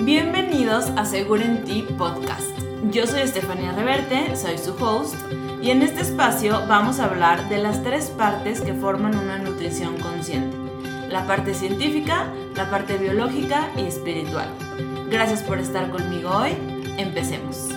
Bienvenidos 0.00 0.92
a 0.96 1.04
Seguro 1.04 1.42
en 1.42 1.64
Ti 1.64 1.84
Podcast. 1.98 2.56
Yo 2.92 3.04
soy 3.08 3.22
Estefanía 3.22 3.72
Reverte, 3.72 4.36
soy 4.36 4.56
su 4.56 4.72
host, 4.74 5.16
y 5.60 5.72
en 5.72 5.82
este 5.82 6.02
espacio 6.02 6.62
vamos 6.68 7.00
a 7.00 7.06
hablar 7.06 7.48
de 7.48 7.58
las 7.58 7.82
tres 7.82 8.06
partes 8.10 8.60
que 8.60 8.74
forman 8.74 9.18
una 9.18 9.38
nutrición 9.38 9.98
consciente. 9.98 10.56
La 11.08 11.26
parte 11.26 11.52
científica, 11.52 12.32
la 12.54 12.70
parte 12.70 12.96
biológica 12.96 13.70
y 13.76 13.86
espiritual. 13.86 14.48
Gracias 15.10 15.42
por 15.42 15.58
estar 15.58 15.90
conmigo 15.90 16.30
hoy. 16.30 16.52
Empecemos. 16.96 17.68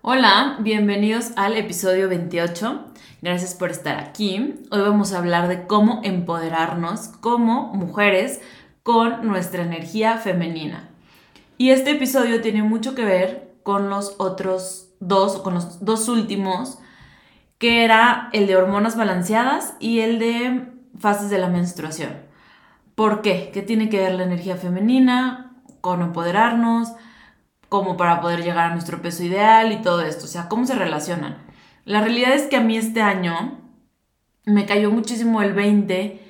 Hola, 0.00 0.56
bienvenidos 0.60 1.32
al 1.36 1.58
episodio 1.58 2.08
28. 2.08 2.80
Gracias 3.20 3.54
por 3.54 3.70
estar 3.70 3.98
aquí. 3.98 4.54
Hoy 4.70 4.80
vamos 4.80 5.12
a 5.12 5.18
hablar 5.18 5.48
de 5.48 5.66
cómo 5.66 6.00
empoderarnos 6.02 7.08
como 7.20 7.74
mujeres 7.74 8.40
con 8.82 9.26
nuestra 9.28 9.62
energía 9.62 10.16
femenina. 10.16 10.95
Y 11.58 11.70
este 11.70 11.92
episodio 11.92 12.40
tiene 12.42 12.62
mucho 12.62 12.94
que 12.94 13.04
ver 13.04 13.54
con 13.62 13.88
los 13.90 14.14
otros 14.18 14.90
dos, 15.00 15.38
con 15.38 15.54
los 15.54 15.84
dos 15.84 16.08
últimos, 16.08 16.78
que 17.58 17.84
era 17.84 18.28
el 18.32 18.46
de 18.46 18.56
hormonas 18.56 18.96
balanceadas 18.96 19.74
y 19.80 20.00
el 20.00 20.18
de 20.18 20.72
fases 20.98 21.30
de 21.30 21.38
la 21.38 21.48
menstruación. 21.48 22.16
¿Por 22.94 23.22
qué? 23.22 23.50
¿Qué 23.52 23.62
tiene 23.62 23.88
que 23.88 24.00
ver 24.00 24.14
la 24.14 24.24
energía 24.24 24.56
femenina 24.56 25.56
con 25.80 26.02
empoderarnos? 26.02 26.92
como 27.68 27.96
para 27.96 28.20
poder 28.20 28.42
llegar 28.42 28.70
a 28.70 28.72
nuestro 28.72 29.02
peso 29.02 29.24
ideal 29.24 29.72
y 29.72 29.82
todo 29.82 30.02
esto, 30.02 30.24
o 30.24 30.28
sea, 30.28 30.48
cómo 30.48 30.66
se 30.66 30.74
relacionan. 30.74 31.38
La 31.84 32.00
realidad 32.00 32.32
es 32.34 32.44
que 32.44 32.56
a 32.56 32.60
mí 32.60 32.76
este 32.76 33.02
año 33.02 33.60
me 34.44 34.66
cayó 34.66 34.90
muchísimo 34.90 35.42
el 35.42 35.52
20 35.52 36.20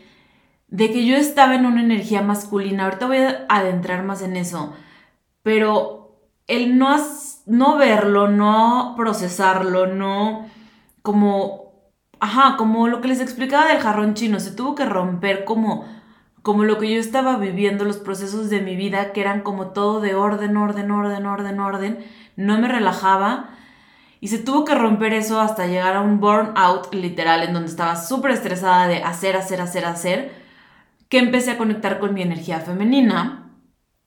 de 0.69 0.91
que 0.91 1.07
yo 1.07 1.17
estaba 1.17 1.55
en 1.55 1.67
una 1.67 1.83
energía 1.83 2.23
masculina, 2.23 2.85
ahorita 2.85 3.07
voy 3.07 3.19
a 3.19 3.47
adentrar 3.49 4.03
más 4.03 4.23
en 4.23 4.37
eso, 4.37 4.75
pero 5.47 6.19
el 6.49 6.77
no, 6.77 6.97
no 7.47 7.77
verlo, 7.77 8.27
no 8.27 8.95
procesarlo, 8.97 9.87
no 9.87 10.45
como, 11.03 11.93
ajá, 12.19 12.57
como 12.57 12.89
lo 12.89 13.01
que 13.01 13.07
les 13.07 13.21
explicaba 13.21 13.69
del 13.69 13.79
jarrón 13.79 14.15
chino, 14.15 14.41
se 14.41 14.51
tuvo 14.51 14.75
que 14.75 14.85
romper 14.85 15.45
como, 15.45 15.85
como 16.43 16.65
lo 16.65 16.79
que 16.79 16.93
yo 16.93 16.99
estaba 16.99 17.37
viviendo, 17.37 17.85
los 17.85 17.99
procesos 17.99 18.51
de 18.51 18.61
mi 18.61 18.75
vida, 18.75 19.13
que 19.13 19.21
eran 19.21 19.43
como 19.43 19.69
todo 19.69 20.01
de 20.01 20.17
orden, 20.17 20.57
orden, 20.57 20.91
orden, 20.91 21.27
orden, 21.27 21.61
orden, 21.61 22.05
no 22.35 22.59
me 22.59 22.67
relajaba. 22.67 23.51
Y 24.19 24.27
se 24.27 24.39
tuvo 24.39 24.65
que 24.65 24.75
romper 24.75 25.13
eso 25.13 25.41
hasta 25.41 25.69
llegar 25.69 25.95
a 25.95 26.01
un 26.01 26.19
burnout 26.19 26.93
literal 26.93 27.45
en 27.45 27.53
donde 27.53 27.69
estaba 27.69 27.95
súper 27.95 28.33
estresada 28.33 28.89
de 28.89 29.05
hacer, 29.05 29.37
hacer, 29.37 29.61
hacer, 29.61 29.85
hacer, 29.85 30.33
que 31.09 31.19
empecé 31.19 31.53
a 31.53 31.57
conectar 31.57 32.01
con 32.01 32.15
mi 32.15 32.23
energía 32.23 32.59
femenina 32.59 33.46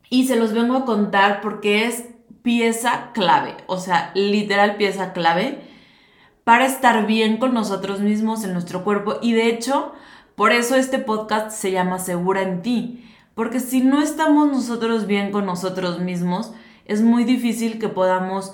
y 0.10 0.28
se 0.28 0.36
los 0.36 0.54
vengo 0.54 0.76
a 0.76 0.86
contar 0.86 1.42
porque 1.42 1.86
es 1.86 2.06
pieza 2.42 3.12
clave, 3.14 3.58
o 3.68 3.78
sea, 3.78 4.12
literal 4.16 4.76
pieza 4.76 5.14
clave 5.14 5.62
para 6.44 6.66
estar 6.66 7.06
bien 7.06 7.38
con 7.38 7.54
nosotros 7.54 8.00
mismos 8.00 8.44
en 8.44 8.54
nuestro 8.54 8.84
cuerpo. 8.84 9.18
Y 9.22 9.34
de 9.34 9.50
hecho, 9.50 9.94
por 10.36 10.52
eso 10.52 10.76
este 10.76 10.98
podcast 10.98 11.52
se 11.52 11.72
llama 11.72 12.00
Segura 12.00 12.42
en 12.42 12.62
ti. 12.62 13.06
Porque 13.36 13.60
si 13.60 13.82
no 13.82 14.02
estamos 14.02 14.48
nosotros 14.48 15.06
bien 15.06 15.32
con 15.32 15.46
nosotros 15.46 16.00
mismos, 16.00 16.52
es 16.86 17.02
muy 17.02 17.23
difícil 17.23 17.78
que 17.78 17.88
podamos 17.88 18.54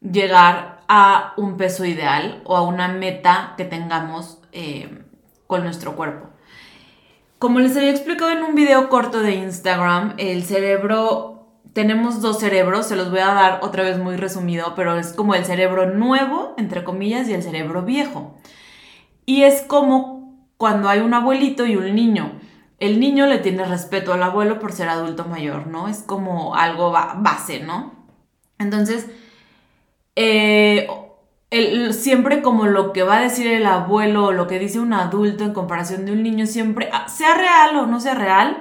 llegar 0.00 0.82
a 0.88 1.34
un 1.36 1.56
peso 1.56 1.84
ideal 1.84 2.42
o 2.44 2.56
a 2.56 2.62
una 2.62 2.88
meta 2.88 3.54
que 3.56 3.64
tengamos 3.64 4.40
eh, 4.52 5.04
con 5.46 5.62
nuestro 5.62 5.94
cuerpo. 5.94 6.28
Como 7.38 7.60
les 7.60 7.76
había 7.76 7.90
explicado 7.90 8.30
en 8.30 8.42
un 8.42 8.54
video 8.54 8.88
corto 8.88 9.20
de 9.20 9.34
Instagram, 9.34 10.14
el 10.16 10.42
cerebro, 10.44 11.48
tenemos 11.74 12.22
dos 12.22 12.38
cerebros, 12.38 12.86
se 12.86 12.96
los 12.96 13.10
voy 13.10 13.18
a 13.20 13.34
dar 13.34 13.60
otra 13.62 13.82
vez 13.82 13.98
muy 13.98 14.16
resumido, 14.16 14.74
pero 14.74 14.96
es 14.96 15.12
como 15.12 15.34
el 15.34 15.44
cerebro 15.44 15.90
nuevo, 15.90 16.54
entre 16.56 16.82
comillas, 16.82 17.28
y 17.28 17.34
el 17.34 17.42
cerebro 17.42 17.82
viejo. 17.82 18.34
Y 19.26 19.42
es 19.42 19.60
como 19.60 20.34
cuando 20.56 20.88
hay 20.88 21.00
un 21.00 21.12
abuelito 21.12 21.66
y 21.66 21.76
un 21.76 21.94
niño. 21.94 22.32
El 22.78 23.00
niño 23.00 23.26
le 23.26 23.38
tiene 23.38 23.66
respeto 23.66 24.14
al 24.14 24.22
abuelo 24.22 24.58
por 24.58 24.72
ser 24.72 24.88
adulto 24.88 25.26
mayor, 25.26 25.66
¿no? 25.66 25.88
Es 25.88 25.98
como 25.98 26.54
algo 26.54 26.90
base, 26.90 27.60
¿no? 27.60 27.92
Entonces, 28.58 29.08
eh, 30.14 30.88
siempre 31.92 32.42
como 32.42 32.66
lo 32.66 32.92
que 32.92 33.02
va 33.02 33.18
a 33.18 33.22
decir 33.22 33.46
el 33.46 33.66
abuelo 33.66 34.26
o 34.26 34.32
lo 34.32 34.46
que 34.46 34.58
dice 34.58 34.80
un 34.80 34.92
adulto 34.92 35.44
en 35.44 35.52
comparación 35.52 36.04
de 36.04 36.12
un 36.12 36.22
niño, 36.22 36.46
siempre, 36.46 36.90
ah, 36.92 37.08
sea 37.08 37.34
real 37.34 37.76
o 37.76 37.86
no 37.86 38.00
sea 38.00 38.14
real, 38.14 38.58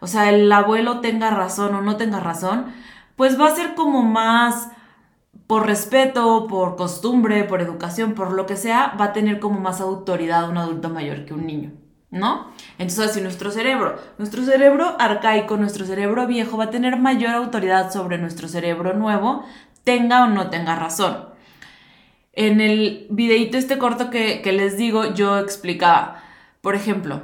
o 0.00 0.06
sea, 0.06 0.30
el 0.30 0.50
abuelo 0.50 1.00
tenga 1.00 1.30
razón 1.30 1.74
o 1.74 1.82
no 1.82 1.96
tenga 1.96 2.20
razón, 2.20 2.72
pues 3.16 3.38
va 3.38 3.48
a 3.48 3.54
ser 3.54 3.74
como 3.74 4.02
más 4.02 4.70
por 5.46 5.66
respeto, 5.66 6.46
por 6.46 6.76
costumbre, 6.76 7.44
por 7.44 7.60
educación, 7.60 8.14
por 8.14 8.32
lo 8.32 8.46
que 8.46 8.56
sea, 8.56 8.96
va 8.98 9.06
a 9.06 9.12
tener 9.12 9.38
como 9.38 9.60
más 9.60 9.80
autoridad 9.80 10.48
un 10.48 10.56
adulto 10.56 10.88
mayor 10.88 11.26
que 11.26 11.34
un 11.34 11.46
niño, 11.46 11.72
¿no? 12.10 12.48
Entonces, 12.78 13.10
así 13.10 13.20
nuestro 13.20 13.50
cerebro, 13.50 13.98
nuestro 14.16 14.42
cerebro 14.44 14.96
arcaico, 14.98 15.58
nuestro 15.58 15.84
cerebro 15.84 16.26
viejo 16.26 16.56
va 16.56 16.64
a 16.64 16.70
tener 16.70 16.98
mayor 16.98 17.34
autoridad 17.34 17.92
sobre 17.92 18.16
nuestro 18.16 18.48
cerebro 18.48 18.94
nuevo, 18.94 19.44
tenga 19.84 20.24
o 20.24 20.28
no 20.28 20.48
tenga 20.48 20.74
razón. 20.74 21.31
En 22.32 22.60
el 22.60 23.06
videito 23.10 23.58
este 23.58 23.78
corto 23.78 24.08
que, 24.08 24.40
les 24.44 24.76
digo, 24.76 25.12
yo 25.12 25.38
explicaba, 25.38 26.22
por 26.62 26.74
ejemplo, 26.74 27.22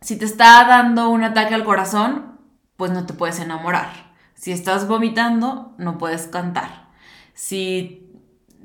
si 0.00 0.18
te 0.18 0.26
está 0.26 0.64
dando 0.68 1.08
un 1.08 1.24
ataque 1.24 1.54
al 1.54 1.64
corazón, 1.64 2.38
pues 2.76 2.90
no 2.90 3.06
te 3.06 3.14
puedes 3.14 3.40
enamorar. 3.40 4.14
Si 4.34 4.52
estás 4.52 4.86
vomitando, 4.86 5.74
no 5.78 5.96
puedes 5.96 6.26
cantar. 6.26 6.88
Si 7.32 8.12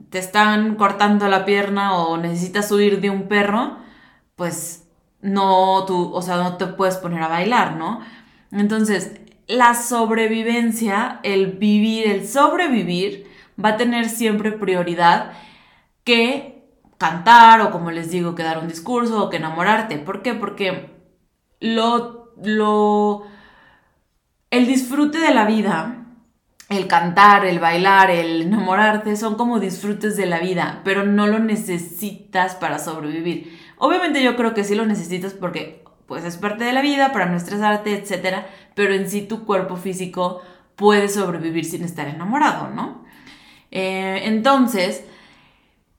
te 0.10 0.20
están 0.20 0.76
cortando 0.76 1.28
la 1.30 1.46
pierna 1.46 1.96
o 1.96 2.18
necesitas 2.18 2.70
huir 2.72 3.00
de 3.00 3.10
un 3.10 3.30
perro, 3.30 3.78
pues 4.36 4.90
no 5.22 5.86
tú, 5.86 6.12
o 6.14 6.22
sea, 6.22 6.38
no 6.38 6.58
te 6.58 6.68
puedes 6.68 6.98
poner 6.98 7.22
a 7.22 7.30
bailar, 7.30 7.78
¿no? 7.78 8.02
Entonces, 8.52 9.22
la 9.48 9.74
sobrevivencia, 9.74 11.20
el 11.24 11.54
vivir, 11.54 12.08
el 12.08 12.28
sobrevivir 12.28 13.28
va 13.64 13.70
a 13.70 13.78
tener 13.78 14.10
siempre 14.10 14.52
prioridad 14.52 15.32
que 16.04 16.62
cantar 16.98 17.62
o 17.62 17.72
como 17.72 17.92
les 17.92 18.12
digo, 18.12 18.36
que 18.36 18.44
dar 18.44 18.60
un 18.60 18.68
discurso 18.68 19.24
o 19.24 19.30
que 19.30 19.38
enamorarte. 19.38 19.98
¿Por 19.98 20.22
qué? 20.22 20.34
Porque 20.34 20.92
lo, 21.60 22.34
lo, 22.44 23.24
el 24.50 24.68
disfrute 24.68 25.20
de 25.20 25.34
la 25.34 25.46
vida, 25.46 26.06
el 26.70 26.88
cantar, 26.88 27.46
el 27.46 27.60
bailar, 27.60 28.12
el 28.12 28.44
enamorarte, 28.44 29.16
son 29.16 29.36
como 29.36 29.60
disfrutes 29.60 30.16
de 30.16 30.26
la 30.26 30.40
vida, 30.40 30.82
pero 30.84 31.04
no 31.04 31.28
lo 31.28 31.40
necesitas 31.40 32.56
para 32.56 32.80
sobrevivir. 32.80 33.60
Obviamente 33.78 34.24
yo 34.24 34.36
creo 34.36 34.54
que 34.54 34.64
sí 34.64 34.76
lo 34.76 34.86
necesitas 34.86 35.34
porque 35.34 35.84
pues 36.06 36.24
es 36.24 36.38
parte 36.38 36.66
de 36.66 36.74
la 36.74 36.82
vida 36.82 37.14
para 37.14 37.26
no 37.26 37.38
estresarte, 37.38 37.94
etc. 37.94 38.44
Pero 38.76 38.94
en 38.94 39.10
sí 39.10 39.22
tu 39.22 39.46
cuerpo 39.46 39.76
físico 39.76 40.42
puede 40.76 41.10
sobrevivir 41.10 41.66
sin 41.66 41.84
estar 41.84 42.08
enamorado, 42.08 42.70
¿no? 42.70 43.06
Eh, 43.72 44.24
entonces, 44.26 45.06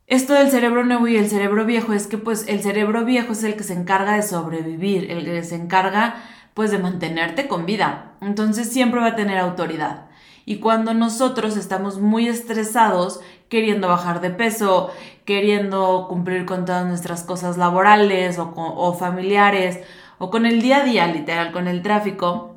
esto 0.07 0.35
del 0.35 0.51
cerebro 0.51 0.85
nuevo 0.85 1.09
y 1.09 1.17
el 1.17 1.29
cerebro 1.29 1.65
viejo 1.65 1.93
es 1.93 2.07
que 2.07 2.19
pues 2.19 2.47
el 2.49 2.61
cerebro 2.61 3.05
viejo 3.05 3.33
es 3.33 3.45
el 3.45 3.57
que 3.57 3.65
se 3.65 3.75
encarga 3.75 4.15
de 4.15 4.23
sobrevivir, 4.23 5.11
el 5.11 5.25
que 5.25 5.43
se 5.43 5.55
encarga 5.55 6.17
pues 6.55 6.71
de 6.71 6.79
mantenerte 6.79 7.49
con 7.49 7.67
vida. 7.67 8.13
Entonces 8.21 8.71
siempre 8.71 9.01
va 9.01 9.09
a 9.09 9.17
tener 9.17 9.39
autoridad. 9.39 10.07
Y 10.45 10.57
cuando 10.59 10.93
nosotros 10.93 11.57
estamos 11.57 12.01
muy 12.01 12.29
estresados, 12.29 13.21
queriendo 13.49 13.89
bajar 13.89 14.21
de 14.21 14.31
peso, 14.31 14.91
queriendo 15.25 16.07
cumplir 16.09 16.47
con 16.47 16.65
todas 16.65 16.85
nuestras 16.85 17.23
cosas 17.23 17.57
laborales 17.57 18.39
o, 18.39 18.95
familiares, 18.95 19.81
o 20.19 20.31
con 20.31 20.47
el 20.47 20.61
día 20.61 20.79
a 20.79 20.85
día, 20.85 21.07
literal, 21.07 21.53
con 21.53 21.69
el 21.69 21.83
tráfico, 21.83 22.57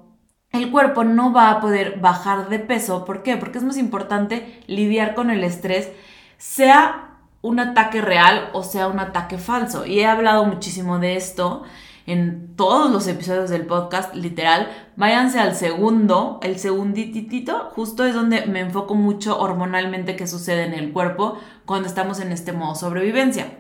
el 0.52 0.72
cuerpo 0.72 1.04
no 1.04 1.32
va 1.32 1.52
a 1.52 1.60
poder 1.62 2.00
bajar 2.00 2.50
de 2.50 2.60
peso. 2.60 3.06
¿Por 3.06 3.24
qué? 3.24 3.38
Porque 3.38 3.60
es 3.60 3.64
más 3.64 3.78
importante 3.78 4.64
lidiar 4.68 5.14
con 5.14 5.30
el 5.30 5.44
estrés, 5.44 5.92
sea 6.38 7.05
un 7.46 7.60
ataque 7.60 8.02
real 8.02 8.50
o 8.54 8.64
sea 8.64 8.88
un 8.88 9.00
ataque 9.00 9.38
falso. 9.38 9.86
Y 9.86 10.00
he 10.00 10.06
hablado 10.08 10.46
muchísimo 10.46 10.98
de 10.98 11.16
esto 11.16 11.62
en 12.08 12.56
todos 12.56 12.92
los 12.92 13.08
episodios 13.08 13.52
del 13.52 13.68
podcast, 13.68 14.16
literal. 14.16 14.68
Váyanse 14.96 15.40
al 15.40 15.56
segundo, 15.56 16.40
el 16.42 16.58
segunditito, 16.58 17.70
justo 17.76 18.04
es 18.04 18.16
donde 18.16 18.48
me 18.48 18.62
enfoco 18.62 18.96
mucho 18.96 19.40
hormonalmente 19.40 20.16
qué 20.16 20.26
sucede 20.26 20.64
en 20.64 20.74
el 20.74 20.92
cuerpo 20.92 21.38
cuando 21.66 21.88
estamos 21.88 22.20
en 22.20 22.32
este 22.32 22.52
modo 22.52 22.74
sobrevivencia. 22.74 23.60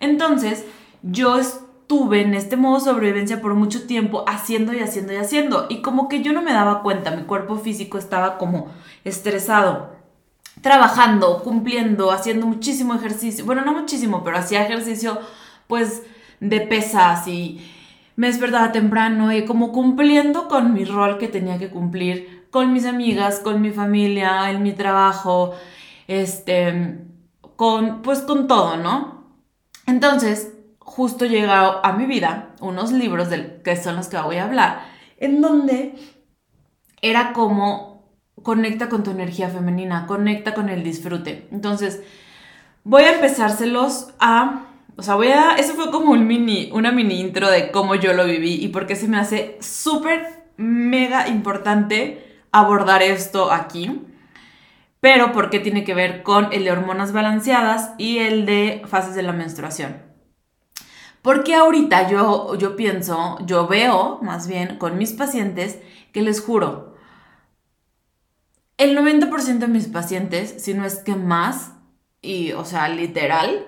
Entonces, 0.00 0.64
yo 1.02 1.38
estuve 1.38 2.22
en 2.22 2.32
este 2.32 2.56
modo 2.56 2.80
sobrevivencia 2.80 3.42
por 3.42 3.54
mucho 3.54 3.86
tiempo 3.86 4.24
haciendo 4.26 4.72
y 4.72 4.80
haciendo 4.80 5.12
y 5.12 5.16
haciendo. 5.16 5.66
Y 5.68 5.82
como 5.82 6.08
que 6.08 6.22
yo 6.22 6.32
no 6.32 6.40
me 6.40 6.54
daba 6.54 6.82
cuenta, 6.82 7.10
mi 7.10 7.24
cuerpo 7.24 7.56
físico 7.56 7.98
estaba 7.98 8.38
como 8.38 8.68
estresado 9.04 9.97
trabajando, 10.62 11.42
cumpliendo, 11.42 12.10
haciendo 12.10 12.46
muchísimo 12.46 12.94
ejercicio. 12.94 13.44
Bueno, 13.44 13.62
no 13.64 13.72
muchísimo, 13.72 14.22
pero 14.24 14.38
hacía 14.38 14.64
ejercicio 14.64 15.18
pues 15.66 16.02
de 16.40 16.60
pesas 16.60 17.26
y 17.28 17.60
me 18.16 18.26
despertaba 18.26 18.72
temprano 18.72 19.32
y 19.32 19.44
como 19.44 19.72
cumpliendo 19.72 20.48
con 20.48 20.72
mi 20.72 20.84
rol 20.84 21.18
que 21.18 21.28
tenía 21.28 21.58
que 21.58 21.70
cumplir 21.70 22.48
con 22.50 22.72
mis 22.72 22.86
amigas, 22.86 23.40
con 23.40 23.60
mi 23.60 23.70
familia, 23.70 24.50
en 24.50 24.62
mi 24.62 24.72
trabajo, 24.72 25.54
este, 26.06 26.98
con, 27.56 28.02
pues 28.02 28.20
con 28.20 28.48
todo, 28.48 28.76
¿no? 28.76 29.24
Entonces, 29.86 30.54
justo 30.78 31.26
llegado 31.26 31.84
a 31.84 31.92
mi 31.92 32.06
vida 32.06 32.54
unos 32.60 32.92
libros 32.92 33.30
del, 33.30 33.62
que 33.62 33.76
son 33.76 33.96
los 33.96 34.08
que 34.08 34.18
voy 34.18 34.36
a 34.36 34.44
hablar, 34.44 34.80
en 35.18 35.40
donde 35.40 35.94
era 37.02 37.32
como 37.32 37.97
conecta 38.42 38.88
con 38.88 39.02
tu 39.02 39.10
energía 39.10 39.48
femenina, 39.48 40.06
conecta 40.06 40.54
con 40.54 40.68
el 40.68 40.82
disfrute. 40.82 41.48
Entonces, 41.50 42.02
voy 42.84 43.02
a 43.02 43.14
empezárselos 43.14 44.12
a 44.18 44.68
o 44.98 45.02
sea, 45.02 45.14
voy 45.14 45.28
a. 45.28 45.54
Eso 45.54 45.74
fue 45.74 45.92
como 45.92 46.10
un 46.10 46.26
mini, 46.26 46.70
una 46.72 46.90
mini 46.90 47.20
intro 47.20 47.48
de 47.48 47.70
cómo 47.70 47.94
yo 47.94 48.14
lo 48.14 48.24
viví 48.24 48.54
y 48.54 48.68
por 48.68 48.86
qué 48.88 48.96
se 48.96 49.06
me 49.06 49.16
hace 49.16 49.56
súper, 49.60 50.42
mega 50.56 51.28
importante 51.28 52.40
abordar 52.50 53.00
esto 53.02 53.52
aquí. 53.52 54.02
Pero 54.98 55.30
por 55.30 55.50
qué 55.50 55.60
tiene 55.60 55.84
que 55.84 55.94
ver 55.94 56.24
con 56.24 56.52
el 56.52 56.64
de 56.64 56.72
hormonas 56.72 57.12
balanceadas 57.12 57.92
y 57.96 58.18
el 58.18 58.44
de 58.44 58.82
fases 58.86 59.14
de 59.14 59.22
la 59.22 59.32
menstruación. 59.32 60.02
Porque 61.22 61.54
ahorita 61.54 62.10
yo, 62.10 62.56
yo 62.56 62.74
pienso, 62.74 63.38
yo 63.46 63.68
veo 63.68 64.18
más 64.20 64.48
bien 64.48 64.78
con 64.78 64.98
mis 64.98 65.12
pacientes 65.12 65.78
que 66.12 66.22
les 66.22 66.40
juro, 66.40 66.87
el 68.78 68.96
90% 68.96 69.58
de 69.58 69.68
mis 69.68 69.86
pacientes, 69.88 70.54
si 70.58 70.72
no 70.72 70.84
es 70.84 71.00
que 71.00 71.14
más, 71.14 71.72
y 72.22 72.52
o 72.52 72.64
sea, 72.64 72.88
literal, 72.88 73.66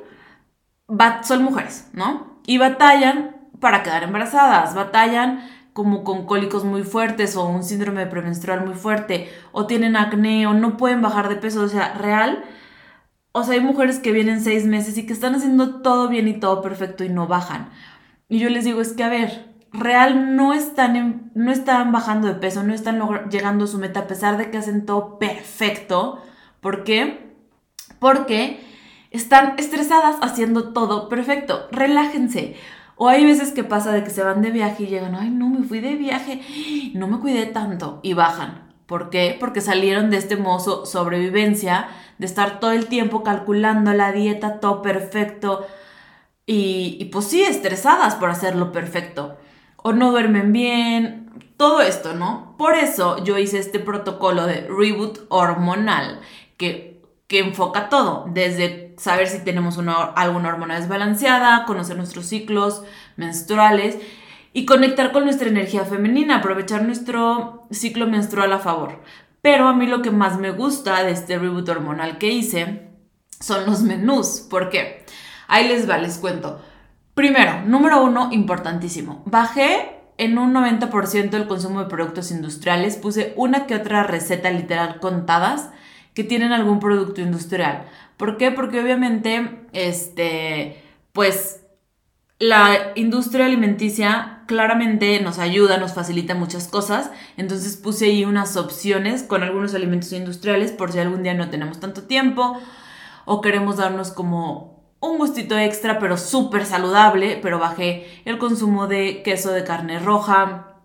son 1.22 1.44
mujeres, 1.44 1.88
¿no? 1.92 2.40
Y 2.46 2.58
batallan 2.58 3.36
para 3.60 3.82
quedar 3.82 4.04
embarazadas, 4.04 4.74
batallan 4.74 5.48
como 5.72 6.04
con 6.04 6.26
cólicos 6.26 6.64
muy 6.64 6.82
fuertes 6.82 7.36
o 7.36 7.46
un 7.46 7.62
síndrome 7.62 8.06
premenstrual 8.06 8.64
muy 8.64 8.74
fuerte, 8.74 9.28
o 9.52 9.66
tienen 9.66 9.96
acné 9.96 10.46
o 10.46 10.54
no 10.54 10.76
pueden 10.76 11.02
bajar 11.02 11.28
de 11.28 11.36
peso, 11.36 11.62
o 11.62 11.68
sea, 11.68 11.94
real. 11.94 12.44
O 13.32 13.44
sea, 13.44 13.54
hay 13.54 13.60
mujeres 13.60 13.98
que 14.00 14.12
vienen 14.12 14.40
seis 14.40 14.66
meses 14.66 14.98
y 14.98 15.06
que 15.06 15.12
están 15.12 15.34
haciendo 15.34 15.82
todo 15.82 16.08
bien 16.08 16.26
y 16.28 16.40
todo 16.40 16.62
perfecto 16.62 17.04
y 17.04 17.08
no 17.08 17.26
bajan. 17.28 17.70
Y 18.28 18.38
yo 18.38 18.48
les 18.48 18.64
digo, 18.64 18.80
es 18.80 18.92
que 18.92 19.04
a 19.04 19.08
ver, 19.08 19.49
real 19.72 20.36
no 20.36 20.52
están, 20.52 21.30
no 21.34 21.52
están 21.52 21.92
bajando 21.92 22.28
de 22.28 22.34
peso, 22.34 22.62
no 22.62 22.74
están 22.74 23.00
llegando 23.30 23.64
a 23.64 23.68
su 23.68 23.78
meta 23.78 24.00
a 24.00 24.06
pesar 24.06 24.36
de 24.36 24.50
que 24.50 24.58
hacen 24.58 24.86
todo 24.86 25.18
perfecto. 25.18 26.22
¿Por 26.60 26.84
qué? 26.84 27.34
Porque 27.98 28.60
están 29.10 29.54
estresadas 29.58 30.16
haciendo 30.22 30.72
todo 30.72 31.08
perfecto. 31.08 31.68
Relájense. 31.72 32.56
O 32.96 33.08
hay 33.08 33.24
veces 33.24 33.52
que 33.52 33.64
pasa 33.64 33.92
de 33.92 34.04
que 34.04 34.10
se 34.10 34.22
van 34.22 34.42
de 34.42 34.50
viaje 34.50 34.82
y 34.82 34.86
llegan, 34.88 35.14
ay, 35.14 35.30
no, 35.30 35.48
me 35.48 35.64
fui 35.64 35.80
de 35.80 35.94
viaje, 35.94 36.42
no 36.94 37.06
me 37.06 37.18
cuidé 37.18 37.46
tanto 37.46 38.00
y 38.02 38.12
bajan. 38.12 38.70
¿Por 38.86 39.08
qué? 39.08 39.36
Porque 39.38 39.60
salieron 39.60 40.10
de 40.10 40.18
este 40.18 40.36
mozo 40.36 40.84
sobrevivencia, 40.84 41.88
de 42.18 42.26
estar 42.26 42.60
todo 42.60 42.72
el 42.72 42.88
tiempo 42.88 43.22
calculando 43.22 43.94
la 43.94 44.12
dieta, 44.12 44.60
todo 44.60 44.82
perfecto. 44.82 45.66
Y, 46.44 46.98
y 47.00 47.06
pues 47.06 47.26
sí, 47.26 47.42
estresadas 47.42 48.16
por 48.16 48.30
hacerlo 48.30 48.72
perfecto. 48.72 49.38
O 49.82 49.92
no 49.92 50.10
duermen 50.10 50.52
bien, 50.52 51.30
todo 51.56 51.82
esto, 51.82 52.14
¿no? 52.14 52.54
Por 52.56 52.74
eso 52.74 53.22
yo 53.24 53.36
hice 53.38 53.58
este 53.58 53.78
protocolo 53.80 54.46
de 54.46 54.66
reboot 54.68 55.20
hormonal, 55.28 56.20
que, 56.56 57.02
que 57.26 57.40
enfoca 57.40 57.88
todo, 57.88 58.24
desde 58.32 58.94
saber 58.96 59.28
si 59.28 59.44
tenemos 59.44 59.76
una, 59.76 59.94
alguna 59.94 60.48
hormona 60.48 60.78
desbalanceada, 60.78 61.64
conocer 61.66 61.96
nuestros 61.96 62.26
ciclos 62.26 62.82
menstruales 63.16 63.98
y 64.52 64.66
conectar 64.66 65.12
con 65.12 65.24
nuestra 65.24 65.48
energía 65.48 65.84
femenina, 65.84 66.36
aprovechar 66.36 66.82
nuestro 66.82 67.66
ciclo 67.70 68.06
menstrual 68.06 68.52
a 68.52 68.58
favor. 68.58 69.00
Pero 69.42 69.68
a 69.68 69.74
mí 69.74 69.86
lo 69.86 70.02
que 70.02 70.10
más 70.10 70.38
me 70.38 70.50
gusta 70.50 71.02
de 71.02 71.12
este 71.12 71.38
reboot 71.38 71.68
hormonal 71.68 72.18
que 72.18 72.28
hice 72.28 72.88
son 73.38 73.66
los 73.66 73.82
menús. 73.82 74.46
¿Por 74.50 74.70
qué? 74.70 75.04
Ahí 75.48 75.68
les 75.68 75.88
va, 75.88 75.98
les 75.98 76.18
cuento. 76.18 76.60
Primero, 77.14 77.62
número 77.66 78.02
uno, 78.02 78.28
importantísimo. 78.32 79.22
Bajé 79.26 79.96
en 80.16 80.38
un 80.38 80.52
90% 80.52 81.34
el 81.34 81.46
consumo 81.46 81.80
de 81.80 81.88
productos 81.88 82.30
industriales. 82.30 82.96
Puse 82.96 83.32
una 83.36 83.66
que 83.66 83.74
otra 83.74 84.02
receta 84.02 84.50
literal 84.50 85.00
contadas 85.00 85.70
que 86.14 86.24
tienen 86.24 86.52
algún 86.52 86.80
producto 86.80 87.20
industrial. 87.20 87.84
¿Por 88.16 88.36
qué? 88.36 88.50
Porque 88.50 88.80
obviamente, 88.80 89.66
este, 89.72 90.82
pues 91.12 91.60
la 92.38 92.92
industria 92.94 93.46
alimenticia 93.46 94.42
claramente 94.46 95.20
nos 95.20 95.38
ayuda, 95.38 95.76
nos 95.78 95.94
facilita 95.94 96.34
muchas 96.34 96.68
cosas. 96.68 97.10
Entonces 97.36 97.76
puse 97.76 98.06
ahí 98.06 98.24
unas 98.24 98.56
opciones 98.56 99.22
con 99.22 99.42
algunos 99.42 99.74
alimentos 99.74 100.12
industriales 100.12 100.72
por 100.72 100.90
si 100.92 100.98
algún 100.98 101.22
día 101.22 101.34
no 101.34 101.50
tenemos 101.50 101.80
tanto 101.80 102.02
tiempo 102.02 102.60
o 103.26 103.40
queremos 103.40 103.76
darnos 103.76 104.10
como 104.10 104.79
un 105.00 105.18
gustito 105.18 105.58
extra, 105.58 105.98
pero 105.98 106.16
súper 106.16 106.66
saludable, 106.66 107.38
pero 107.42 107.58
bajé 107.58 108.22
el 108.24 108.38
consumo 108.38 108.86
de 108.86 109.22
queso 109.22 109.50
de 109.50 109.64
carne 109.64 109.98
roja. 109.98 110.76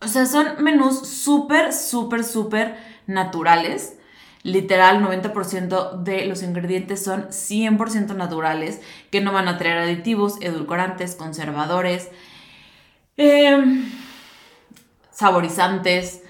O 0.00 0.08
sea, 0.08 0.26
son 0.26 0.62
menús 0.62 1.06
súper, 1.06 1.72
súper, 1.72 2.24
súper 2.24 2.76
naturales 3.06 3.98
literal 4.42 5.02
90% 5.02 6.02
de 6.02 6.26
los 6.26 6.42
ingredientes 6.42 7.04
son 7.04 7.28
100% 7.28 8.14
naturales, 8.14 8.80
que 9.10 9.20
no 9.20 9.32
van 9.32 9.48
a 9.48 9.58
traer 9.58 9.78
aditivos, 9.78 10.36
edulcorantes, 10.40 11.16
conservadores, 11.16 12.08
em, 13.16 13.90
saborizantes, 15.10 16.22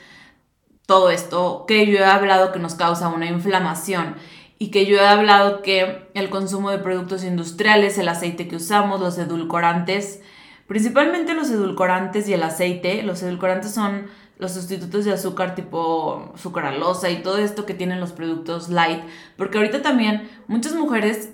todo 0.86 1.10
esto 1.10 1.66
que 1.68 1.86
yo 1.86 1.98
he 1.98 2.04
hablado 2.04 2.50
que 2.50 2.58
nos 2.58 2.74
causa 2.74 3.08
una 3.08 3.26
inflamación 3.26 4.16
y 4.58 4.70
que 4.70 4.86
yo 4.86 4.96
he 4.96 5.06
hablado 5.06 5.62
que 5.62 6.08
el 6.14 6.30
consumo 6.30 6.70
de 6.70 6.78
productos 6.78 7.22
industriales, 7.22 7.96
el 7.98 8.08
aceite 8.08 8.48
que 8.48 8.56
usamos, 8.56 9.00
los 9.00 9.16
edulcorantes, 9.18 10.20
principalmente 10.66 11.34
los 11.34 11.50
edulcorantes 11.50 12.28
y 12.28 12.34
el 12.34 12.42
aceite, 12.42 13.02
los 13.02 13.22
edulcorantes 13.22 13.72
son 13.72 14.08
los 14.38 14.52
sustitutos 14.52 15.04
de 15.04 15.12
azúcar 15.12 15.54
tipo 15.54 16.32
sucralosa 16.36 17.10
y 17.10 17.22
todo 17.22 17.38
esto 17.38 17.66
que 17.66 17.74
tienen 17.74 18.00
los 18.00 18.12
productos 18.12 18.68
light, 18.68 19.00
porque 19.36 19.58
ahorita 19.58 19.82
también 19.82 20.28
muchas 20.46 20.74
mujeres 20.74 21.30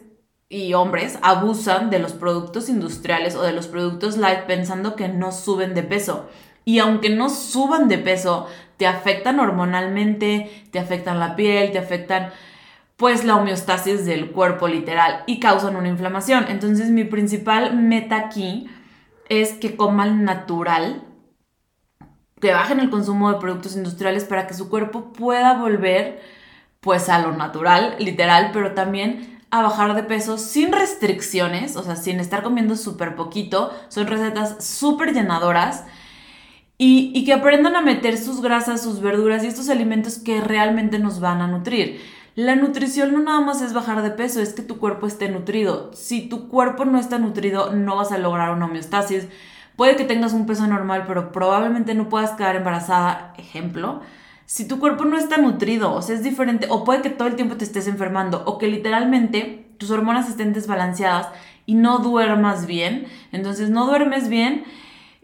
y 0.48 0.74
hombres 0.74 1.18
abusan 1.22 1.90
de 1.90 1.98
los 1.98 2.12
productos 2.12 2.68
industriales 2.68 3.34
o 3.34 3.42
de 3.42 3.52
los 3.52 3.66
productos 3.66 4.18
light 4.18 4.40
pensando 4.40 4.96
que 4.96 5.08
no 5.08 5.32
suben 5.32 5.74
de 5.74 5.82
peso. 5.82 6.28
Y 6.66 6.78
aunque 6.78 7.10
no 7.10 7.28
suban 7.28 7.88
de 7.88 7.98
peso, 7.98 8.46
te 8.78 8.86
afectan 8.86 9.38
hormonalmente, 9.38 10.66
te 10.70 10.78
afectan 10.78 11.20
la 11.20 11.36
piel, 11.36 11.72
te 11.72 11.78
afectan 11.78 12.32
pues 12.96 13.24
la 13.24 13.36
homeostasis 13.36 14.04
del 14.04 14.30
cuerpo 14.30 14.68
literal 14.68 15.24
y 15.26 15.40
causan 15.40 15.76
una 15.76 15.88
inflamación. 15.88 16.46
Entonces 16.48 16.90
mi 16.90 17.04
principal 17.04 17.76
meta 17.76 18.16
aquí 18.16 18.68
es 19.28 19.54
que 19.54 19.76
coman 19.76 20.24
natural, 20.24 21.02
que 22.40 22.52
bajen 22.52 22.80
el 22.80 22.90
consumo 22.90 23.32
de 23.32 23.40
productos 23.40 23.74
industriales 23.76 24.24
para 24.24 24.46
que 24.46 24.54
su 24.54 24.68
cuerpo 24.68 25.12
pueda 25.12 25.54
volver 25.54 26.20
pues 26.80 27.08
a 27.08 27.18
lo 27.18 27.32
natural, 27.32 27.96
literal, 27.98 28.50
pero 28.52 28.72
también 28.72 29.40
a 29.50 29.62
bajar 29.62 29.94
de 29.94 30.02
peso 30.02 30.36
sin 30.36 30.72
restricciones, 30.72 31.76
o 31.76 31.82
sea, 31.82 31.96
sin 31.96 32.20
estar 32.20 32.42
comiendo 32.42 32.76
súper 32.76 33.16
poquito. 33.16 33.72
Son 33.88 34.06
recetas 34.06 34.64
súper 34.64 35.14
llenadoras. 35.14 35.84
Y, 36.76 37.12
y, 37.14 37.24
que 37.24 37.32
aprendan 37.32 37.76
a 37.76 37.80
meter 37.80 38.18
sus 38.18 38.42
grasas, 38.42 38.82
sus 38.82 39.00
verduras 39.00 39.44
y 39.44 39.46
estos 39.46 39.68
alimentos 39.68 40.18
que 40.18 40.40
realmente 40.40 40.98
nos 40.98 41.20
van 41.20 41.40
a 41.40 41.46
nutrir. 41.46 42.00
La 42.34 42.56
nutrición 42.56 43.12
no 43.12 43.20
nada 43.20 43.40
más 43.40 43.62
es 43.62 43.72
bajar 43.72 44.02
de 44.02 44.10
peso, 44.10 44.40
es 44.40 44.54
que 44.54 44.62
tu 44.62 44.78
cuerpo 44.78 45.06
esté 45.06 45.28
nutrido. 45.28 45.92
Si 45.94 46.28
tu 46.28 46.48
cuerpo 46.48 46.84
no 46.84 46.98
está 46.98 47.18
nutrido, 47.18 47.72
no 47.72 47.96
vas 47.96 48.10
a 48.12 48.18
lograr 48.18 48.50
una 48.50 48.66
homeostasis, 48.66 49.28
Puede 49.76 49.96
que 49.96 50.04
tengas 50.04 50.32
un 50.32 50.46
peso 50.46 50.66
normal, 50.66 51.04
pero 51.06 51.32
probablemente 51.32 51.94
no 51.94 52.08
puedas 52.08 52.32
quedar 52.32 52.54
embarazada, 52.54 53.34
ejemplo. 53.38 54.02
Si 54.46 54.68
tu 54.68 54.78
cuerpo 54.78 55.04
no 55.04 55.16
está 55.16 55.38
nutrido, 55.38 55.92
o 55.92 56.02
sea, 56.02 56.14
es 56.14 56.22
diferente, 56.22 56.68
o 56.70 56.84
puede 56.84 57.02
que 57.02 57.10
todo 57.10 57.26
el 57.26 57.34
tiempo 57.34 57.56
te 57.56 57.64
estés 57.64 57.88
enfermando, 57.88 58.44
o 58.46 58.58
que 58.58 58.68
literalmente 58.68 59.66
tus 59.78 59.90
hormonas 59.90 60.28
estén 60.28 60.52
desbalanceadas 60.52 61.28
y 61.66 61.74
no 61.74 61.98
duermas 61.98 62.66
bien, 62.66 63.06
entonces 63.32 63.70
no 63.70 63.86
duermes 63.86 64.28
bien 64.28 64.64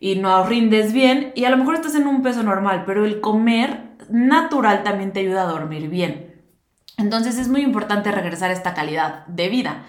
y 0.00 0.16
no 0.16 0.44
rindes 0.44 0.92
bien, 0.92 1.32
y 1.36 1.44
a 1.44 1.50
lo 1.50 1.56
mejor 1.56 1.76
estás 1.76 1.94
en 1.94 2.08
un 2.08 2.22
peso 2.22 2.42
normal, 2.42 2.84
pero 2.86 3.04
el 3.04 3.20
comer 3.20 3.90
natural 4.08 4.82
también 4.82 5.12
te 5.12 5.20
ayuda 5.20 5.42
a 5.42 5.52
dormir 5.52 5.88
bien. 5.88 6.29
Entonces 7.00 7.38
es 7.38 7.48
muy 7.48 7.62
importante 7.62 8.12
regresar 8.12 8.50
a 8.50 8.52
esta 8.52 8.74
calidad 8.74 9.26
de 9.26 9.48
vida. 9.48 9.84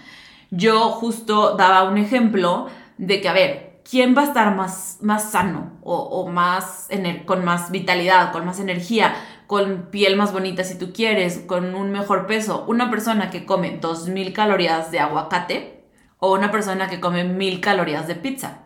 Yo 0.50 0.92
justo 0.92 1.56
daba 1.58 1.84
un 1.84 1.98
ejemplo 1.98 2.68
de 2.98 3.20
que, 3.20 3.28
a 3.28 3.34
ver, 3.34 3.82
¿quién 3.90 4.16
va 4.16 4.22
a 4.22 4.26
estar 4.26 4.56
más, 4.56 4.98
más 5.02 5.32
sano 5.32 5.74
o, 5.84 6.28
más 6.30 6.88
con 7.26 7.44
más 7.44 7.70
vitalidad, 7.72 8.32
con 8.32 8.46
más 8.46 8.60
energía, 8.60 9.14
con 9.48 9.90
piel 9.92 10.16
más 10.16 10.32
bonita 10.32 10.64
si 10.64 10.78
tú 10.78 10.94
quieres, 10.94 11.40
con 11.40 11.76
un 11.76 11.92
mejor 11.92 12.28
peso? 12.28 12.64
¿Una 12.68 12.90
persona 12.90 13.30
que 13.30 13.46
come 13.46 13.80
2.000 13.82 14.32
calorías 14.34 14.92
de 14.92 15.00
aguacate 15.00 15.84
o 16.18 16.34
una 16.34 16.50
persona 16.50 16.90
que 16.90 17.02
come 17.02 17.26
1.000 17.26 17.60
calorías 17.60 18.08
de 18.08 18.16
pizza? 18.16 18.60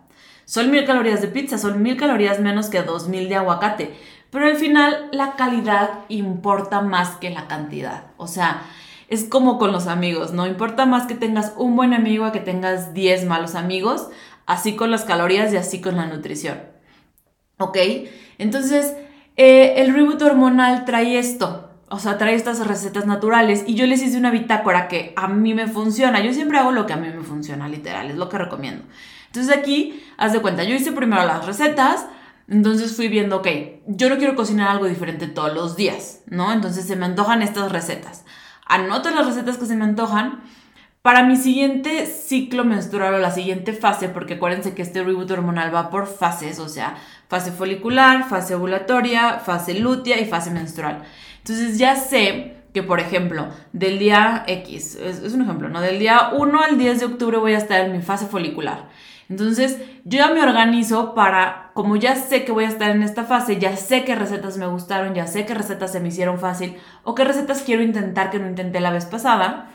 son 0.46 0.70
mil 0.70 0.86
calorías 0.86 1.22
de 1.22 1.28
pizza, 1.28 1.58
son 1.58 1.82
mil 1.82 1.98
calorías 1.98 2.40
menos 2.40 2.70
que 2.70 2.82
dos 2.84 3.08
mil 3.08 3.28
de 3.30 3.36
aguacate. 3.36 3.96
Pero 4.36 4.48
al 4.48 4.58
final 4.58 5.08
la 5.13 5.38
calidad 5.38 6.00
importa 6.10 6.82
más 6.82 7.12
que 7.12 7.30
la 7.30 7.48
cantidad. 7.48 8.08
O 8.18 8.27
sea, 8.27 8.63
es 9.08 9.24
como 9.24 9.58
con 9.58 9.72
los 9.72 9.88
amigos, 9.88 10.34
no 10.34 10.46
importa 10.46 10.86
más 10.86 11.08
que 11.08 11.15
tengas 11.15 11.54
un 11.56 11.77
buen 11.77 11.94
amigo 11.94 12.25
a 12.25 12.34
que 12.34 12.42
tengas 12.42 12.94
10 12.94 13.27
malos 13.27 13.56
amigos, 13.56 14.10
así 14.46 14.75
con 14.75 14.92
las 14.92 15.06
calorías 15.06 15.54
y 15.54 15.56
así 15.56 15.80
con 15.80 15.96
la 15.96 16.08
nutrición. 16.08 16.60
¿Ok? 17.60 17.77
Entonces, 18.38 18.98
eh, 19.38 19.75
el 19.77 19.94
reboot 19.94 20.22
hormonal 20.22 20.84
trae 20.84 21.18
esto, 21.18 21.70
o 21.88 22.00
sea, 22.00 22.18
trae 22.18 22.36
estas 22.36 22.68
recetas 22.68 23.06
naturales 23.06 23.63
y 23.65 23.75
yo 23.75 23.88
les 23.88 24.04
hice 24.04 24.18
una 24.18 24.32
bitácora 24.32 24.89
que 24.89 25.13
a 25.15 25.30
mí 25.30 25.54
me 25.54 25.68
funciona. 25.68 26.20
Yo 26.20 26.34
siempre 26.34 26.58
hago 26.58 26.74
lo 26.74 26.86
que 26.86 26.92
a 26.92 26.98
mí 26.98 27.08
me 27.08 27.24
funciona, 27.24 27.70
literal, 27.70 28.12
es 28.12 28.18
lo 28.18 28.27
que 28.27 28.38
recomiendo. 28.38 28.84
Entonces 29.27 29.58
aquí, 29.58 30.04
haz 30.18 30.34
de 30.34 30.42
cuenta, 30.42 30.65
yo 30.65 30.75
hice 30.75 30.92
primero 30.92 31.25
las 31.25 31.46
recetas, 31.46 32.08
entonces 32.48 32.96
fui 32.96 33.08
viendo, 33.08 33.38
ok, 33.38 33.48
yo 33.88 34.10
no 34.10 34.18
quiero 34.18 34.36
cocinar 34.36 34.70
algo 34.70 34.86
diferente 34.86 35.28
todos 35.28 35.54
los 35.54 35.75
días, 35.75 36.22
¿no? 36.28 36.54
Entonces 36.54 36.86
se 36.86 36.96
me 36.96 37.06
antojan 37.06 37.42
estas 37.42 37.72
recetas. 37.72 38.24
Anoto 38.68 39.10
las 39.10 39.25
recetas 39.25 39.58
que 39.58 39.66
se 39.66 39.75
me 39.75 39.84
antojan 39.84 40.44
para 41.02 41.24
mi 41.24 41.38
siguiente 41.38 42.08
ciclo 42.08 42.64
menstrual 42.64 43.16
o 43.16 43.20
la 43.20 43.32
siguiente 43.32 43.74
fase, 43.74 44.10
porque 44.10 44.36
acuérdense 44.36 44.74
que 44.74 44.82
este 44.82 45.04
reboot 45.04 45.30
hormonal 45.32 45.74
va 45.74 45.90
por 45.90 46.08
fases, 46.08 46.60
o 46.60 46.70
sea, 46.70 46.96
fase 47.28 47.52
folicular, 47.52 48.28
fase 48.28 48.56
ovulatoria, 48.56 49.40
fase 49.40 49.80
lútea 49.80 50.20
y 50.20 50.25
fase 50.25 50.52
menstrual. 50.52 51.04
Entonces 51.40 51.78
ya 51.78 51.96
sé 51.96 52.58
que, 52.74 52.84
por 52.84 53.00
ejemplo, 53.00 53.50
del 53.72 54.00
día 54.00 54.44
X, 54.48 54.96
es, 54.96 55.20
es 55.20 55.34
un 55.34 55.44
ejemplo, 55.44 55.70
¿no? 55.70 55.80
Del 55.80 56.00
día 56.00 56.32
1 56.34 56.60
al 56.60 56.78
10 56.78 57.00
de 57.00 57.06
octubre 57.06 57.38
voy 57.38 57.54
a 57.54 57.60
estar 57.60 57.82
en 57.82 57.92
mi 57.92 58.02
fase 58.02 58.25
folicular. 58.25 58.90
Entonces, 59.29 59.79
yo 60.03 60.20
ya 60.20 60.29
me 60.29 60.41
organizo 60.41 61.15
para, 61.15 61.72
como 61.74 61.96
ya 61.96 62.15
sé 62.15 62.46
que 62.46 62.51
voy 62.51 62.65
a 62.65 62.70
estar 62.70 62.91
en 62.91 63.03
esta 63.03 63.24
fase, 63.24 63.58
ya 63.58 63.75
sé 63.75 64.03
qué 64.03 64.15
recetas 64.15 64.58
me 64.58 64.67
gustaron, 64.67 65.15
ya 65.15 65.27
sé 65.27 65.46
qué 65.46 65.53
recetas 65.53 65.91
se 65.91 66.00
me 66.00 66.10
hicieron 66.10 66.39
fácil 66.39 66.75
o 67.03 67.15
qué 67.15 67.24
recetas 67.24 67.63
quiero 67.63 67.82
intentar 67.82 68.29
que 68.29 68.39
no 68.39 68.48
intenté 68.48 68.79
la 68.79 68.91
vez 68.91 69.05
pasada. 69.05 69.72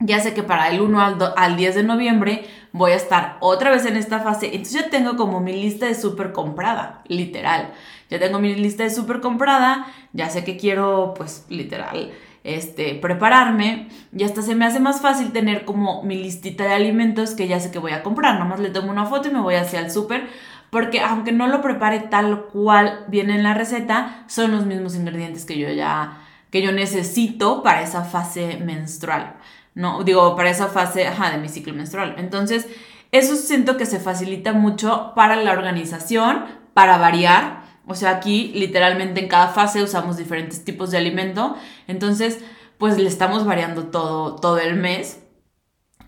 Ya 0.00 0.20
sé 0.20 0.32
que 0.32 0.44
para 0.44 0.68
el 0.70 0.80
1 0.80 1.00
al, 1.00 1.34
al 1.36 1.56
10 1.56 1.74
de 1.74 1.82
noviembre 1.82 2.46
voy 2.72 2.92
a 2.92 2.96
estar 2.96 3.36
otra 3.40 3.70
vez 3.70 3.84
en 3.84 3.96
esta 3.96 4.20
fase. 4.20 4.46
Entonces 4.46 4.84
ya 4.84 4.90
tengo 4.90 5.16
como 5.16 5.40
mi 5.40 5.52
lista 5.52 5.86
de 5.86 5.94
súper 5.94 6.32
comprada, 6.32 7.02
literal. 7.08 7.72
Ya 8.08 8.18
tengo 8.18 8.38
mi 8.38 8.54
lista 8.54 8.84
de 8.84 8.90
súper 8.90 9.20
comprada, 9.20 9.86
ya 10.12 10.30
sé 10.30 10.44
que 10.44 10.56
quiero, 10.56 11.14
pues, 11.16 11.44
literal, 11.50 12.12
este, 12.56 12.94
prepararme 12.94 13.88
y 14.16 14.24
hasta 14.24 14.42
se 14.42 14.54
me 14.54 14.64
hace 14.64 14.80
más 14.80 15.00
fácil 15.00 15.32
tener 15.32 15.64
como 15.64 16.02
mi 16.02 16.16
listita 16.16 16.64
de 16.64 16.74
alimentos 16.74 17.34
que 17.34 17.48
ya 17.48 17.60
sé 17.60 17.70
que 17.70 17.78
voy 17.78 17.92
a 17.92 18.02
comprar. 18.02 18.38
Nomás 18.38 18.60
le 18.60 18.70
tomo 18.70 18.90
una 18.90 19.06
foto 19.06 19.28
y 19.28 19.32
me 19.32 19.40
voy 19.40 19.54
hacia 19.54 19.80
el 19.80 19.90
súper 19.90 20.28
porque 20.70 21.00
aunque 21.00 21.32
no 21.32 21.46
lo 21.46 21.62
prepare 21.62 22.00
tal 22.00 22.46
cual 22.46 23.04
viene 23.08 23.34
en 23.34 23.42
la 23.42 23.54
receta, 23.54 24.24
son 24.26 24.52
los 24.52 24.66
mismos 24.66 24.94
ingredientes 24.94 25.44
que 25.44 25.58
yo 25.58 25.70
ya 25.70 26.18
que 26.50 26.62
yo 26.62 26.72
necesito 26.72 27.62
para 27.62 27.82
esa 27.82 28.04
fase 28.04 28.56
menstrual. 28.56 29.36
No, 29.74 30.02
digo, 30.02 30.34
para 30.34 30.50
esa 30.50 30.68
fase 30.68 31.00
de 31.04 31.38
mi 31.38 31.48
ciclo 31.48 31.74
menstrual. 31.74 32.14
Entonces, 32.18 32.66
eso 33.12 33.36
siento 33.36 33.76
que 33.76 33.86
se 33.86 34.00
facilita 34.00 34.52
mucho 34.52 35.12
para 35.14 35.36
la 35.36 35.52
organización, 35.52 36.44
para 36.74 36.98
variar 36.98 37.57
o 37.88 37.94
sea, 37.94 38.10
aquí 38.10 38.52
literalmente 38.54 39.20
en 39.20 39.28
cada 39.28 39.48
fase 39.48 39.82
usamos 39.82 40.16
diferentes 40.16 40.64
tipos 40.64 40.90
de 40.90 40.98
alimento. 40.98 41.56
Entonces, 41.86 42.38
pues 42.78 42.98
le 42.98 43.08
estamos 43.08 43.44
variando 43.44 43.84
todo, 43.84 44.36
todo 44.36 44.58
el 44.58 44.76
mes 44.76 45.22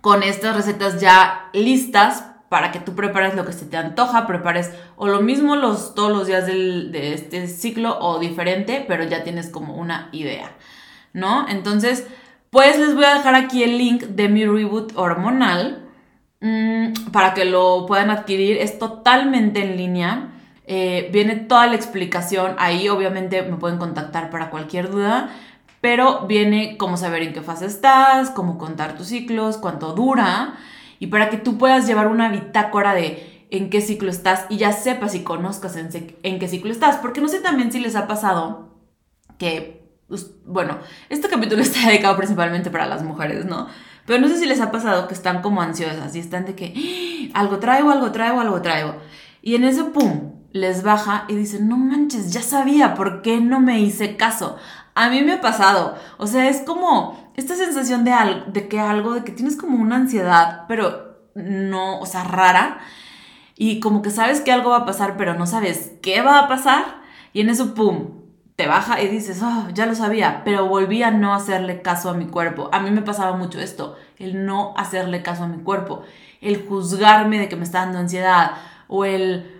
con 0.00 0.22
estas 0.22 0.56
recetas 0.56 1.00
ya 1.00 1.50
listas 1.52 2.24
para 2.48 2.72
que 2.72 2.80
tú 2.80 2.94
prepares 2.94 3.34
lo 3.34 3.44
que 3.44 3.52
se 3.52 3.66
te 3.66 3.76
antoja, 3.76 4.26
prepares 4.26 4.70
o 4.96 5.06
lo 5.06 5.20
mismo 5.20 5.56
los, 5.56 5.94
todos 5.94 6.10
los 6.10 6.26
días 6.26 6.46
de 6.46 7.14
este 7.14 7.46
ciclo 7.46 7.98
o 8.00 8.18
diferente, 8.18 8.84
pero 8.88 9.04
ya 9.04 9.22
tienes 9.22 9.48
como 9.48 9.74
una 9.74 10.08
idea, 10.12 10.50
¿no? 11.12 11.48
Entonces, 11.48 12.06
pues 12.50 12.78
les 12.78 12.94
voy 12.94 13.04
a 13.04 13.14
dejar 13.14 13.36
aquí 13.36 13.62
el 13.62 13.78
link 13.78 14.02
de 14.02 14.28
mi 14.28 14.44
reboot 14.44 14.92
hormonal 14.96 15.88
mmm, 16.40 16.92
para 17.12 17.32
que 17.34 17.44
lo 17.44 17.86
puedan 17.86 18.10
adquirir. 18.10 18.56
Es 18.58 18.78
totalmente 18.78 19.62
en 19.62 19.76
línea. 19.76 20.39
Eh, 20.72 21.10
viene 21.12 21.34
toda 21.34 21.66
la 21.66 21.74
explicación 21.74 22.54
ahí, 22.56 22.88
obviamente 22.88 23.42
me 23.42 23.56
pueden 23.56 23.76
contactar 23.76 24.30
para 24.30 24.50
cualquier 24.50 24.88
duda, 24.88 25.28
pero 25.80 26.28
viene 26.28 26.76
cómo 26.76 26.96
saber 26.96 27.22
en 27.24 27.32
qué 27.32 27.42
fase 27.42 27.66
estás, 27.66 28.30
cómo 28.30 28.56
contar 28.56 28.96
tus 28.96 29.08
ciclos, 29.08 29.56
cuánto 29.56 29.94
dura, 29.94 30.54
y 31.00 31.08
para 31.08 31.28
que 31.28 31.38
tú 31.38 31.58
puedas 31.58 31.88
llevar 31.88 32.06
una 32.06 32.28
bitácora 32.28 32.94
de 32.94 33.48
en 33.50 33.68
qué 33.68 33.80
ciclo 33.80 34.10
estás 34.10 34.46
y 34.48 34.58
ya 34.58 34.72
sepas 34.72 35.16
y 35.16 35.24
conozcas 35.24 35.74
en, 35.74 36.38
qué 36.38 36.46
ciclo 36.46 36.70
estás, 36.70 36.98
porque 36.98 37.20
no 37.20 37.26
sé 37.26 37.40
también 37.40 37.72
si 37.72 37.80
les 37.80 37.96
ha 37.96 38.06
pasado 38.06 38.68
que, 39.38 39.90
bueno, 40.46 40.78
este 41.08 41.28
capítulo 41.28 41.62
está 41.62 41.88
dedicado 41.88 42.16
principalmente 42.16 42.70
para 42.70 42.86
las 42.86 43.02
mujeres, 43.02 43.44
¿no? 43.44 43.66
Pero 44.06 44.20
no 44.20 44.28
sé 44.28 44.36
si 44.36 44.46
les 44.46 44.60
ha 44.60 44.70
pasado 44.70 45.08
que 45.08 45.14
están 45.14 45.42
como 45.42 45.62
ansiosas 45.62 46.14
y 46.14 46.20
están 46.20 46.44
de 46.44 46.54
que 46.54 47.30
¡Ah! 47.34 47.40
algo 47.40 47.58
traigo, 47.58 47.90
algo 47.90 48.12
traigo, 48.12 48.40
algo 48.40 48.62
traigo. 48.62 48.94
Y 49.42 49.56
en 49.56 49.64
ese 49.64 49.82
pum, 49.82 50.29
les 50.52 50.82
baja 50.82 51.24
y 51.28 51.34
dicen, 51.34 51.68
no 51.68 51.76
manches, 51.76 52.32
ya 52.32 52.42
sabía, 52.42 52.94
¿por 52.94 53.22
qué 53.22 53.40
no 53.40 53.60
me 53.60 53.80
hice 53.80 54.16
caso? 54.16 54.56
A 54.94 55.08
mí 55.08 55.22
me 55.22 55.34
ha 55.34 55.40
pasado, 55.40 55.96
o 56.18 56.26
sea, 56.26 56.48
es 56.48 56.62
como 56.62 57.32
esta 57.36 57.54
sensación 57.54 58.04
de, 58.04 58.12
algo, 58.12 58.50
de 58.50 58.68
que 58.68 58.80
algo, 58.80 59.14
de 59.14 59.24
que 59.24 59.32
tienes 59.32 59.56
como 59.56 59.78
una 59.78 59.96
ansiedad, 59.96 60.64
pero 60.68 61.30
no, 61.34 62.00
o 62.00 62.06
sea, 62.06 62.24
rara, 62.24 62.80
y 63.56 63.80
como 63.80 64.02
que 64.02 64.10
sabes 64.10 64.40
que 64.40 64.52
algo 64.52 64.70
va 64.70 64.78
a 64.78 64.86
pasar, 64.86 65.16
pero 65.16 65.34
no 65.34 65.46
sabes 65.46 65.92
qué 66.02 66.22
va 66.22 66.40
a 66.40 66.48
pasar, 66.48 67.00
y 67.32 67.42
en 67.42 67.50
eso, 67.50 67.74
¡pum!, 67.74 68.20
te 68.56 68.66
baja 68.66 69.00
y 69.00 69.08
dices, 69.08 69.40
oh, 69.42 69.68
ya 69.72 69.86
lo 69.86 69.94
sabía, 69.94 70.42
pero 70.44 70.66
volví 70.66 71.02
a 71.02 71.10
no 71.10 71.32
hacerle 71.32 71.80
caso 71.80 72.10
a 72.10 72.14
mi 72.14 72.26
cuerpo. 72.26 72.68
A 72.72 72.80
mí 72.80 72.90
me 72.90 73.00
pasaba 73.00 73.34
mucho 73.34 73.58
esto, 73.58 73.96
el 74.18 74.44
no 74.44 74.74
hacerle 74.76 75.22
caso 75.22 75.44
a 75.44 75.48
mi 75.48 75.62
cuerpo, 75.62 76.02
el 76.42 76.66
juzgarme 76.68 77.38
de 77.38 77.48
que 77.48 77.56
me 77.56 77.64
está 77.64 77.78
dando 77.78 77.98
ansiedad, 77.98 78.50
o 78.86 79.06
el 79.06 79.59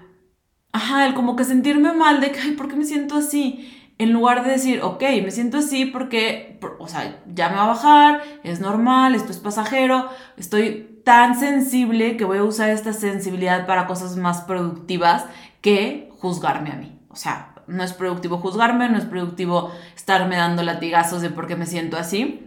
Ajá, 0.72 1.06
el 1.06 1.14
como 1.14 1.36
que 1.36 1.44
sentirme 1.44 1.92
mal 1.92 2.20
de 2.20 2.30
que, 2.30 2.40
ay, 2.40 2.52
¿por 2.52 2.68
qué 2.68 2.76
me 2.76 2.84
siento 2.84 3.16
así? 3.16 3.76
En 3.98 4.12
lugar 4.12 4.44
de 4.44 4.52
decir, 4.52 4.80
ok, 4.82 5.02
me 5.22 5.30
siento 5.30 5.58
así 5.58 5.84
porque, 5.84 6.58
o 6.78 6.88
sea, 6.88 7.22
ya 7.26 7.48
me 7.48 7.56
va 7.56 7.64
a 7.64 7.68
bajar, 7.68 8.22
es 8.44 8.60
normal, 8.60 9.14
esto 9.14 9.30
es 9.32 9.38
pasajero, 9.38 10.08
estoy 10.36 11.02
tan 11.04 11.38
sensible 11.38 12.16
que 12.16 12.24
voy 12.24 12.38
a 12.38 12.44
usar 12.44 12.70
esta 12.70 12.92
sensibilidad 12.92 13.66
para 13.66 13.86
cosas 13.86 14.16
más 14.16 14.42
productivas 14.42 15.26
que 15.60 16.08
juzgarme 16.18 16.70
a 16.70 16.76
mí. 16.76 16.98
O 17.08 17.16
sea, 17.16 17.54
no 17.66 17.82
es 17.82 17.92
productivo 17.92 18.38
juzgarme, 18.38 18.88
no 18.88 18.98
es 18.98 19.04
productivo 19.04 19.72
estarme 19.94 20.36
dando 20.36 20.62
latigazos 20.62 21.20
de 21.22 21.30
por 21.30 21.46
qué 21.46 21.56
me 21.56 21.66
siento 21.66 21.96
así. 21.96 22.46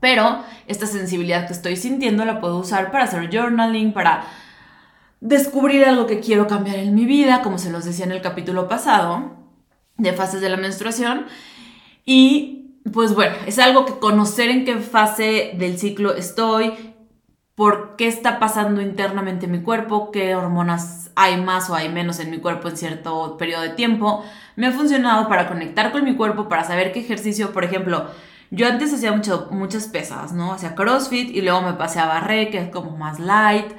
Pero 0.00 0.44
esta 0.66 0.86
sensibilidad 0.86 1.46
que 1.46 1.52
estoy 1.52 1.76
sintiendo 1.76 2.24
la 2.24 2.40
puedo 2.40 2.58
usar 2.58 2.90
para 2.90 3.04
hacer 3.04 3.30
journaling, 3.32 3.92
para 3.92 4.24
descubrir 5.20 5.84
algo 5.84 6.06
que 6.06 6.20
quiero 6.20 6.46
cambiar 6.46 6.76
en 6.76 6.94
mi 6.94 7.04
vida, 7.04 7.42
como 7.42 7.58
se 7.58 7.70
los 7.70 7.84
decía 7.84 8.04
en 8.04 8.12
el 8.12 8.22
capítulo 8.22 8.68
pasado, 8.68 9.36
de 9.96 10.12
fases 10.12 10.40
de 10.40 10.48
la 10.48 10.56
menstruación. 10.56 11.26
Y 12.04 12.80
pues 12.92 13.14
bueno, 13.14 13.34
es 13.46 13.58
algo 13.58 13.84
que 13.84 13.98
conocer 13.98 14.50
en 14.50 14.64
qué 14.64 14.76
fase 14.76 15.52
del 15.58 15.78
ciclo 15.78 16.14
estoy, 16.14 16.72
por 17.54 17.96
qué 17.96 18.06
está 18.06 18.38
pasando 18.38 18.80
internamente 18.80 19.46
en 19.46 19.52
mi 19.52 19.62
cuerpo, 19.62 20.10
qué 20.12 20.36
hormonas 20.36 21.10
hay 21.16 21.40
más 21.40 21.68
o 21.68 21.74
hay 21.74 21.88
menos 21.88 22.20
en 22.20 22.30
mi 22.30 22.38
cuerpo 22.38 22.68
en 22.68 22.76
cierto 22.76 23.36
periodo 23.36 23.62
de 23.62 23.70
tiempo, 23.70 24.24
me 24.54 24.68
ha 24.68 24.72
funcionado 24.72 25.28
para 25.28 25.48
conectar 25.48 25.90
con 25.90 26.04
mi 26.04 26.14
cuerpo, 26.14 26.48
para 26.48 26.62
saber 26.62 26.92
qué 26.92 27.00
ejercicio, 27.00 27.52
por 27.52 27.64
ejemplo, 27.64 28.06
yo 28.50 28.66
antes 28.68 28.94
hacía 28.94 29.12
mucho, 29.12 29.48
muchas 29.50 29.88
pesas, 29.88 30.32
¿no? 30.32 30.52
Hacía 30.52 30.74
CrossFit 30.74 31.34
y 31.34 31.42
luego 31.42 31.60
me 31.60 31.74
pasé 31.74 31.98
a 31.98 32.06
barré, 32.06 32.48
que 32.48 32.58
es 32.58 32.70
como 32.70 32.96
más 32.96 33.18
light 33.18 33.72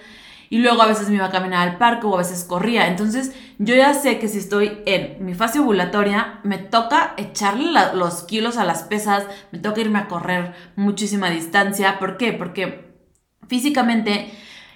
y 0.50 0.58
luego 0.58 0.82
a 0.82 0.88
veces 0.88 1.10
me 1.10 1.16
iba 1.16 1.26
a 1.26 1.32
caminar 1.32 1.68
al 1.68 1.78
parque 1.78 2.08
o 2.08 2.16
a 2.16 2.20
veces 2.20 2.44
corría. 2.44 2.88
Entonces 2.88 3.34
yo 3.60 3.76
ya 3.76 3.94
sé 3.94 4.20
que 4.20 4.28
si 4.28 4.40
estoy 4.40 4.80
en 4.86 5.24
mi 5.24 5.34
fase 5.36 5.60
ovulatoria, 5.60 6.40
me 6.44 6.58
toca 6.58 7.14
echarle 7.18 7.80
los 7.94 8.24
kilos 8.24 8.58
a 8.58 8.66
las 8.66 8.84
pesas, 8.84 9.26
me 9.52 9.60
toca 9.60 9.82
irme 9.82 10.00
a 10.00 10.08
correr 10.08 10.54
muchísima 10.76 11.30
distancia. 11.30 12.00
¿Por 12.00 12.18
qué? 12.18 12.34
Porque 12.34 12.96
físicamente 13.48 14.32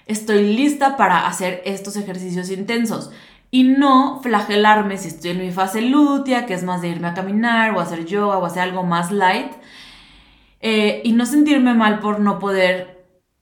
estoy 0.06 0.56
lista 0.56 0.96
para 0.96 1.27
hacer 1.27 1.62
estos 1.65 1.96
ejercicios 1.96 2.51
intensos 2.51 3.12
y 3.50 3.63
no 3.63 4.20
flagelarme 4.22 4.98
si 4.98 5.08
estoy 5.08 5.32
en 5.32 5.39
mi 5.39 5.51
fase 5.51 5.82
lútea, 5.82 6.46
que 6.46 6.53
es 6.53 6.63
más 6.63 6.82
de 6.82 6.89
irme 6.89 7.08
a 7.08 7.13
caminar 7.13 7.75
o 7.75 7.80
hacer 7.80 8.06
yoga 8.06 8.38
o 8.38 8.46
hacer 8.46 8.63
algo 8.63 8.84
más 8.84 9.12
light. 9.12 9.51
Eh, 10.65 11.01
y 11.03 11.12
no 11.12 11.25
sentirme 11.25 11.74
mal 11.74 12.00
por 12.00 12.20
no 12.20 12.39
poder 12.39 12.92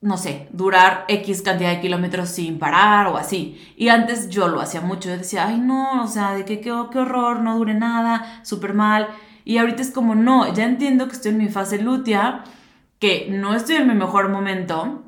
no 0.02 0.16
sé, 0.16 0.48
durar 0.52 1.04
X 1.06 1.42
cantidad 1.42 1.70
de 1.70 1.80
kilómetros 1.80 2.28
sin 2.28 2.58
parar 2.58 3.06
o 3.06 3.16
así. 3.16 3.72
Y 3.76 3.88
antes 3.88 4.28
yo 4.28 4.48
lo 4.48 4.60
hacía 4.60 4.80
mucho, 4.80 5.08
yo 5.08 5.16
decía, 5.16 5.46
ay 5.46 5.58
no, 5.58 6.02
o 6.02 6.08
sea, 6.08 6.34
de 6.34 6.44
qué, 6.44 6.60
qué, 6.60 6.70
horror, 6.72 7.40
no 7.40 7.56
dure 7.56 7.72
nada, 7.74 8.40
súper 8.42 8.74
mal. 8.74 9.08
Y 9.44 9.58
ahorita 9.58 9.80
es 9.80 9.92
como, 9.92 10.16
no, 10.16 10.52
ya 10.52 10.64
entiendo 10.64 11.06
que 11.06 11.14
estoy 11.14 11.30
en 11.30 11.38
mi 11.38 11.48
fase 11.48 11.80
lútea, 11.80 12.42
que 12.98 13.28
no 13.30 13.54
estoy 13.54 13.76
en 13.76 13.86
mi 13.86 13.94
mejor 13.94 14.28
momento, 14.28 15.04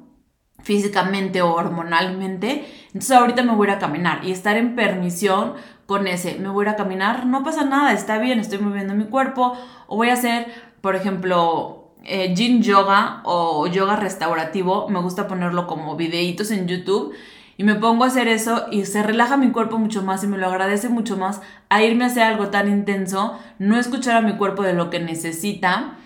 físicamente 0.62 1.42
o 1.42 1.52
hormonalmente. 1.52 2.64
Entonces 2.86 3.10
ahorita 3.10 3.42
me 3.42 3.54
voy 3.54 3.66
a 3.66 3.70
ir 3.72 3.76
a 3.76 3.80
caminar 3.80 4.24
y 4.24 4.30
estar 4.30 4.56
en 4.56 4.76
permisión 4.76 5.54
con 5.86 6.06
ese, 6.06 6.38
me 6.38 6.48
voy 6.50 6.66
a 6.66 6.68
ir 6.68 6.74
a 6.74 6.76
caminar, 6.76 7.26
no 7.26 7.42
pasa 7.42 7.64
nada, 7.64 7.92
está 7.92 8.18
bien, 8.18 8.38
estoy 8.38 8.58
moviendo 8.58 8.94
mi 8.94 9.04
cuerpo 9.04 9.58
o 9.88 9.96
voy 9.96 10.10
a 10.10 10.14
hacer, 10.14 10.46
por 10.80 10.94
ejemplo, 10.94 11.83
eh, 12.04 12.34
yoga 12.34 13.20
o 13.24 13.66
yoga 13.66 13.96
restaurativo, 13.96 14.88
me 14.88 15.00
gusta 15.00 15.26
ponerlo 15.26 15.66
como 15.66 15.96
videitos 15.96 16.50
en 16.50 16.68
YouTube 16.68 17.14
y 17.56 17.64
me 17.64 17.74
pongo 17.74 18.04
a 18.04 18.08
hacer 18.08 18.28
eso 18.28 18.66
y 18.70 18.84
se 18.84 19.02
relaja 19.02 19.36
mi 19.36 19.50
cuerpo 19.50 19.78
mucho 19.78 20.02
más 20.02 20.24
y 20.24 20.26
me 20.26 20.38
lo 20.38 20.46
agradece 20.46 20.88
mucho 20.88 21.16
más 21.16 21.40
a 21.68 21.82
irme 21.82 22.04
a 22.04 22.08
hacer 22.08 22.24
algo 22.24 22.48
tan 22.48 22.68
intenso, 22.68 23.38
no 23.58 23.78
escuchar 23.78 24.16
a 24.16 24.22
mi 24.22 24.36
cuerpo 24.36 24.62
de 24.62 24.74
lo 24.74 24.90
que 24.90 25.00
necesita 25.00 25.96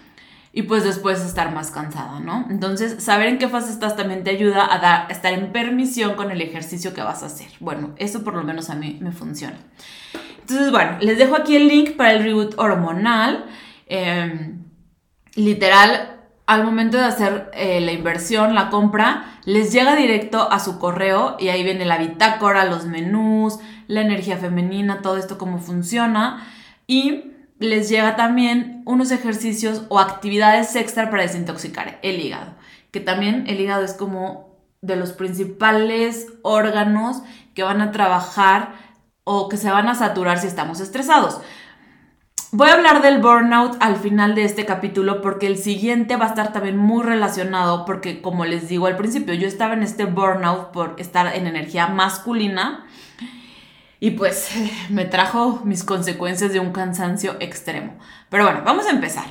y 0.53 0.63
pues 0.63 0.85
después 0.85 1.25
estar 1.25 1.55
más 1.55 1.71
cansada, 1.71 2.21
¿no? 2.21 2.47
Entonces, 2.51 3.03
saber 3.03 3.29
en 3.29 3.39
qué 3.39 3.49
fase 3.49 3.71
estás 3.71 3.97
también 3.97 4.25
te 4.25 4.31
ayuda 4.31 4.73
a, 4.73 4.79
dar, 4.79 5.11
estar 5.11 5.33
en 5.33 5.53
permisión 5.53 6.15
con 6.15 6.31
el 6.31 6.41
ejercicio 6.41 6.95
que 6.95 7.03
vas 7.03 7.23
a 7.23 7.27
hacer. 7.27 7.49
Bueno, 7.61 7.91
eso 7.97 8.25
por 8.25 8.35
lo 8.35 8.43
menos 8.43 8.71
a 8.71 8.75
mí 8.75 8.99
me 9.01 9.13
funciona. 9.13 9.57
Entonces, 10.41 10.71
bueno, 10.71 10.97
les 11.01 11.19
dejo 11.19 11.37
aquí 11.37 11.55
el 11.55 11.69
link 11.69 11.97
para 11.97 12.13
el 12.13 12.25
reboot 12.25 12.59
hormonal. 12.59 13.45
Em, 13.87 14.58
literal, 15.39 16.17
al 16.47 16.65
momento 16.65 16.97
de 16.97 17.05
hacer 17.05 17.51
eh, 17.55 17.81
la 17.81 17.93
inversión, 17.93 18.55
la 18.55 18.71
compra, 18.71 19.39
les 19.45 19.73
llega 19.73 19.95
directo 19.95 20.51
a 20.51 20.59
su 20.59 20.79
correo 20.79 21.37
y 21.39 21.49
ahí 21.49 21.63
viene 21.63 21.85
la 21.85 21.99
bitácora, 21.99 22.65
los 22.65 22.87
menús, 22.87 23.59
la 23.87 24.01
energía 24.01 24.37
femenina, 24.37 25.01
todo 25.01 25.17
esto 25.17 25.39
cómo 25.39 25.59
funciona. 25.59 26.45
Y 26.87 27.33
les 27.61 27.89
llega 27.89 28.17
también 28.17 28.83
unos 28.85 29.13
ejercicios 29.13 29.85
o 29.89 30.01
actividades 30.01 30.75
extra 30.75 31.09
para 31.09 31.23
desintoxicar 31.23 31.99
el 32.03 32.21
hígado, 32.21 32.55
que 32.91 33.01
también 33.01 33.45
el 33.47 33.61
hígado 33.61 33.85
es 33.85 33.93
como 33.93 34.57
de 34.81 34.97
los 34.97 35.13
principales 35.13 36.27
órganos 36.43 37.23
que 37.55 37.63
van 37.63 37.81
a 37.81 37.93
trabajar 37.93 38.75
o 39.23 39.49
que 39.49 39.57
se 39.57 39.71
van 39.71 39.89
a 39.89 39.95
saturar 39.95 40.39
si 40.41 40.47
estamos 40.47 40.81
estresados. 40.81 41.41
Voy 42.51 42.71
a 42.71 42.75
hablar 42.75 43.03
del 43.03 43.21
burnout 43.21 43.77
al 43.79 43.97
final 43.97 44.35
de 44.35 44.45
este 44.45 44.65
capítulo 44.65 45.21
porque 45.21 45.47
el 45.47 45.59
siguiente 45.59 46.17
va 46.17 46.25
a 46.25 46.29
estar 46.29 46.51
también 46.51 46.79
muy 46.79 47.05
relacionado 47.05 47.85
porque 47.85 48.23
como 48.23 48.47
les 48.47 48.69
digo 48.69 48.87
al 48.87 48.97
principio, 48.97 49.35
yo 49.35 49.47
estaba 49.47 49.75
en 49.75 49.83
este 49.83 50.07
burnout 50.07 50.71
por 50.71 50.95
estar 50.97 51.37
en 51.37 51.47
energía 51.47 51.89
masculina 51.89 52.87
y 54.01 54.13
pues 54.13 54.51
me 54.89 55.05
trajo 55.05 55.61
mis 55.65 55.85
consecuencias 55.85 56.51
de 56.55 56.61
un 56.61 56.73
cansancio 56.73 57.37
extremo. 57.39 57.99
Pero 58.31 58.45
bueno, 58.45 58.63
vamos 58.65 58.87
a 58.87 58.93
empezar. 58.93 59.27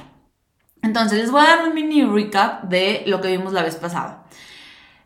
Entonces 0.83 1.17
les 1.17 1.31
voy 1.31 1.41
a 1.41 1.55
dar 1.55 1.67
un 1.67 1.73
mini 1.73 2.05
recap 2.05 2.65
de 2.65 3.01
lo 3.07 3.19
que 3.19 3.29
vimos 3.29 3.51
la 3.51 3.63
vez 3.63 3.77
pasada. 3.77 4.25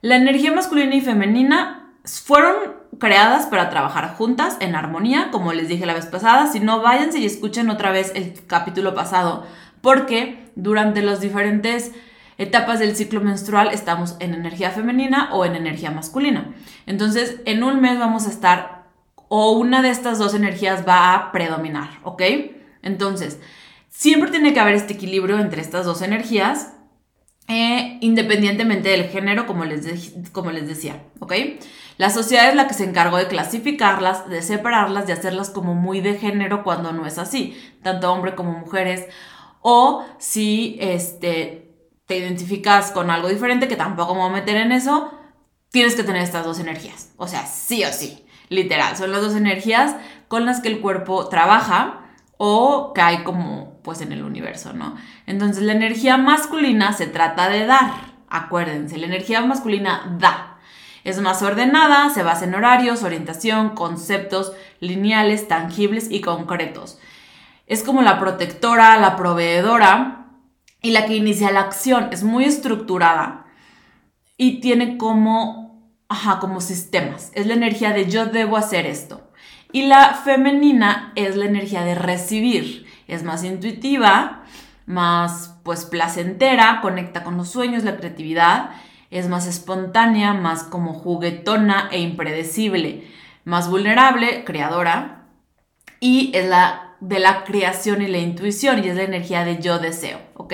La 0.01 0.17
energía 0.17 0.51
masculina 0.51 0.95
y 0.95 1.01
femenina 1.01 1.93
fueron 2.03 2.80
creadas 2.99 3.45
para 3.47 3.69
trabajar 3.69 4.15
juntas 4.15 4.57
en 4.59 4.75
armonía, 4.75 5.29
como 5.31 5.53
les 5.53 5.67
dije 5.67 5.85
la 5.85 5.93
vez 5.93 6.05
pasada. 6.05 6.47
Si 6.47 6.59
no, 6.59 6.81
váyanse 6.81 7.19
y 7.19 7.25
escuchen 7.25 7.69
otra 7.69 7.91
vez 7.91 8.11
el 8.15 8.33
capítulo 8.47 8.93
pasado, 8.93 9.45
porque 9.81 10.51
durante 10.55 11.01
las 11.01 11.21
diferentes 11.21 11.91
etapas 12.37 12.79
del 12.79 12.95
ciclo 12.95 13.21
menstrual 13.21 13.69
estamos 13.71 14.15
en 14.19 14.33
energía 14.33 14.71
femenina 14.71 15.29
o 15.31 15.45
en 15.45 15.55
energía 15.55 15.91
masculina. 15.91 16.53
Entonces, 16.85 17.39
en 17.45 17.63
un 17.63 17.81
mes 17.81 17.99
vamos 17.99 18.27
a 18.27 18.31
estar 18.31 18.81
o 19.33 19.53
una 19.53 19.81
de 19.81 19.89
estas 19.89 20.19
dos 20.19 20.33
energías 20.33 20.85
va 20.85 21.13
a 21.13 21.31
predominar, 21.31 21.89
¿ok? 22.03 22.21
Entonces, 22.81 23.39
siempre 23.89 24.29
tiene 24.31 24.53
que 24.53 24.59
haber 24.59 24.75
este 24.75 24.93
equilibrio 24.93 25.39
entre 25.39 25.61
estas 25.61 25.85
dos 25.85 26.01
energías, 26.01 26.73
eh, 27.51 27.97
independientemente 27.99 28.87
del 28.87 29.09
género, 29.09 29.45
como 29.45 29.65
les, 29.65 30.13
como 30.31 30.51
les 30.51 30.69
decía, 30.69 31.03
¿ok? 31.19 31.33
La 31.97 32.09
sociedad 32.09 32.47
es 32.47 32.55
la 32.55 32.67
que 32.67 32.73
se 32.73 32.85
encargó 32.85 33.17
de 33.17 33.27
clasificarlas, 33.27 34.29
de 34.29 34.41
separarlas, 34.41 35.05
de 35.05 35.11
hacerlas 35.11 35.49
como 35.49 35.75
muy 35.75 35.99
de 35.99 36.17
género 36.17 36.63
cuando 36.63 36.93
no 36.93 37.05
es 37.05 37.17
así, 37.17 37.61
tanto 37.83 38.09
hombre 38.09 38.35
como 38.35 38.53
mujeres, 38.53 39.05
o 39.59 40.05
si 40.17 40.77
este, 40.79 41.75
te 42.05 42.17
identificas 42.17 42.91
con 42.91 43.11
algo 43.11 43.27
diferente, 43.27 43.67
que 43.67 43.75
tampoco 43.75 44.13
me 44.13 44.21
voy 44.21 44.29
a 44.29 44.33
meter 44.33 44.55
en 44.55 44.71
eso, 44.71 45.11
tienes 45.71 45.95
que 45.95 46.03
tener 46.03 46.21
estas 46.21 46.45
dos 46.45 46.57
energías, 46.59 47.11
o 47.17 47.27
sea, 47.27 47.45
sí 47.45 47.83
o 47.83 47.91
sí. 47.91 48.25
Literal, 48.47 48.95
son 48.95 49.11
las 49.11 49.21
dos 49.21 49.35
energías 49.35 49.95
con 50.29 50.45
las 50.45 50.61
que 50.61 50.69
el 50.69 50.79
cuerpo 50.79 51.27
trabaja 51.27 52.05
o 52.37 52.93
cae 52.93 53.25
como 53.25 53.70
pues 53.83 54.01
en 54.01 54.11
el 54.11 54.23
universo, 54.23 54.73
¿no? 54.73 54.95
Entonces 55.25 55.63
la 55.63 55.73
energía 55.73 56.17
masculina 56.17 56.93
se 56.93 57.07
trata 57.07 57.49
de 57.49 57.65
dar, 57.65 57.91
acuérdense, 58.29 58.97
la 58.97 59.07
energía 59.07 59.41
masculina 59.41 60.15
da. 60.19 60.57
Es 61.03 61.19
más 61.19 61.41
ordenada, 61.41 62.09
se 62.11 62.23
basa 62.23 62.45
en 62.45 62.53
horarios, 62.53 63.03
orientación, 63.03 63.71
conceptos 63.71 64.53
lineales, 64.79 65.47
tangibles 65.47 66.11
y 66.11 66.21
concretos. 66.21 66.99
Es 67.65 67.83
como 67.83 68.01
la 68.01 68.19
protectora, 68.19 68.97
la 68.97 69.15
proveedora 69.15 70.27
y 70.81 70.91
la 70.91 71.05
que 71.05 71.15
inicia 71.15 71.51
la 71.51 71.61
acción. 71.61 72.09
Es 72.11 72.23
muy 72.23 72.45
estructurada 72.45 73.45
y 74.37 74.59
tiene 74.59 74.97
como 74.97 75.61
ajá, 76.11 76.39
como 76.39 76.59
sistemas. 76.59 77.31
Es 77.33 77.47
la 77.47 77.53
energía 77.53 77.93
de 77.93 78.09
yo 78.09 78.25
debo 78.25 78.57
hacer 78.57 78.85
esto. 78.85 79.21
Y 79.71 79.83
la 79.83 80.13
femenina 80.13 81.13
es 81.15 81.37
la 81.37 81.45
energía 81.45 81.83
de 81.83 81.95
recibir. 81.95 82.85
Es 83.11 83.23
más 83.23 83.43
intuitiva, 83.43 84.43
más 84.85 85.59
pues 85.63 85.85
placentera, 85.85 86.79
conecta 86.81 87.23
con 87.23 87.37
los 87.37 87.49
sueños, 87.49 87.83
la 87.83 87.97
creatividad. 87.97 88.71
Es 89.09 89.27
más 89.27 89.47
espontánea, 89.47 90.33
más 90.33 90.63
como 90.63 90.93
juguetona 90.93 91.89
e 91.91 91.99
impredecible. 91.99 93.07
Más 93.43 93.69
vulnerable, 93.69 94.45
creadora. 94.45 95.25
Y 95.99 96.31
es 96.33 96.47
la 96.47 96.95
de 97.01 97.19
la 97.19 97.43
creación 97.43 98.01
y 98.01 98.07
la 98.07 98.19
intuición 98.19 98.83
y 98.83 98.87
es 98.87 98.95
la 98.95 99.03
energía 99.03 99.43
de 99.43 99.59
yo 99.59 99.79
deseo, 99.79 100.19
¿ok? 100.35 100.53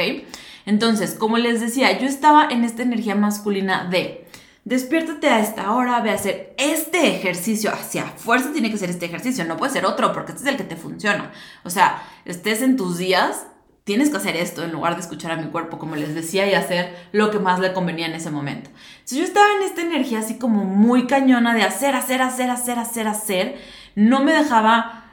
Entonces, 0.65 1.13
como 1.13 1.37
les 1.37 1.61
decía, 1.61 1.97
yo 1.99 2.07
estaba 2.07 2.47
en 2.49 2.63
esta 2.63 2.83
energía 2.83 3.15
masculina 3.15 3.85
de 3.85 4.26
despiértate 4.67 5.29
a 5.29 5.39
esta 5.39 5.71
hora, 5.71 6.01
ve 6.01 6.11
a 6.11 6.15
hacer 6.15 6.53
este 6.57 7.07
ejercicio. 7.15 7.71
Hacia 7.71 8.03
fuerza 8.03 8.51
tiene 8.51 8.69
que 8.69 8.77
ser 8.77 8.89
este 8.89 9.05
ejercicio, 9.05 9.45
no 9.45 9.55
puede 9.55 9.71
ser 9.71 9.85
otro, 9.85 10.11
porque 10.11 10.33
este 10.33 10.43
es 10.43 10.49
el 10.49 10.57
que 10.57 10.65
te 10.65 10.75
funciona. 10.75 11.31
O 11.63 11.69
sea, 11.69 12.03
estés 12.25 12.61
en 12.61 12.75
tus 12.75 12.97
días, 12.97 13.47
tienes 13.85 14.09
que 14.09 14.17
hacer 14.17 14.35
esto 14.35 14.65
en 14.65 14.73
lugar 14.73 14.95
de 14.95 15.01
escuchar 15.01 15.31
a 15.31 15.37
mi 15.37 15.49
cuerpo, 15.51 15.79
como 15.79 15.95
les 15.95 16.13
decía, 16.13 16.45
y 16.47 16.53
hacer 16.53 16.93
lo 17.13 17.31
que 17.31 17.39
más 17.39 17.61
le 17.61 17.71
convenía 17.71 18.07
en 18.07 18.13
ese 18.13 18.29
momento. 18.29 18.69
Si 19.05 19.17
yo 19.17 19.23
estaba 19.23 19.47
en 19.55 19.61
esta 19.61 19.81
energía 19.81 20.19
así 20.19 20.37
como 20.37 20.65
muy 20.65 21.07
cañona 21.07 21.53
de 21.53 21.63
hacer, 21.63 21.95
hacer, 21.95 22.21
hacer, 22.21 22.49
hacer, 22.49 22.77
hacer, 22.77 23.07
hacer. 23.07 23.61
No 23.95 24.21
me 24.21 24.33
dejaba 24.33 25.05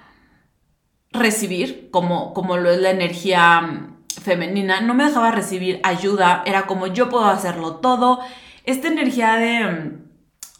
recibir, 1.12 1.90
como, 1.92 2.34
como 2.34 2.56
lo 2.56 2.72
es 2.72 2.80
la 2.80 2.90
energía 2.90 3.60
mm, 3.60 4.20
femenina, 4.20 4.80
no 4.80 4.94
me 4.94 5.04
dejaba 5.04 5.30
recibir 5.30 5.78
ayuda, 5.84 6.42
era 6.44 6.66
como 6.66 6.88
yo 6.88 7.08
puedo 7.08 7.26
hacerlo 7.26 7.76
todo, 7.76 8.18
esta 8.64 8.88
energía 8.88 9.36
de 9.36 9.64
mm, 9.64 10.04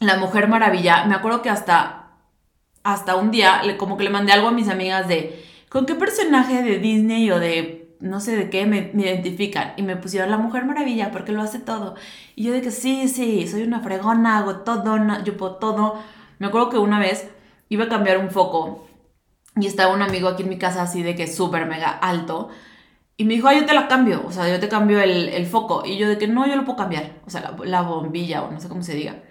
la 0.01 0.17
Mujer 0.19 0.49
Maravilla, 0.49 1.05
me 1.07 1.15
acuerdo 1.15 1.43
que 1.43 1.51
hasta, 1.51 2.11
hasta 2.83 3.17
un 3.17 3.31
día, 3.31 3.63
como 3.79 3.97
que 3.97 4.05
le 4.05 4.11
mandé 4.11 4.33
algo 4.33 4.49
a 4.49 4.53
mis 4.53 4.69
amigas 4.69 5.09
de, 5.09 5.45
¿con 5.69 5.87
qué 5.87 5.95
personaje 5.95 6.63
de 6.63 6.79
Disney 6.79 7.31
o 7.31 7.41
de 7.41 7.97
no 8.01 8.21
sé 8.21 8.37
de 8.37 8.51
qué 8.51 8.67
me, 8.67 8.91
identifican? 8.95 9.73
Y 9.77 9.83
me 9.83 9.97
pusieron 9.97 10.31
la 10.31 10.37
Mujer 10.37 10.65
Maravilla 10.65 11.11
porque 11.11 11.33
lo 11.33 11.43
hace 11.43 11.59
todo. 11.59 11.95
Y 12.37 12.45
yo 12.45 12.53
de 12.53 12.61
que 12.61 12.71
sí, 12.71 13.09
sí, 13.09 13.49
soy 13.49 13.63
una 13.63 13.81
fregona, 13.81 14.39
hago 14.39 14.57
todo, 14.57 14.97
yo 15.25 15.37
puedo 15.37 15.57
todo. 15.57 15.99
Me 16.39 16.47
acuerdo 16.49 16.71
que 16.71 16.79
una 16.79 16.99
vez 16.99 17.31
iba 17.69 17.85
a 17.85 17.89
cambiar 17.89 18.19
un 18.19 18.31
foco 18.31 18.87
y 19.57 19.67
estaba 19.67 19.95
un 19.95 20.03
amigo 20.03 20.29
aquí 20.29 20.43
en 20.43 20.49
mi 20.51 20.59
casa 20.59 20.83
así 20.83 21.03
de 21.03 21.15
que 21.15 21.27
súper 21.27 21.67
mega 21.67 21.91
alto. 21.91 22.51
Y 23.17 23.25
me 23.25 23.35
dijo, 23.35 23.49
ah, 23.49 23.55
yo 23.55 23.65
te 23.65 23.75
la 23.75 23.87
cambio, 23.87 24.25
o 24.27 24.33
sea, 24.33 24.49
yo 24.49 24.59
te 24.59 24.69
cambio 24.69 25.01
el, 25.01 25.47
foco. 25.47 25.85
Y 25.87 25.99
yo 25.99 26.09
de 26.09 26.19
que 26.19 26.27
no, 26.27 26.47
yo 26.47 26.57
lo 26.57 26.65
puedo 26.65 26.79
cambiar, 26.79 27.21
o 27.27 27.31
sea, 27.31 27.55
la, 27.65 27.83
bombilla 27.83 28.43
o 28.43 28.51
no 28.51 28.61
sé 28.61 28.69
cómo 28.69 28.83
se 28.83 28.95
diga. 28.95 29.23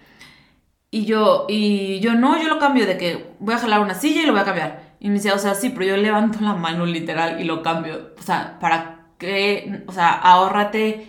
Y 0.89 1.05
yo, 1.05 1.45
y 1.49 1.99
yo 1.99 2.13
no, 2.13 2.41
yo 2.41 2.47
lo 2.47 2.59
cambio 2.59 2.85
de 2.85 2.97
que 2.97 3.35
voy 3.39 3.55
a 3.55 3.57
jalar 3.57 3.81
una 3.81 3.95
silla 3.95 4.21
y 4.21 4.25
lo 4.25 4.33
voy 4.33 4.41
a 4.41 4.45
cambiar. 4.45 4.95
Y 4.99 5.09
me 5.09 5.15
decía, 5.15 5.33
o 5.33 5.39
sea, 5.39 5.55
sí, 5.55 5.69
pero 5.69 5.85
yo 5.85 5.97
levanto 5.97 6.39
la 6.41 6.53
mano 6.53 6.85
literal 6.85 7.41
y 7.41 7.45
lo 7.45 7.63
cambio. 7.63 8.13
O 8.17 8.21
sea, 8.21 8.59
¿para 8.59 9.07
qué? 9.17 9.83
O 9.87 9.91
sea, 9.91 10.13
ahórrate, 10.13 11.07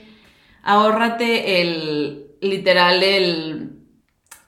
ahórrate 0.63 1.61
el, 1.61 2.27
literal, 2.41 3.03
el 3.03 3.74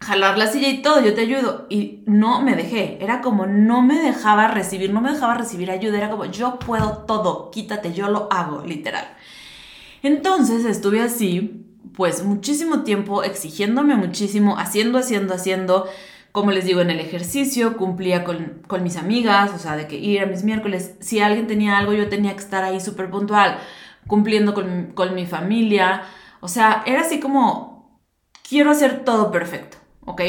jalar 0.06 0.38
la 0.38 0.46
silla 0.46 0.68
y 0.68 0.82
todo, 0.82 1.00
yo 1.00 1.14
te 1.14 1.22
ayudo. 1.22 1.66
Y 1.68 2.04
no 2.06 2.40
me 2.40 2.54
dejé, 2.54 2.98
era 3.02 3.20
como 3.20 3.46
no 3.46 3.82
me 3.82 4.00
dejaba 4.00 4.48
recibir, 4.48 4.92
no 4.92 5.00
me 5.00 5.12
dejaba 5.12 5.34
recibir 5.34 5.70
ayuda, 5.70 5.98
era 5.98 6.10
como 6.10 6.26
yo 6.26 6.58
puedo 6.58 7.04
todo, 7.06 7.50
quítate, 7.50 7.92
yo 7.92 8.08
lo 8.08 8.28
hago, 8.30 8.62
literal. 8.64 9.06
Entonces 10.02 10.64
estuve 10.64 11.00
así, 11.02 11.66
pues 11.94 12.22
muchísimo 12.24 12.82
tiempo 12.82 13.24
exigiéndome 13.24 13.96
muchísimo, 13.96 14.58
haciendo, 14.58 14.98
haciendo, 14.98 15.34
haciendo. 15.34 15.86
Como 16.30 16.52
les 16.52 16.66
digo, 16.66 16.82
en 16.82 16.90
el 16.90 17.00
ejercicio 17.00 17.76
cumplía 17.76 18.22
con, 18.22 18.62
con 18.68 18.82
mis 18.82 18.96
amigas, 18.96 19.50
o 19.54 19.58
sea, 19.58 19.76
de 19.76 19.88
que 19.88 19.96
ir 19.96 20.20
a 20.20 20.26
mis 20.26 20.44
miércoles, 20.44 20.94
si 21.00 21.20
alguien 21.20 21.46
tenía 21.46 21.78
algo, 21.78 21.94
yo 21.94 22.08
tenía 22.08 22.32
que 22.34 22.40
estar 22.40 22.62
ahí 22.62 22.80
súper 22.80 23.10
puntual, 23.10 23.58
cumpliendo 24.06 24.54
con, 24.54 24.92
con 24.94 25.14
mi 25.14 25.26
familia. 25.26 26.02
O 26.40 26.48
sea, 26.48 26.84
era 26.86 27.00
así 27.00 27.18
como 27.18 28.00
quiero 28.48 28.70
hacer 28.70 29.04
todo 29.04 29.30
perfecto, 29.30 29.75
¿ok? 30.06 30.22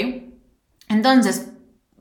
Entonces, 0.90 1.54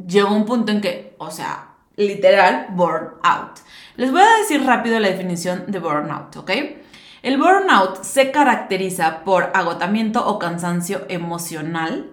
llegó 0.04 0.34
un 0.34 0.44
punto 0.44 0.72
en 0.72 0.80
que, 0.80 1.14
o 1.18 1.30
sea, 1.30 1.76
literal, 1.96 2.68
burnout. 2.70 3.60
Les 3.96 4.10
voy 4.10 4.20
a 4.20 4.38
decir 4.38 4.64
rápido 4.64 4.98
la 4.98 5.08
definición 5.08 5.64
de 5.68 5.78
burnout, 5.78 6.36
¿ok? 6.36 6.50
El 7.22 7.38
burnout 7.38 8.02
se 8.02 8.30
caracteriza 8.30 9.24
por 9.24 9.50
agotamiento 9.54 10.26
o 10.26 10.38
cansancio 10.38 11.06
emocional, 11.08 12.10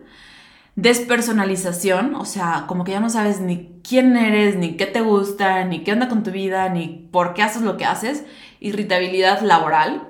despersonalización, 0.75 2.15
o 2.15 2.25
sea, 2.25 2.65
como 2.67 2.83
que 2.83 2.93
ya 2.93 2.99
no 2.99 3.09
sabes 3.09 3.39
ni 3.39 3.79
quién 3.87 4.17
eres, 4.17 4.55
ni 4.55 4.75
qué 4.75 4.87
te 4.87 5.01
gusta, 5.01 5.65
ni 5.65 5.83
qué 5.83 5.93
onda 5.93 6.07
con 6.07 6.23
tu 6.23 6.31
vida, 6.31 6.69
ni 6.69 7.07
por 7.11 7.33
qué 7.33 7.43
haces 7.43 7.61
lo 7.61 7.77
que 7.77 7.85
haces, 7.85 8.25
irritabilidad 8.59 9.41
laboral, 9.41 10.07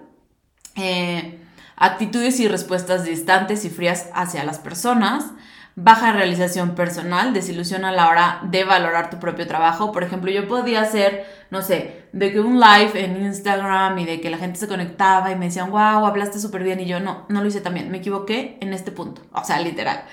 eh, 0.75 1.42
actitudes 1.75 2.39
y 2.39 2.47
respuestas 2.47 3.05
distantes 3.05 3.65
y 3.65 3.69
frías 3.69 4.09
hacia 4.13 4.43
las 4.43 4.59
personas, 4.59 5.31
baja 5.75 6.11
realización 6.11 6.75
personal, 6.75 7.33
desilusión 7.33 7.83
a 7.83 7.91
la 7.91 8.09
hora 8.09 8.41
de 8.43 8.63
valorar 8.63 9.09
tu 9.09 9.19
propio 9.19 9.47
trabajo. 9.47 9.91
Por 9.91 10.03
ejemplo, 10.03 10.29
yo 10.29 10.47
podía 10.47 10.81
hacer, 10.81 11.25
no 11.49 11.61
sé, 11.61 12.05
de 12.11 12.31
que 12.31 12.39
un 12.39 12.59
live 12.59 12.91
en 12.93 13.25
Instagram 13.25 13.97
y 13.97 14.05
de 14.05 14.21
que 14.21 14.29
la 14.29 14.37
gente 14.37 14.59
se 14.59 14.67
conectaba 14.67 15.31
y 15.31 15.35
me 15.35 15.45
decían, 15.45 15.71
wow, 15.71 16.05
hablaste 16.05 16.39
súper 16.39 16.63
bien 16.63 16.79
y 16.79 16.85
yo 16.85 16.99
no, 16.99 17.25
no 17.29 17.41
lo 17.41 17.47
hice 17.47 17.61
tan 17.61 17.73
bien, 17.73 17.89
me 17.89 17.97
equivoqué 17.97 18.57
en 18.61 18.73
este 18.73 18.91
punto, 18.91 19.23
o 19.31 19.43
sea, 19.43 19.59
literal. 19.59 20.03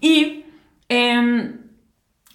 Y 0.00 0.46
em, 0.88 1.67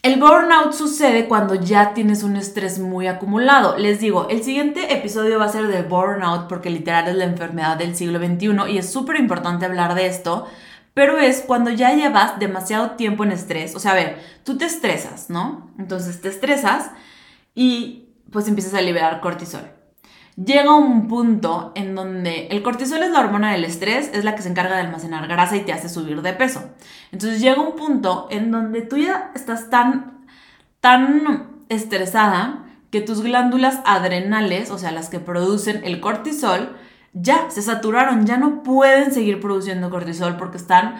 el 0.04 0.20
burnout 0.20 0.74
sucede 0.74 1.28
cuando 1.28 1.56
ya 1.56 1.96
tienes 1.96 2.22
un 2.22 2.36
estrés 2.36 2.78
muy 2.78 3.08
acumulado. 3.08 3.78
Les 3.78 4.00
digo, 4.00 4.28
el 4.30 4.44
siguiente 4.44 4.94
episodio 4.94 5.40
va 5.40 5.46
a 5.46 5.50
ser 5.50 5.68
de 5.68 5.82
burnout 5.82 6.48
porque 6.48 6.70
literal 6.70 7.08
es 7.08 7.16
la 7.16 7.24
enfermedad 7.24 7.78
del 7.78 7.96
siglo 7.96 8.20
XXI 8.20 8.72
y 8.72 8.78
es 8.78 8.92
súper 8.92 9.16
importante 9.16 9.66
hablar 9.66 9.96
de 9.96 10.06
esto 10.06 10.48
pero 10.94 11.18
es 11.18 11.42
cuando 11.42 11.72
ya 11.72 11.94
llevas 11.96 12.40
demasiado 12.40 12.92
tiempo 12.92 13.24
en 13.24 13.32
estrés. 13.32 13.76
O 13.76 13.80
sea, 13.80 13.92
a 13.92 13.96
ver, 13.96 14.20
tú 14.44 14.58
te 14.58 14.66
estresas, 14.66 15.30
¿no? 15.30 15.72
Entonces 15.80 16.22
te 16.22 16.30
estresas 16.30 16.92
y 17.56 18.10
pues 18.32 18.48
empiezas 18.48 18.74
a 18.76 18.82
liberar 18.82 19.20
cortisol. 19.22 19.72
Llega 20.36 20.74
un 20.74 21.08
punto 21.08 21.72
en 21.76 21.94
donde 21.94 22.48
el 22.48 22.64
cortisol 22.64 23.04
es 23.04 23.12
la 23.12 23.20
hormona 23.20 23.52
del 23.52 23.66
estrés, 23.66 24.10
es 24.14 24.24
la 24.24 24.36
que 24.36 24.42
se 24.42 24.50
encarga 24.50 24.76
de 24.76 24.82
almacenar 24.82 25.28
grasa 25.28 25.58
y 25.58 25.62
te 25.62 25.74
hace 25.74 25.90
subir 25.90 26.22
de 26.24 26.34
peso. 26.34 26.64
Entonces 27.12 27.40
llega 27.40 27.62
un 27.62 27.76
punto 27.76 28.28
en 28.32 28.50
donde 28.50 28.82
tú 28.82 28.98
ya 28.98 29.32
estás 29.36 29.70
tan, 29.70 30.26
tan 30.80 31.66
estresada 31.70 32.66
que 32.90 33.02
tus 33.02 33.22
glándulas 33.22 33.80
adrenales, 33.86 34.72
o 34.72 34.80
sea, 34.80 34.92
las 34.92 35.10
que 35.10 35.20
producen 35.20 35.82
el 35.84 36.00
cortisol, 36.00 36.78
ya 37.14 37.52
se 37.52 37.62
saturaron, 37.62 38.26
ya 38.26 38.38
no 38.38 38.64
pueden 38.64 39.14
seguir 39.14 39.40
produciendo 39.40 39.92
cortisol 39.92 40.38
porque 40.38 40.58
están 40.58 40.96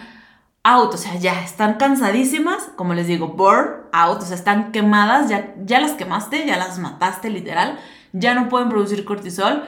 out, 0.62 0.94
o 0.94 0.96
sea, 0.96 1.16
ya 1.16 1.42
están 1.42 1.74
cansadísimas, 1.74 2.70
como 2.76 2.94
les 2.94 3.06
digo, 3.06 3.28
burn 3.28 3.82
out, 3.92 4.22
o 4.22 4.26
sea, 4.26 4.36
están 4.36 4.72
quemadas, 4.72 5.28
ya, 5.28 5.54
ya 5.64 5.80
las 5.80 5.92
quemaste, 5.92 6.46
ya 6.46 6.56
las 6.56 6.78
mataste 6.78 7.30
literal, 7.30 7.78
ya 8.14 8.34
no 8.34 8.48
pueden 8.48 8.70
producir 8.70 9.04
cortisol. 9.04 9.64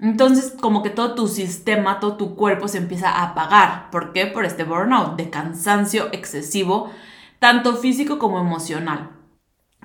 Entonces, 0.00 0.54
como 0.60 0.82
que 0.82 0.90
todo 0.90 1.14
tu 1.14 1.28
sistema, 1.28 2.00
todo 2.00 2.16
tu 2.16 2.34
cuerpo 2.34 2.66
se 2.66 2.78
empieza 2.78 3.10
a 3.10 3.22
apagar. 3.22 3.90
¿Por 3.90 4.12
qué? 4.12 4.26
Por 4.26 4.44
este 4.44 4.64
burnout 4.64 5.16
de 5.16 5.30
cansancio 5.30 6.08
excesivo, 6.10 6.90
tanto 7.38 7.76
físico 7.76 8.18
como 8.18 8.40
emocional, 8.40 9.10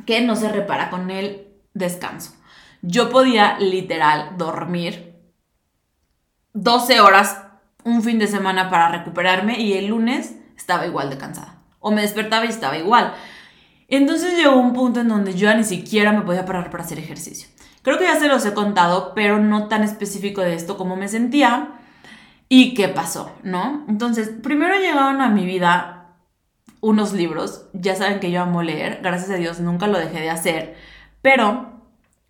que 0.06 0.22
no 0.22 0.36
se 0.36 0.50
repara 0.50 0.90
con 0.90 1.12
el 1.12 1.48
descanso. 1.74 2.34
Yo 2.82 3.10
podía 3.10 3.60
literal 3.60 4.38
dormir 4.38 5.16
12 6.54 7.02
horas 7.02 7.44
un 7.84 8.02
fin 8.02 8.18
de 8.18 8.28
semana 8.28 8.70
para 8.70 8.90
recuperarme 8.90 9.60
y 9.60 9.74
el 9.74 9.88
lunes 9.88 10.36
estaba 10.56 10.88
igual 10.88 11.10
de 11.10 11.18
cansada. 11.18 11.62
O 11.80 11.92
me 11.92 12.02
despertaba 12.02 12.46
y 12.46 12.50
estaba 12.50 12.78
igual. 12.78 13.14
Entonces 13.88 14.36
llegó 14.36 14.58
un 14.58 14.74
punto 14.74 15.02
en 15.02 15.10
donde 15.10 15.36
yo 15.36 15.54
ni 15.54 15.64
siquiera 15.64 16.12
me 16.12 16.22
podía 16.22 16.46
parar 16.46 16.72
para 16.72 16.84
hacer 16.84 17.00
ejercicio. 17.00 17.48
Creo 17.88 17.98
que 17.98 18.04
ya 18.04 18.20
se 18.20 18.28
los 18.28 18.46
he 18.46 18.54
contado, 18.54 19.14
pero 19.16 19.40
no 19.40 19.70
tan 19.70 19.82
específico 19.82 20.42
de 20.42 20.56
esto 20.56 20.76
como 20.76 20.98
me 20.98 21.08
sentía 21.08 21.70
y 22.50 22.74
qué 22.74 22.90
pasó, 22.90 23.32
¿no? 23.44 23.86
Entonces, 23.88 24.30
primero 24.44 24.76
llegaron 24.76 25.22
a 25.22 25.30
mi 25.30 25.46
vida 25.46 26.18
unos 26.82 27.14
libros. 27.14 27.68
Ya 27.72 27.96
saben 27.96 28.20
que 28.20 28.30
yo 28.30 28.42
amo 28.42 28.62
leer, 28.62 29.00
gracias 29.02 29.30
a 29.30 29.36
Dios 29.36 29.62
nunca 29.62 29.88
lo 29.88 30.00
dejé 30.00 30.20
de 30.20 30.30
hacer, 30.30 30.76
pero 31.22 31.80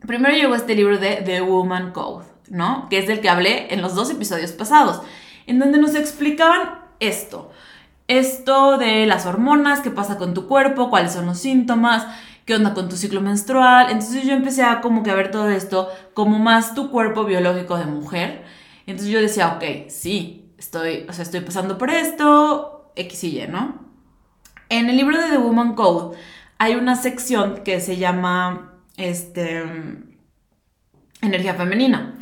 primero 0.05 0.35
llegó 0.35 0.53
este 0.53 0.75
libro 0.75 0.99
de 0.99 1.23
The 1.25 1.41
Woman 1.41 1.91
Code 1.91 2.25
¿no? 2.51 2.85
Que 2.91 2.99
es 2.99 3.07
del 3.07 3.19
que 3.19 3.29
hablé 3.29 3.73
en 3.73 3.81
los 3.81 3.95
dos 3.95 4.11
episodios 4.11 4.51
pasados, 4.51 5.01
en 5.47 5.57
donde 5.57 5.79
nos 5.79 5.95
explicaban 5.95 6.81
esto. 6.99 7.51
Esto 8.07 8.77
de 8.77 9.07
las 9.07 9.25
hormonas, 9.25 9.79
qué 9.79 9.89
pasa 9.89 10.19
con 10.19 10.35
tu 10.35 10.47
cuerpo, 10.47 10.91
cuáles 10.91 11.13
son 11.13 11.25
los 11.25 11.39
síntomas, 11.39 12.05
qué 12.47 12.55
onda 12.55 12.73
con 12.73 12.89
tu 12.89 12.95
ciclo 12.95 13.21
menstrual. 13.21 13.91
Entonces 13.91 14.23
yo 14.23 14.33
empecé 14.33 14.63
a 14.63 14.81
como 14.81 15.03
que 15.03 15.13
ver 15.13 15.29
todo 15.29 15.49
esto 15.49 15.89
como 16.15 16.39
más 16.39 16.73
tu 16.73 16.89
cuerpo 16.89 17.25
biológico 17.25 17.77
de 17.77 17.85
mujer. 17.85 18.45
Entonces 18.87 19.13
yo 19.13 19.21
decía, 19.21 19.53
ok, 19.57 19.89
sí, 19.89 20.49
estoy, 20.57 21.05
o 21.09 21.13
sea, 21.13 21.23
estoy 21.23 21.41
pasando 21.41 21.77
por 21.77 21.91
esto, 21.91 22.93
X 22.95 23.25
y 23.25 23.41
Y, 23.41 23.47
¿no? 23.47 23.85
En 24.69 24.89
el 24.89 24.95
libro 24.95 25.21
de 25.21 25.29
The 25.29 25.37
Woman 25.37 25.75
Code 25.75 26.17
hay 26.57 26.75
una 26.75 26.95
sección 26.95 27.63
que 27.65 27.81
se 27.81 27.97
llama, 27.97 28.73
este, 28.95 29.63
energía 31.21 31.53
femenina. 31.53 32.15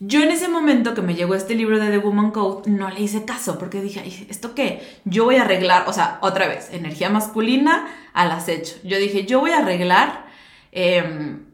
Yo 0.00 0.22
en 0.22 0.30
ese 0.30 0.48
momento 0.48 0.94
que 0.94 1.02
me 1.02 1.16
llegó 1.16 1.34
este 1.34 1.54
libro 1.54 1.80
de 1.80 1.90
The 1.90 1.98
Woman 1.98 2.30
Code 2.30 2.70
no 2.70 2.88
le 2.88 3.00
hice 3.00 3.24
caso 3.24 3.58
porque 3.58 3.80
dije, 3.80 4.26
¿esto 4.30 4.54
qué? 4.54 5.00
Yo 5.04 5.24
voy 5.24 5.36
a 5.36 5.42
arreglar, 5.42 5.88
o 5.88 5.92
sea, 5.92 6.18
otra 6.22 6.46
vez, 6.46 6.68
energía 6.72 7.10
masculina 7.10 7.88
al 8.12 8.30
acecho. 8.30 8.76
Yo 8.84 8.96
dije, 8.98 9.26
yo 9.26 9.40
voy 9.40 9.50
a 9.50 9.58
arreglar 9.58 10.26
em, 10.70 11.46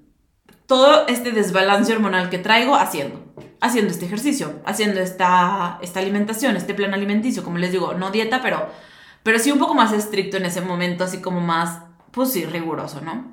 todo 0.67 1.07
este 1.07 1.33
desbalance 1.33 1.91
hormonal 1.91 2.29
que 2.29 2.37
traigo 2.37 2.75
haciendo, 2.75 3.25
haciendo 3.63 3.91
este 3.91 4.05
ejercicio, 4.05 4.61
haciendo 4.67 5.01
esta, 5.01 5.79
esta 5.81 6.01
alimentación, 6.01 6.55
este 6.57 6.75
plan 6.75 6.93
alimenticio, 6.93 7.45
como 7.45 7.57
les 7.57 7.73
digo, 7.73 7.95
no 7.95 8.11
dieta, 8.11 8.43
pero, 8.43 8.69
pero 9.23 9.39
sí 9.39 9.53
un 9.53 9.59
poco 9.59 9.75
más 9.75 9.91
estricto 9.93 10.37
en 10.37 10.45
ese 10.45 10.61
momento, 10.61 11.05
así 11.05 11.23
como 11.23 11.41
más, 11.41 11.81
pues 12.11 12.33
sí, 12.33 12.45
riguroso, 12.45 13.01
¿no? 13.01 13.33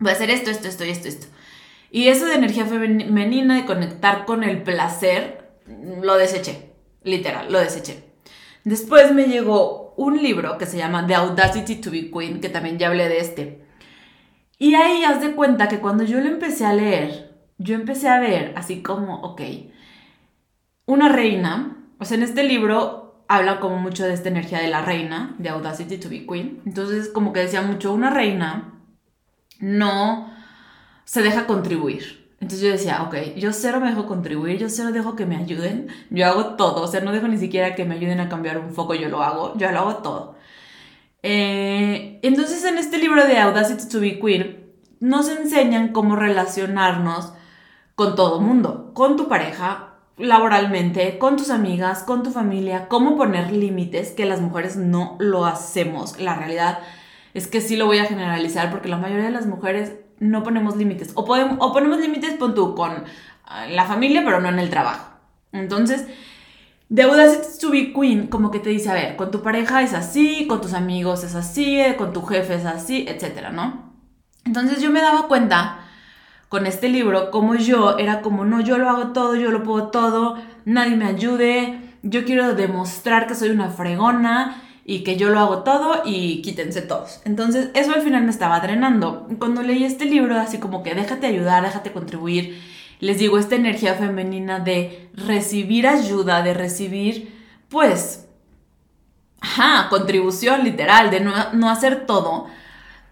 Voy 0.00 0.10
a 0.10 0.14
hacer 0.14 0.30
esto, 0.30 0.50
esto, 0.50 0.66
esto 0.66 0.84
y 0.84 0.90
esto, 0.90 1.06
esto. 1.06 1.26
Y 1.90 2.08
eso 2.08 2.26
de 2.26 2.34
energía 2.34 2.66
femenina, 2.66 3.56
de 3.56 3.64
conectar 3.64 4.24
con 4.24 4.44
el 4.44 4.62
placer, 4.62 5.50
lo 6.00 6.16
deseché, 6.16 6.72
literal, 7.02 7.52
lo 7.52 7.58
deseché. 7.58 8.04
Después 8.64 9.12
me 9.12 9.24
llegó 9.24 9.94
un 9.96 10.22
libro 10.22 10.56
que 10.56 10.66
se 10.66 10.78
llama 10.78 11.06
The 11.06 11.14
Audacity 11.16 11.76
to 11.76 11.90
be 11.90 12.10
Queen, 12.10 12.40
que 12.40 12.48
también 12.48 12.78
ya 12.78 12.88
hablé 12.88 13.08
de 13.08 13.18
este. 13.18 13.64
Y 14.58 14.74
ahí 14.74 15.02
haz 15.04 15.20
de 15.20 15.32
cuenta 15.32 15.68
que 15.68 15.80
cuando 15.80 16.04
yo 16.04 16.20
lo 16.20 16.28
empecé 16.28 16.64
a 16.64 16.72
leer, 16.72 17.34
yo 17.58 17.74
empecé 17.74 18.08
a 18.08 18.20
ver 18.20 18.52
así 18.56 18.82
como, 18.82 19.20
ok, 19.22 19.40
una 20.86 21.08
reina, 21.08 21.88
o 21.98 22.04
sea, 22.04 22.16
en 22.16 22.22
este 22.22 22.44
libro 22.44 23.24
habla 23.26 23.60
como 23.60 23.78
mucho 23.78 24.04
de 24.04 24.14
esta 24.14 24.28
energía 24.28 24.58
de 24.58 24.68
la 24.68 24.82
reina, 24.82 25.34
de 25.38 25.48
Audacity 25.48 25.98
to 25.98 26.08
be 26.08 26.26
Queen. 26.26 26.60
Entonces, 26.66 27.08
como 27.08 27.32
que 27.32 27.40
decía 27.40 27.62
mucho, 27.62 27.92
una 27.92 28.10
reina 28.10 28.74
no 29.60 30.30
se 31.10 31.22
deja 31.22 31.48
contribuir. 31.48 32.30
Entonces 32.38 32.60
yo 32.60 32.70
decía, 32.70 33.02
ok, 33.02 33.34
yo 33.34 33.52
cero 33.52 33.80
me 33.80 33.88
dejo 33.88 34.06
contribuir, 34.06 34.58
yo 34.58 34.68
cero 34.68 34.92
dejo 34.92 35.16
que 35.16 35.26
me 35.26 35.36
ayuden, 35.36 35.88
yo 36.08 36.24
hago 36.24 36.54
todo, 36.54 36.82
o 36.82 36.86
sea, 36.86 37.00
no 37.00 37.10
dejo 37.10 37.26
ni 37.26 37.36
siquiera 37.36 37.74
que 37.74 37.84
me 37.84 37.96
ayuden 37.96 38.20
a 38.20 38.28
cambiar 38.28 38.58
un 38.58 38.72
foco, 38.72 38.94
yo 38.94 39.08
lo 39.08 39.20
hago, 39.20 39.58
yo 39.58 39.72
lo 39.72 39.78
hago 39.80 39.96
todo. 39.96 40.36
Eh, 41.24 42.20
entonces 42.22 42.64
en 42.64 42.78
este 42.78 42.98
libro 42.98 43.26
de 43.26 43.38
Audacity 43.38 43.88
to 43.88 43.98
be 43.98 44.20
Queer 44.20 44.72
nos 45.00 45.28
enseñan 45.28 45.88
cómo 45.88 46.14
relacionarnos 46.14 47.32
con 47.96 48.14
todo 48.14 48.40
mundo, 48.40 48.92
con 48.94 49.16
tu 49.16 49.26
pareja, 49.26 49.94
laboralmente, 50.16 51.18
con 51.18 51.36
tus 51.36 51.50
amigas, 51.50 52.04
con 52.04 52.22
tu 52.22 52.30
familia, 52.30 52.86
cómo 52.86 53.16
poner 53.16 53.50
límites, 53.50 54.12
que 54.12 54.26
las 54.26 54.40
mujeres 54.40 54.76
no 54.76 55.16
lo 55.18 55.44
hacemos. 55.44 56.20
La 56.20 56.36
realidad 56.36 56.78
es 57.34 57.48
que 57.48 57.60
sí 57.60 57.76
lo 57.76 57.86
voy 57.86 57.98
a 57.98 58.04
generalizar 58.04 58.70
porque 58.70 58.88
la 58.88 58.96
mayoría 58.96 59.24
de 59.24 59.32
las 59.32 59.46
mujeres 59.46 59.94
no 60.20 60.42
ponemos 60.42 60.76
límites. 60.76 61.12
O, 61.14 61.24
ponemos 61.24 61.98
límites, 61.98 62.34
pon 62.34 62.54
tú, 62.54 62.74
con 62.74 63.04
ah, 63.46 63.66
la 63.66 63.84
familia, 63.86 64.22
pero 64.24 64.40
no 64.40 64.48
en 64.48 64.58
el 64.58 64.70
trabajo. 64.70 65.10
Entonces, 65.52 66.06
Audacity 66.90 67.58
to 67.60 67.70
be 67.70 67.92
Queen 67.92 68.26
como 68.26 68.50
que 68.50 68.58
te 68.58 68.70
dice, 68.70 68.90
a 68.90 68.94
ver, 68.94 69.16
con 69.16 69.30
tu 69.30 69.42
pareja 69.42 69.82
es 69.82 69.94
así, 69.94 70.46
con 70.46 70.60
tus 70.60 70.74
amigos 70.74 71.24
es 71.24 71.34
así, 71.34 71.80
eh, 71.80 71.96
con 71.96 72.12
tu 72.12 72.22
jefe 72.22 72.54
es 72.54 72.66
así, 72.66 73.04
etcétera, 73.08 73.50
¿no? 73.50 73.90
Entonces 74.44 74.80
yo 74.80 74.90
me 74.90 75.00
daba 75.00 75.28
cuenta 75.28 75.80
con 76.48 76.66
este 76.66 76.88
libro 76.88 77.30
como 77.30 77.54
yo 77.54 77.96
era 77.98 78.22
como, 78.22 78.44
no, 78.44 78.60
yo 78.60 78.76
lo 78.76 78.88
hago 78.90 79.08
todo, 79.08 79.36
yo 79.36 79.52
lo 79.52 79.62
puedo 79.62 79.88
todo, 79.88 80.36
nadie 80.64 80.96
me 80.96 81.06
ayude, 81.06 81.96
yo 82.02 82.24
quiero 82.24 82.54
demostrar 82.54 83.28
que 83.28 83.36
soy 83.36 83.50
una 83.50 83.70
fregona 83.70 84.60
y 84.90 85.04
que 85.04 85.16
yo 85.16 85.28
lo 85.28 85.38
hago 85.38 85.58
todo 85.58 86.02
y 86.04 86.42
quítense 86.42 86.82
todos. 86.82 87.20
Entonces, 87.24 87.68
eso 87.74 87.94
al 87.94 88.02
final 88.02 88.24
me 88.24 88.32
estaba 88.32 88.58
drenando. 88.58 89.28
Cuando 89.38 89.62
leí 89.62 89.84
este 89.84 90.04
libro, 90.04 90.36
así 90.36 90.58
como 90.58 90.82
que 90.82 90.96
déjate 90.96 91.28
ayudar, 91.28 91.62
déjate 91.62 91.92
contribuir, 91.92 92.60
les 92.98 93.20
digo, 93.20 93.38
esta 93.38 93.54
energía 93.54 93.94
femenina 93.94 94.58
de 94.58 95.08
recibir 95.14 95.86
ayuda, 95.86 96.42
de 96.42 96.54
recibir, 96.54 97.40
pues, 97.68 98.26
ajá, 99.40 99.88
contribución 99.90 100.64
literal, 100.64 101.12
de 101.12 101.20
no, 101.20 101.34
no 101.52 101.70
hacer 101.70 102.04
todo, 102.04 102.46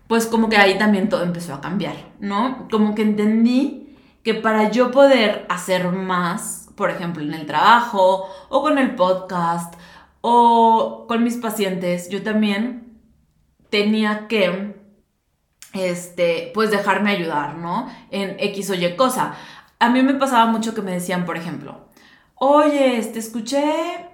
pues 0.08 0.26
como 0.26 0.48
que 0.48 0.56
ahí 0.56 0.78
también 0.78 1.08
todo 1.08 1.22
empezó 1.22 1.54
a 1.54 1.60
cambiar, 1.60 1.94
¿no? 2.18 2.66
Como 2.72 2.96
que 2.96 3.02
entendí 3.02 3.96
que 4.24 4.34
para 4.34 4.72
yo 4.72 4.90
poder 4.90 5.46
hacer 5.48 5.92
más, 5.92 6.70
por 6.74 6.90
ejemplo, 6.90 7.22
en 7.22 7.34
el 7.34 7.46
trabajo 7.46 8.28
o 8.48 8.62
con 8.62 8.78
el 8.78 8.96
podcast 8.96 9.74
o 10.20 11.06
con 11.08 11.24
mis 11.24 11.36
pacientes, 11.36 12.08
yo 12.08 12.22
también 12.22 13.00
tenía 13.70 14.26
que, 14.28 14.76
este, 15.74 16.50
pues 16.54 16.70
dejarme 16.70 17.10
ayudar, 17.10 17.56
¿no? 17.56 17.88
En 18.10 18.36
X 18.38 18.70
o 18.70 18.74
Y 18.74 18.96
cosa. 18.96 19.34
A 19.78 19.90
mí 19.90 20.02
me 20.02 20.14
pasaba 20.14 20.46
mucho 20.46 20.74
que 20.74 20.82
me 20.82 20.92
decían, 20.92 21.24
por 21.24 21.36
ejemplo, 21.36 21.88
oye, 22.34 22.98
este, 22.98 23.18
escuché 23.18 24.08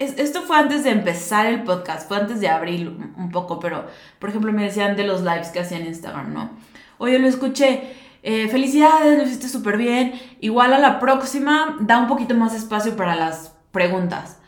esto 0.00 0.42
fue 0.42 0.56
antes 0.56 0.82
de 0.82 0.90
empezar 0.90 1.44
el 1.44 1.62
podcast, 1.62 2.08
fue 2.08 2.16
antes 2.16 2.40
de 2.40 2.48
abril 2.48 3.12
un 3.18 3.30
poco, 3.30 3.60
pero 3.60 3.86
por 4.18 4.30
ejemplo 4.30 4.50
me 4.50 4.64
decían 4.64 4.96
de 4.96 5.04
los 5.04 5.20
lives 5.20 5.48
que 5.48 5.60
hacía 5.60 5.76
en 5.76 5.86
Instagram, 5.86 6.32
¿no? 6.32 6.50
Oye, 6.96 7.18
lo 7.18 7.28
escuché, 7.28 7.82
eh, 8.22 8.48
felicidades, 8.48 9.18
lo 9.18 9.24
hiciste 9.24 9.48
súper 9.48 9.76
bien, 9.76 10.14
igual 10.40 10.72
a 10.72 10.78
la 10.78 11.00
próxima 11.00 11.76
da 11.80 11.98
un 11.98 12.08
poquito 12.08 12.34
más 12.34 12.54
espacio 12.54 12.96
para 12.96 13.14
las 13.14 13.54
preguntas. 13.72 14.39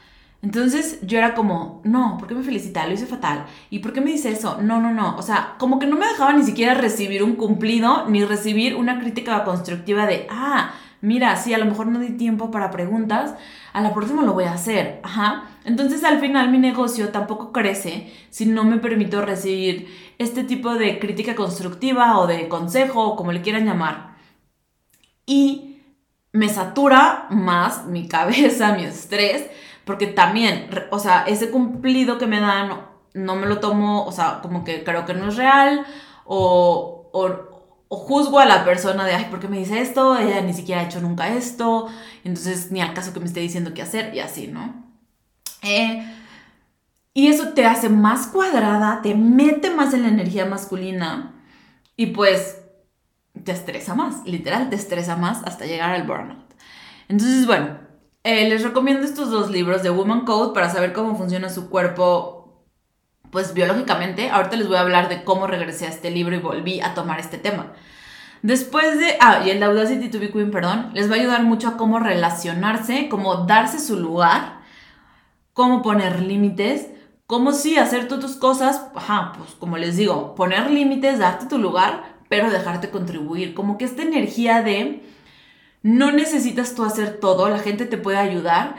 Entonces 0.42 0.98
yo 1.02 1.18
era 1.18 1.34
como, 1.34 1.80
no, 1.84 2.18
¿por 2.18 2.26
qué 2.26 2.34
me 2.34 2.42
felicita? 2.42 2.86
Lo 2.86 2.92
hice 2.92 3.06
fatal. 3.06 3.46
¿Y 3.70 3.78
por 3.78 3.92
qué 3.92 4.00
me 4.00 4.10
dice 4.10 4.30
eso? 4.30 4.58
No, 4.60 4.80
no, 4.80 4.92
no. 4.92 5.16
O 5.16 5.22
sea, 5.22 5.54
como 5.58 5.78
que 5.78 5.86
no 5.86 5.96
me 5.96 6.06
dejaba 6.06 6.32
ni 6.32 6.42
siquiera 6.42 6.74
recibir 6.74 7.22
un 7.22 7.36
cumplido 7.36 8.08
ni 8.08 8.24
recibir 8.24 8.74
una 8.74 8.98
crítica 8.98 9.44
constructiva 9.44 10.04
de, 10.06 10.26
ah, 10.30 10.74
mira, 11.00 11.36
sí, 11.36 11.54
a 11.54 11.58
lo 11.58 11.66
mejor 11.66 11.86
no 11.86 12.00
di 12.00 12.10
tiempo 12.16 12.50
para 12.50 12.72
preguntas, 12.72 13.34
a 13.72 13.80
la 13.82 13.94
próxima 13.94 14.22
lo 14.22 14.32
voy 14.32 14.44
a 14.44 14.54
hacer, 14.54 15.00
ajá. 15.04 15.44
Entonces 15.64 16.02
al 16.02 16.18
final 16.20 16.50
mi 16.50 16.58
negocio 16.58 17.10
tampoco 17.10 17.52
crece 17.52 18.12
si 18.30 18.46
no 18.46 18.64
me 18.64 18.78
permito 18.78 19.22
recibir 19.22 19.88
este 20.18 20.42
tipo 20.42 20.74
de 20.74 20.98
crítica 20.98 21.36
constructiva 21.36 22.18
o 22.18 22.26
de 22.26 22.48
consejo 22.48 23.04
o 23.04 23.16
como 23.16 23.32
le 23.32 23.42
quieran 23.42 23.64
llamar. 23.64 24.16
Y 25.24 25.82
me 26.32 26.48
satura 26.48 27.26
más 27.30 27.86
mi 27.86 28.08
cabeza, 28.08 28.72
mi 28.76 28.84
estrés, 28.84 29.46
porque 29.84 30.06
también, 30.06 30.68
o 30.90 30.98
sea, 30.98 31.24
ese 31.26 31.50
cumplido 31.50 32.18
que 32.18 32.26
me 32.26 32.40
dan 32.40 32.92
no, 33.14 33.36
me 33.36 33.46
lo 33.46 33.60
tomo, 33.60 34.04
o 34.06 34.12
sea, 34.12 34.40
como 34.40 34.64
que 34.64 34.84
creo 34.84 35.04
que 35.04 35.14
no 35.14 35.28
es 35.28 35.36
real 35.36 35.84
o, 36.24 37.10
o 37.12 37.52
o 37.94 37.96
juzgo 37.96 38.38
a 38.38 38.46
la 38.46 38.64
persona 38.64 39.04
de, 39.04 39.12
ay, 39.12 39.26
¿por 39.28 39.38
qué 39.38 39.48
me 39.48 39.58
dice 39.58 39.78
esto? 39.78 40.16
Ella 40.16 40.40
ni 40.40 40.54
siquiera 40.54 40.80
ha 40.80 40.84
hecho 40.84 41.02
nunca 41.02 41.28
esto, 41.28 41.88
entonces 42.24 42.72
ni 42.72 42.80
al 42.80 42.94
caso 42.94 43.12
que 43.12 43.20
me 43.20 43.26
esté 43.26 43.40
diciendo 43.40 43.74
qué 43.74 43.82
hacer 43.82 44.14
y 44.14 44.20
así, 44.20 44.46
¿no? 44.48 44.82
Eh, 45.60 46.02
y 47.12 47.26
eso 47.26 47.50
te 47.50 47.66
hace 47.66 47.90
más 47.90 48.28
cuadrada, 48.28 49.02
te 49.02 49.14
mete 49.14 49.68
más 49.68 49.92
en 49.92 50.04
la 50.04 50.08
energía 50.08 50.46
masculina 50.46 51.34
y 51.94 52.06
pues 52.06 52.62
te 53.44 53.52
estresa 53.52 53.94
más, 53.94 54.24
literal, 54.24 54.70
te 54.70 54.76
estresa 54.76 55.16
más 55.16 55.42
hasta 55.44 55.66
llegar 55.66 55.90
al 55.90 56.06
burnout. 56.06 56.50
Entonces, 57.08 57.46
bueno, 57.46 57.76
eh, 58.24 58.48
les 58.48 58.62
recomiendo 58.62 59.04
estos 59.04 59.30
dos 59.30 59.50
libros 59.50 59.82
de 59.82 59.90
Woman 59.90 60.24
Code 60.24 60.54
para 60.54 60.70
saber 60.70 60.92
cómo 60.92 61.16
funciona 61.16 61.48
su 61.48 61.68
cuerpo 61.68 62.42
pues 63.32 63.54
biológicamente, 63.54 64.28
ahorita 64.28 64.56
les 64.56 64.68
voy 64.68 64.76
a 64.76 64.80
hablar 64.80 65.08
de 65.08 65.24
cómo 65.24 65.46
regresé 65.46 65.86
a 65.86 65.88
este 65.88 66.10
libro 66.10 66.36
y 66.36 66.38
volví 66.38 66.80
a 66.82 66.92
tomar 66.92 67.18
este 67.18 67.38
tema. 67.38 67.72
Después 68.42 68.98
de, 68.98 69.16
ah, 69.20 69.42
y 69.46 69.50
el 69.50 69.62
Audacity 69.62 70.10
to 70.10 70.20
be 70.20 70.30
Queen, 70.30 70.50
perdón, 70.50 70.90
les 70.92 71.10
va 71.10 71.14
a 71.14 71.18
ayudar 71.18 71.42
mucho 71.42 71.68
a 71.68 71.76
cómo 71.78 71.98
relacionarse, 71.98 73.08
cómo 73.08 73.46
darse 73.46 73.78
su 73.78 73.98
lugar, 73.98 74.60
cómo 75.54 75.80
poner 75.80 76.20
límites, 76.20 76.88
cómo 77.26 77.52
sí 77.52 77.78
hacer 77.78 78.06
tú 78.06 78.20
tus 78.20 78.36
cosas, 78.36 78.84
ajá, 78.94 79.32
pues 79.38 79.52
como 79.52 79.78
les 79.78 79.96
digo, 79.96 80.34
poner 80.34 80.70
límites, 80.70 81.18
darte 81.18 81.46
tu 81.46 81.56
lugar, 81.56 82.18
pero 82.28 82.50
dejarte 82.50 82.90
contribuir, 82.90 83.54
como 83.54 83.78
que 83.78 83.86
esta 83.86 84.02
energía 84.02 84.60
de 84.60 85.02
no 85.82 86.12
necesitas 86.12 86.74
tú 86.74 86.84
hacer 86.84 87.18
todo, 87.18 87.48
la 87.48 87.58
gente 87.58 87.86
te 87.86 87.98
puede 87.98 88.18
ayudar, 88.18 88.76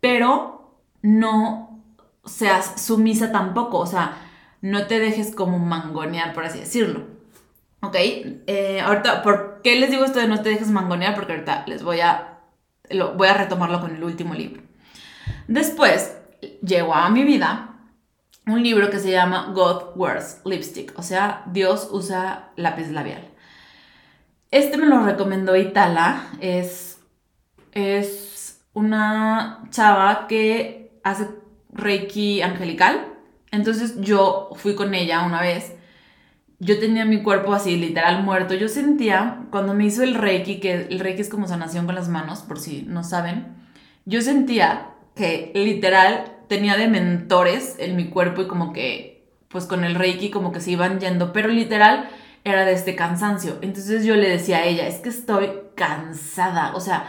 pero 0.00 0.76
no 1.02 1.82
seas 2.24 2.80
sumisa 2.80 3.30
tampoco, 3.30 3.78
o 3.78 3.86
sea, 3.86 4.16
no 4.60 4.86
te 4.86 4.98
dejes 4.98 5.34
como 5.34 5.58
mangonear, 5.58 6.32
por 6.32 6.44
así 6.44 6.58
decirlo. 6.58 7.04
¿Ok? 7.82 7.94
Eh, 7.94 8.80
ahorita, 8.80 9.22
¿por 9.22 9.60
qué 9.62 9.78
les 9.78 9.90
digo 9.90 10.04
esto 10.04 10.18
de 10.18 10.28
no 10.28 10.42
te 10.42 10.48
dejes 10.48 10.70
mangonear? 10.70 11.14
Porque 11.14 11.32
ahorita 11.32 11.64
les 11.66 11.82
voy 11.82 12.00
a, 12.00 12.38
lo, 12.90 13.14
voy 13.14 13.28
a 13.28 13.34
retomarlo 13.34 13.80
con 13.80 13.94
el 13.94 14.02
último 14.02 14.34
libro. 14.34 14.62
Después, 15.46 16.16
llegó 16.62 16.94
a 16.94 17.08
mi 17.10 17.22
vida 17.22 17.76
un 18.46 18.62
libro 18.62 18.90
que 18.90 18.98
se 18.98 19.10
llama 19.10 19.52
God 19.54 19.96
Wears 19.96 20.40
Lipstick, 20.44 20.96
o 20.98 21.02
sea, 21.02 21.42
Dios 21.46 21.88
usa 21.90 22.50
lápiz 22.56 22.88
labial. 22.90 23.28
Este 24.50 24.76
me 24.76 24.86
lo 24.86 25.04
recomendó 25.04 25.56
Itala, 25.56 26.28
es, 26.40 27.00
es 27.72 28.60
una 28.72 29.62
chava 29.70 30.26
que 30.28 30.92
hace 31.02 31.28
Reiki 31.72 32.42
angelical. 32.42 33.06
Entonces 33.50 34.00
yo 34.00 34.50
fui 34.54 34.74
con 34.74 34.94
ella 34.94 35.24
una 35.24 35.40
vez. 35.40 35.72
Yo 36.58 36.78
tenía 36.78 37.04
mi 37.04 37.22
cuerpo 37.22 37.52
así, 37.52 37.76
literal 37.76 38.22
muerto. 38.22 38.54
Yo 38.54 38.68
sentía, 38.68 39.42
cuando 39.50 39.74
me 39.74 39.84
hizo 39.84 40.02
el 40.02 40.14
Reiki, 40.14 40.60
que 40.60 40.86
el 40.90 41.00
Reiki 41.00 41.22
es 41.22 41.28
como 41.28 41.48
sanación 41.48 41.86
con 41.86 41.94
las 41.94 42.08
manos, 42.08 42.40
por 42.40 42.58
si 42.58 42.82
no 42.82 43.04
saben, 43.04 43.56
yo 44.04 44.22
sentía 44.22 44.90
que 45.14 45.50
literal 45.54 46.36
tenía 46.48 46.76
de 46.76 46.88
mentores 46.88 47.76
en 47.78 47.96
mi 47.96 48.08
cuerpo 48.08 48.42
y 48.42 48.46
como 48.46 48.72
que, 48.72 49.26
pues 49.48 49.66
con 49.66 49.84
el 49.84 49.96
Reiki 49.96 50.30
como 50.30 50.52
que 50.52 50.60
se 50.60 50.70
iban 50.70 51.00
yendo, 51.00 51.32
pero 51.32 51.48
literal 51.48 52.08
era 52.46 52.64
de 52.64 52.72
este 52.72 52.94
cansancio. 52.94 53.58
Entonces 53.60 54.04
yo 54.04 54.14
le 54.14 54.28
decía 54.28 54.58
a 54.58 54.64
ella, 54.64 54.86
es 54.86 55.00
que 55.00 55.08
estoy 55.08 55.50
cansada, 55.74 56.76
o 56.76 56.80
sea, 56.80 57.08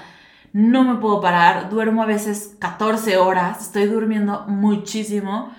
no 0.52 0.84
me 0.84 1.00
puedo 1.00 1.22
parar, 1.22 1.70
duermo 1.70 2.02
a 2.02 2.08
veces 2.08 2.56
14 2.58 3.18
horas, 3.18 3.62
estoy 3.62 3.86
durmiendo 3.86 4.46
muchísimo 4.48 5.52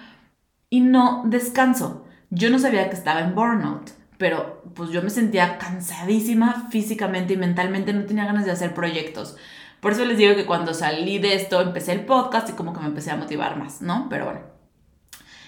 y 0.68 0.80
no 0.80 1.22
descanso. 1.26 2.04
Yo 2.30 2.50
no 2.50 2.58
sabía 2.58 2.90
que 2.90 2.96
estaba 2.96 3.20
en 3.20 3.36
burnout, 3.36 3.90
pero 4.18 4.64
pues 4.74 4.90
yo 4.90 5.00
me 5.00 5.10
sentía 5.10 5.58
cansadísima 5.58 6.66
físicamente 6.70 7.34
y 7.34 7.36
mentalmente, 7.36 7.92
no 7.92 8.04
tenía 8.04 8.24
ganas 8.24 8.46
de 8.46 8.50
hacer 8.50 8.74
proyectos. 8.74 9.36
Por 9.78 9.92
eso 9.92 10.04
les 10.04 10.18
digo 10.18 10.34
que 10.34 10.44
cuando 10.44 10.74
salí 10.74 11.20
de 11.20 11.34
esto 11.34 11.60
empecé 11.60 11.92
el 11.92 12.04
podcast 12.04 12.48
y 12.50 12.54
como 12.54 12.72
que 12.72 12.80
me 12.80 12.86
empecé 12.86 13.12
a 13.12 13.16
motivar 13.16 13.56
más, 13.56 13.80
¿no? 13.80 14.08
Pero 14.10 14.24
bueno. 14.24 14.40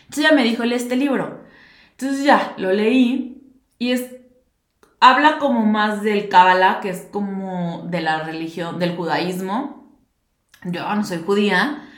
Entonces 0.03 0.23
ya 0.23 0.33
me 0.33 0.45
dijo, 0.45 0.65
lee 0.65 0.77
este 0.77 0.95
libro. 0.95 1.43
Entonces 1.99 2.25
ya, 2.25 2.55
lo 2.59 2.73
leí 2.73 3.59
y 3.77 3.91
es 3.91 4.20
habla 5.01 5.39
como 5.39 5.67
más 5.67 6.03
del 6.03 6.29
Kabbalah, 6.29 6.81
que 6.81 6.91
es 6.91 7.09
como 7.11 7.83
de 7.87 8.03
la 8.03 8.23
religión, 8.23 8.79
del 8.79 8.95
judaísmo. 8.95 9.91
Yo 10.65 10.95
no 10.95 11.05
soy 11.05 11.23
judía, 11.25 11.89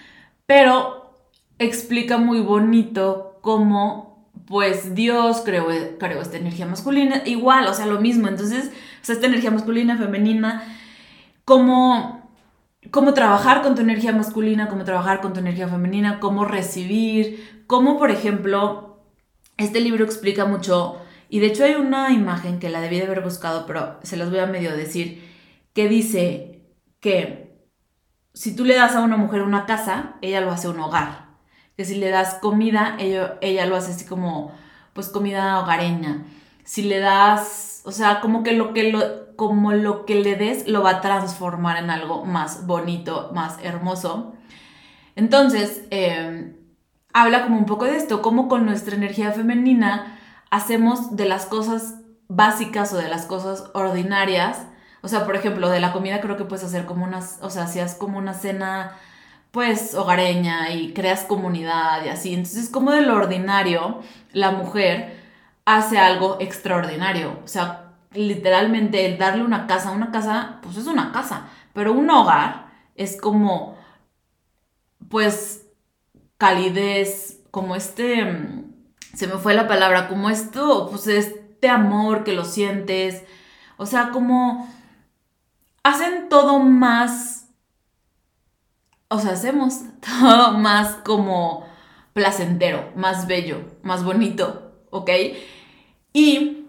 pero 0.46 1.16
explica 1.58 2.16
muy 2.16 2.40
bonito 2.40 3.38
cómo 3.42 4.12
pues 4.46 4.94
Dios 4.94 5.42
creó, 5.44 5.66
creó 5.98 6.20
esta 6.20 6.36
energía 6.36 6.66
masculina, 6.66 7.22
igual, 7.26 7.66
o 7.66 7.74
sea, 7.74 7.86
lo 7.86 8.00
mismo. 8.00 8.28
Entonces, 8.28 8.66
o 8.66 9.04
sea, 9.04 9.14
esta 9.14 9.26
energía 9.26 9.50
masculina, 9.50 9.96
femenina, 9.96 10.62
cómo, 11.44 12.30
cómo 12.90 13.14
trabajar 13.14 13.62
con 13.62 13.74
tu 13.74 13.80
energía 13.80 14.12
masculina, 14.12 14.68
cómo 14.68 14.84
trabajar 14.84 15.20
con 15.20 15.32
tu 15.32 15.40
energía 15.40 15.68
femenina, 15.68 16.20
cómo 16.20 16.44
recibir, 16.44 17.64
cómo, 17.66 17.98
por 17.98 18.10
ejemplo, 18.10 19.00
este 19.56 19.80
libro 19.80 20.04
explica 20.04 20.44
mucho 20.44 21.01
y 21.32 21.40
de 21.40 21.46
hecho 21.46 21.64
hay 21.64 21.76
una 21.76 22.10
imagen 22.10 22.58
que 22.58 22.68
la 22.68 22.82
debí 22.82 22.98
de 22.98 23.06
haber 23.06 23.22
buscado, 23.22 23.64
pero 23.64 23.98
se 24.02 24.18
los 24.18 24.28
voy 24.28 24.40
a 24.40 24.46
medio 24.46 24.76
decir, 24.76 25.32
que 25.72 25.88
dice 25.88 26.60
que 27.00 27.58
si 28.34 28.54
tú 28.54 28.66
le 28.66 28.74
das 28.74 28.94
a 28.94 29.00
una 29.00 29.16
mujer 29.16 29.40
una 29.40 29.64
casa, 29.64 30.16
ella 30.20 30.42
lo 30.42 30.50
hace 30.50 30.68
un 30.68 30.78
hogar. 30.78 31.30
Que 31.74 31.86
si 31.86 31.94
le 31.94 32.10
das 32.10 32.34
comida, 32.34 32.96
ella, 32.98 33.38
ella 33.40 33.64
lo 33.64 33.76
hace 33.76 33.92
así 33.92 34.04
como, 34.04 34.52
pues 34.92 35.08
comida 35.08 35.58
hogareña. 35.60 36.26
Si 36.64 36.82
le 36.82 36.98
das, 36.98 37.80
o 37.86 37.92
sea, 37.92 38.20
como 38.20 38.42
que 38.42 38.52
lo 38.52 38.74
que 38.74 38.92
lo, 38.92 39.34
como 39.34 39.72
lo 39.72 40.04
que 40.04 40.16
le 40.16 40.36
des 40.36 40.68
lo 40.68 40.82
va 40.82 40.90
a 40.90 41.00
transformar 41.00 41.78
en 41.78 41.88
algo 41.88 42.26
más 42.26 42.66
bonito, 42.66 43.30
más 43.32 43.56
hermoso. 43.62 44.34
Entonces, 45.16 45.84
eh, 45.90 46.54
habla 47.14 47.44
como 47.44 47.56
un 47.56 47.64
poco 47.64 47.86
de 47.86 47.96
esto, 47.96 48.20
como 48.20 48.48
con 48.48 48.66
nuestra 48.66 48.94
energía 48.96 49.32
femenina 49.32 50.11
hacemos 50.52 51.16
de 51.16 51.24
las 51.24 51.46
cosas 51.46 51.94
básicas 52.28 52.92
o 52.92 52.98
de 52.98 53.08
las 53.08 53.24
cosas 53.24 53.64
ordinarias. 53.72 54.66
O 55.00 55.08
sea, 55.08 55.24
por 55.24 55.34
ejemplo, 55.34 55.70
de 55.70 55.80
la 55.80 55.92
comida 55.92 56.20
creo 56.20 56.36
que 56.36 56.44
puedes 56.44 56.64
hacer 56.64 56.84
como 56.84 57.04
unas, 57.04 57.38
o 57.40 57.48
sea, 57.50 57.66
si 57.66 57.80
haces 57.80 57.96
como 57.96 58.18
una 58.18 58.34
cena 58.34 58.92
pues 59.50 59.94
hogareña 59.94 60.70
y 60.72 60.92
creas 60.92 61.24
comunidad 61.24 62.04
y 62.04 62.10
así. 62.10 62.34
Entonces, 62.34 62.68
como 62.68 62.92
de 62.92 63.00
lo 63.02 63.16
ordinario, 63.16 64.00
la 64.32 64.50
mujer 64.50 65.16
hace 65.64 65.98
algo 65.98 66.36
extraordinario. 66.40 67.40
O 67.44 67.48
sea, 67.48 67.94
literalmente 68.12 69.06
el 69.06 69.18
darle 69.18 69.44
una 69.44 69.66
casa, 69.66 69.90
una 69.90 70.10
casa, 70.12 70.58
pues 70.62 70.76
es 70.76 70.86
una 70.86 71.12
casa, 71.12 71.48
pero 71.72 71.92
un 71.92 72.10
hogar 72.10 72.66
es 72.94 73.18
como, 73.20 73.78
pues, 75.08 75.66
calidez, 76.38 77.40
como 77.50 77.76
este, 77.76 78.24
mm, 78.24 78.61
se 79.14 79.26
me 79.26 79.34
fue 79.34 79.54
la 79.54 79.68
palabra, 79.68 80.08
como 80.08 80.30
esto, 80.30 80.88
pues 80.90 81.06
este 81.06 81.68
amor 81.68 82.24
que 82.24 82.32
lo 82.32 82.44
sientes, 82.44 83.22
o 83.76 83.86
sea, 83.86 84.10
como 84.10 84.68
hacen 85.82 86.28
todo 86.28 86.58
más, 86.58 87.48
o 89.08 89.18
sea, 89.18 89.32
hacemos 89.32 89.80
todo 90.00 90.52
más 90.58 90.96
como 91.04 91.66
placentero, 92.12 92.90
más 92.96 93.26
bello, 93.26 93.60
más 93.82 94.04
bonito, 94.04 94.72
¿ok? 94.90 95.10
Y 96.12 96.66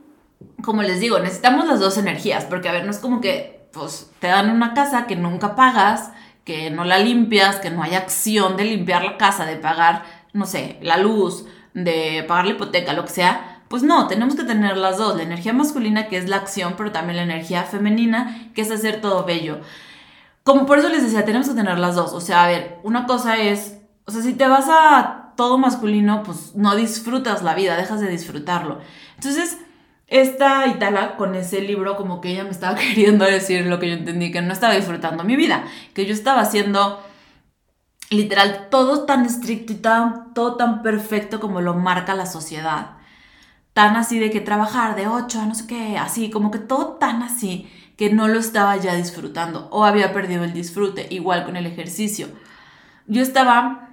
como 0.64 0.84
les 0.84 1.00
digo, 1.00 1.20
necesitamos 1.20 1.68
las 1.68 1.80
dos 1.80 1.98
energías, 1.98 2.46
porque 2.46 2.70
a 2.70 2.74
ver, 2.74 2.86
no 2.86 2.92
es 2.92 3.00
como 3.00 3.22
que 3.22 3.68
pues 3.74 4.12
te 4.20 4.28
dan 4.28 4.52
una 4.52 4.74
casa 4.74 5.08
que 5.08 5.16
nunca 5.16 5.56
pagas, 5.56 6.12
que 6.46 6.70
no 6.70 6.86
la 6.86 7.00
limpias, 7.00 7.58
que 7.58 7.72
no 7.72 7.84
hay 7.84 7.96
acción 7.96 8.56
de 8.56 8.66
limpiar 8.66 9.04
la 9.04 9.18
casa, 9.18 9.46
de 9.46 9.56
pagar, 9.56 10.04
no 10.32 10.46
sé, 10.46 10.78
la 10.82 10.98
luz, 10.98 11.46
de 11.74 12.24
pagar 12.28 12.46
la 12.46 12.52
hipoteca, 12.52 12.94
lo 12.94 13.06
que 13.06 13.12
sea. 13.12 13.62
Pues 13.68 13.84
no, 13.84 14.08
tenemos 14.08 14.36
que 14.36 14.44
tener 14.44 14.78
las 14.78 14.98
dos, 14.98 15.16
la 15.18 15.24
energía 15.24 15.54
masculina 15.54 16.08
que 16.08 16.18
es 16.18 16.30
la 16.30 16.38
acción, 16.38 16.76
pero 16.78 16.92
también 16.92 17.18
la 17.18 17.24
energía 17.24 17.64
femenina 17.64 18.50
que 18.54 18.62
es 18.62 18.72
hacer 18.72 19.02
todo 19.02 19.26
bello. 19.26 19.62
Como 20.44 20.66
por 20.66 20.80
eso 20.80 20.90
les 20.90 21.04
decía, 21.04 21.26
tenemos 21.26 21.50
que 21.50 21.56
tener 21.56 21.80
las 21.80 21.96
dos. 21.96 22.14
O 22.14 22.22
sea, 22.22 22.44
a 22.44 22.48
ver, 22.48 22.80
una 22.84 23.06
cosa 23.06 23.38
es, 23.38 23.78
o 24.06 24.12
sea, 24.12 24.22
si 24.22 24.34
te 24.34 24.48
vas 24.48 24.68
a 24.70 25.34
todo 25.36 25.58
masculino, 25.58 26.24
pues 26.24 26.56
no 26.56 26.76
disfrutas 26.76 27.42
la 27.44 27.56
vida, 27.56 27.78
dejas 27.78 28.02
de 28.02 28.10
disfrutarlo. 28.10 28.80
Entonces, 29.16 29.58
esta 30.08 30.68
Itala 30.68 31.16
con 31.16 31.34
ese 31.34 31.62
libro 31.62 31.96
como 31.96 32.22
que 32.22 32.32
ella 32.32 32.44
me 32.44 32.52
estaba 32.52 32.76
queriendo 32.80 33.26
decir 33.26 33.66
lo 33.66 33.80
que 33.80 33.90
yo 33.90 33.94
entendí, 33.94 34.32
que 34.32 34.42
no 34.42 34.54
estaba 34.54 34.76
disfrutando 34.76 35.24
mi 35.24 35.36
vida, 35.36 35.64
que 35.94 36.06
yo 36.06 36.14
estaba 36.14 36.42
haciendo 36.42 37.02
literal 38.14 38.68
todo 38.70 39.06
tan 39.06 39.26
estricto 39.26 39.74
y 39.74 39.76
todo 39.78 40.56
tan 40.56 40.82
perfecto 40.82 41.40
como 41.40 41.62
lo 41.62 41.76
marca 41.76 42.16
la 42.16 42.26
sociedad. 42.26 42.98
Tan 43.74 43.96
así 43.96 44.20
de 44.20 44.30
que 44.30 44.42
trabajar 44.42 44.96
de 44.96 45.08
8 45.08 45.42
a 45.42 45.46
no 45.46 45.56
sé 45.56 45.68
qué, 45.68 45.98
así, 45.98 46.30
como 46.30 46.52
que 46.52 46.60
todo 46.60 46.94
tan 46.94 47.24
así 47.24 47.70
que 47.98 48.12
no 48.12 48.28
lo 48.28 48.40
estaba 48.40 48.76
ya 48.78 48.96
disfrutando 48.96 49.68
o 49.72 49.86
había 49.86 50.14
perdido 50.14 50.44
el 50.44 50.54
disfrute, 50.54 51.08
igual 51.10 51.46
con 51.46 51.56
el 51.56 51.66
ejercicio. 51.66 52.28
Yo 53.08 53.22
estaba 53.22 53.90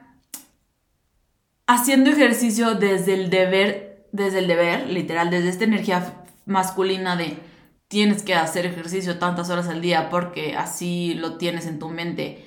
haciendo 1.67 2.11
ejercicio 2.11 2.75
desde 2.75 3.15
el 3.15 3.31
deber 3.31 3.91
desde 4.13 4.41
el 4.41 4.49
deber, 4.49 4.89
literal, 4.89 5.31
desde 5.31 5.49
esta 5.49 5.65
energía 5.65 6.25
masculina 6.47 7.17
de 7.17 7.39
tienes 7.89 8.23
que 8.23 8.35
hacer 8.35 8.67
ejercicio 8.67 9.19
tantas 9.19 9.51
horas 9.51 9.69
al 9.69 9.81
día 9.81 10.11
porque 10.11 10.57
así 10.57 11.15
lo 11.15 11.37
tienes 11.39 11.67
en 11.67 11.79
tu 11.79 11.89
mente. 11.89 12.45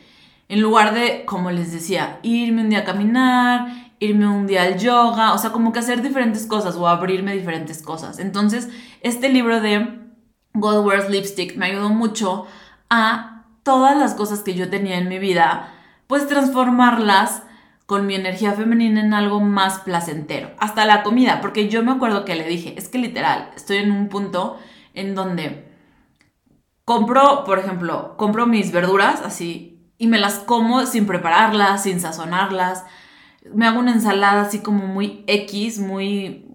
En 0.53 0.61
lugar 0.61 0.93
de, 0.93 1.25
como 1.25 1.49
les 1.49 1.71
decía, 1.71 2.19
irme 2.21 2.61
un 2.61 2.69
día 2.69 2.81
a 2.81 2.83
caminar, 2.83 3.91
irme 3.97 4.27
un 4.27 4.45
día 4.45 4.61
al 4.61 4.77
yoga, 4.77 5.33
o 5.33 5.39
sea, 5.39 5.49
como 5.49 5.73
que 5.73 5.79
hacer 5.79 6.03
diferentes 6.03 6.45
cosas 6.45 6.75
o 6.75 6.87
abrirme 6.87 7.33
diferentes 7.33 7.81
cosas. 7.81 8.19
Entonces, 8.19 8.69
este 9.01 9.29
libro 9.29 9.61
de 9.61 9.97
God 10.53 10.85
Wears 10.85 11.09
Lipstick 11.09 11.55
me 11.57 11.65
ayudó 11.65 11.89
mucho 11.89 12.45
a 12.91 13.45
todas 13.63 13.97
las 13.97 14.13
cosas 14.13 14.41
que 14.41 14.53
yo 14.53 14.69
tenía 14.69 14.99
en 14.99 15.09
mi 15.09 15.17
vida, 15.17 15.73
pues 16.05 16.27
transformarlas 16.27 17.41
con 17.87 18.05
mi 18.05 18.13
energía 18.13 18.53
femenina 18.53 19.01
en 19.01 19.15
algo 19.15 19.39
más 19.39 19.79
placentero. 19.79 20.51
Hasta 20.59 20.85
la 20.85 21.01
comida, 21.01 21.41
porque 21.41 21.67
yo 21.67 21.81
me 21.81 21.93
acuerdo 21.93 22.25
que 22.25 22.35
le 22.35 22.47
dije, 22.47 22.75
es 22.77 22.89
que 22.89 22.99
literal, 22.99 23.49
estoy 23.55 23.77
en 23.77 23.91
un 23.91 24.07
punto 24.07 24.59
en 24.93 25.15
donde 25.15 25.67
compro, 26.85 27.43
por 27.43 27.57
ejemplo, 27.57 28.13
compro 28.17 28.45
mis 28.45 28.71
verduras 28.71 29.19
así 29.25 29.72
y 30.03 30.07
me 30.07 30.19
las 30.19 30.39
como 30.39 30.85
sin 30.85 31.07
prepararlas, 31.07 31.83
sin 31.83 32.01
sazonarlas. 32.01 32.83
Me 33.53 33.65
hago 33.65 33.79
una 33.79 33.93
ensalada 33.93 34.41
así 34.41 34.59
como 34.59 34.85
muy 34.85 35.23
X, 35.27 35.79
muy 35.79 36.45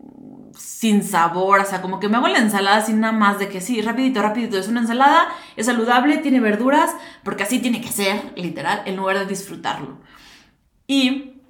sin 0.54 1.02
sabor, 1.02 1.60
o 1.60 1.64
sea, 1.64 1.80
como 1.80 1.98
que 1.98 2.10
me 2.10 2.18
hago 2.18 2.28
la 2.28 2.40
ensalada 2.40 2.82
sin 2.82 3.00
nada 3.00 3.14
más 3.14 3.38
de 3.38 3.48
que 3.48 3.62
sí, 3.62 3.80
rapidito, 3.80 4.20
rapidito, 4.20 4.58
es 4.58 4.68
una 4.68 4.80
ensalada, 4.80 5.28
es 5.56 5.64
saludable, 5.64 6.18
tiene 6.18 6.40
verduras, 6.40 6.94
porque 7.22 7.44
así 7.44 7.58
tiene 7.58 7.80
que 7.80 7.88
ser, 7.88 8.34
literal, 8.36 8.82
en 8.84 8.96
lugar 8.96 9.18
de 9.18 9.24
disfrutarlo. 9.24 9.96
Y 10.86 11.40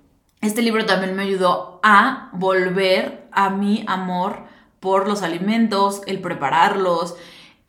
este 0.40 0.62
libro 0.62 0.86
también 0.86 1.16
me 1.16 1.24
ayudó 1.24 1.80
a 1.82 2.30
volver 2.32 3.28
a 3.32 3.50
mi 3.50 3.84
amor 3.88 4.44
por 4.78 5.08
los 5.08 5.22
alimentos, 5.22 6.02
el 6.06 6.20
prepararlos, 6.20 7.16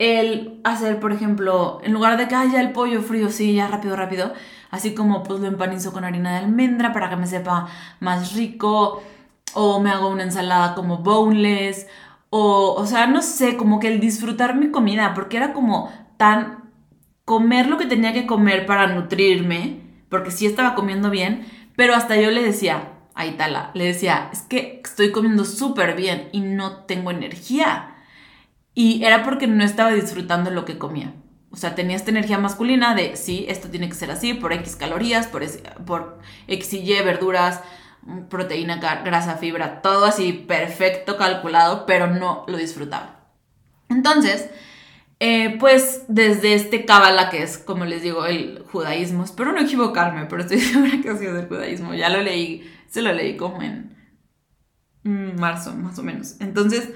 el 0.00 0.60
hacer, 0.64 0.98
por 0.98 1.12
ejemplo, 1.12 1.78
en 1.84 1.92
lugar 1.92 2.16
de 2.16 2.26
que 2.26 2.34
haya 2.34 2.60
el 2.62 2.72
pollo 2.72 3.02
frío, 3.02 3.30
sí, 3.30 3.54
ya 3.54 3.68
rápido, 3.68 3.96
rápido, 3.96 4.32
así 4.70 4.94
como 4.94 5.22
pues 5.22 5.40
lo 5.40 5.46
empanizo 5.46 5.92
con 5.92 6.04
harina 6.04 6.32
de 6.32 6.38
almendra 6.38 6.94
para 6.94 7.10
que 7.10 7.16
me 7.16 7.26
sepa 7.26 7.68
más 8.00 8.32
rico, 8.34 9.02
o 9.52 9.80
me 9.80 9.90
hago 9.90 10.08
una 10.08 10.22
ensalada 10.22 10.74
como 10.74 10.98
boneless, 10.98 11.86
o, 12.30 12.74
o 12.78 12.86
sea, 12.86 13.06
no 13.08 13.20
sé, 13.20 13.58
como 13.58 13.78
que 13.78 13.88
el 13.88 14.00
disfrutar 14.00 14.56
mi 14.56 14.70
comida, 14.70 15.12
porque 15.14 15.36
era 15.36 15.52
como 15.52 15.92
tan 16.16 16.70
comer 17.26 17.66
lo 17.68 17.76
que 17.76 17.84
tenía 17.86 18.14
que 18.14 18.26
comer 18.26 18.64
para 18.64 18.86
nutrirme, 18.86 19.82
porque 20.08 20.30
sí 20.30 20.46
estaba 20.46 20.74
comiendo 20.74 21.10
bien, 21.10 21.46
pero 21.76 21.94
hasta 21.94 22.16
yo 22.16 22.30
le 22.30 22.42
decía 22.42 22.92
a 23.14 23.26
Itala, 23.26 23.70
le 23.74 23.84
decía, 23.84 24.30
es 24.32 24.40
que 24.42 24.80
estoy 24.82 25.12
comiendo 25.12 25.44
súper 25.44 25.94
bien 25.94 26.30
y 26.32 26.40
no 26.40 26.84
tengo 26.84 27.10
energía. 27.10 27.89
Y 28.80 29.04
era 29.04 29.24
porque 29.24 29.46
no 29.46 29.62
estaba 29.62 29.90
disfrutando 29.90 30.50
lo 30.50 30.64
que 30.64 30.78
comía. 30.78 31.12
O 31.50 31.56
sea, 31.56 31.74
tenía 31.74 31.96
esta 31.96 32.10
energía 32.10 32.38
masculina 32.38 32.94
de, 32.94 33.14
sí, 33.14 33.44
esto 33.46 33.68
tiene 33.68 33.90
que 33.90 33.94
ser 33.94 34.10
así, 34.10 34.32
por 34.32 34.54
X 34.54 34.74
calorías, 34.74 35.26
por, 35.26 35.42
X 36.46 36.72
y 36.72 36.78
Y, 36.78 37.02
verduras, 37.02 37.60
proteína, 38.30 38.76
grasa, 39.04 39.36
fibra, 39.36 39.82
todo 39.82 40.06
así 40.06 40.32
perfecto 40.32 41.18
calculado, 41.18 41.84
pero 41.84 42.06
no 42.06 42.46
lo 42.48 42.56
disfrutaba. 42.56 43.28
Entonces, 43.90 44.48
eh, 45.18 45.58
pues 45.60 46.04
desde 46.08 46.54
este 46.54 46.86
Kabbalah, 46.86 47.28
que 47.28 47.42
es, 47.42 47.58
como 47.58 47.84
les 47.84 48.00
digo, 48.00 48.24
el 48.24 48.64
judaísmo, 48.72 49.24
espero 49.24 49.52
no 49.52 49.60
equivocarme, 49.60 50.24
pero 50.24 50.40
estoy 50.40 50.58
segura 50.60 51.02
que 51.02 51.10
ha 51.10 51.18
sido 51.18 51.34
del 51.34 51.48
judaísmo, 51.48 51.92
ya 51.92 52.08
lo 52.08 52.22
leí, 52.22 52.66
se 52.88 53.02
lo 53.02 53.12
leí 53.12 53.36
como 53.36 53.60
en 53.60 53.94
marzo, 55.36 55.74
más 55.74 55.98
o 55.98 56.02
menos. 56.02 56.40
Entonces, 56.40 56.88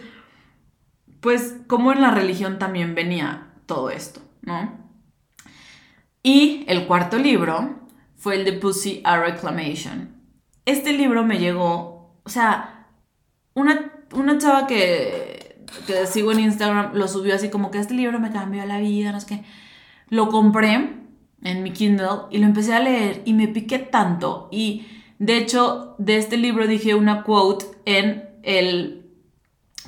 pues 1.24 1.56
como 1.68 1.90
en 1.90 2.02
la 2.02 2.10
religión 2.10 2.58
también 2.58 2.94
venía 2.94 3.54
todo 3.64 3.88
esto, 3.88 4.20
¿no? 4.42 4.74
Y 6.22 6.66
el 6.68 6.86
cuarto 6.86 7.16
libro 7.16 7.88
fue 8.14 8.34
el 8.34 8.44
de 8.44 8.52
Pussy 8.52 9.00
a 9.04 9.18
Reclamation. 9.18 10.20
Este 10.66 10.92
libro 10.92 11.24
me 11.24 11.38
llegó, 11.38 12.20
o 12.24 12.28
sea, 12.28 12.88
una, 13.54 13.90
una 14.12 14.36
chava 14.36 14.66
que 14.66 15.64
que 15.86 16.06
sigo 16.06 16.30
en 16.30 16.40
Instagram, 16.40 16.94
lo 16.94 17.08
subió 17.08 17.34
así 17.34 17.48
como 17.48 17.70
que 17.70 17.78
este 17.78 17.94
libro 17.94 18.20
me 18.20 18.30
cambió 18.30 18.66
la 18.66 18.78
vida, 18.78 19.10
no 19.10 19.18
sé 19.18 19.26
qué. 19.26 19.44
Lo 20.10 20.28
compré 20.28 20.90
en 21.42 21.62
mi 21.62 21.70
Kindle 21.70 22.26
y 22.30 22.36
lo 22.36 22.44
empecé 22.44 22.74
a 22.74 22.80
leer 22.80 23.22
y 23.24 23.32
me 23.32 23.48
piqué 23.48 23.78
tanto. 23.78 24.50
Y 24.52 24.86
de 25.18 25.38
hecho, 25.38 25.94
de 25.96 26.18
este 26.18 26.36
libro 26.36 26.66
dije 26.66 26.94
una 26.94 27.22
quote 27.22 27.64
en 27.86 28.28
el 28.42 29.03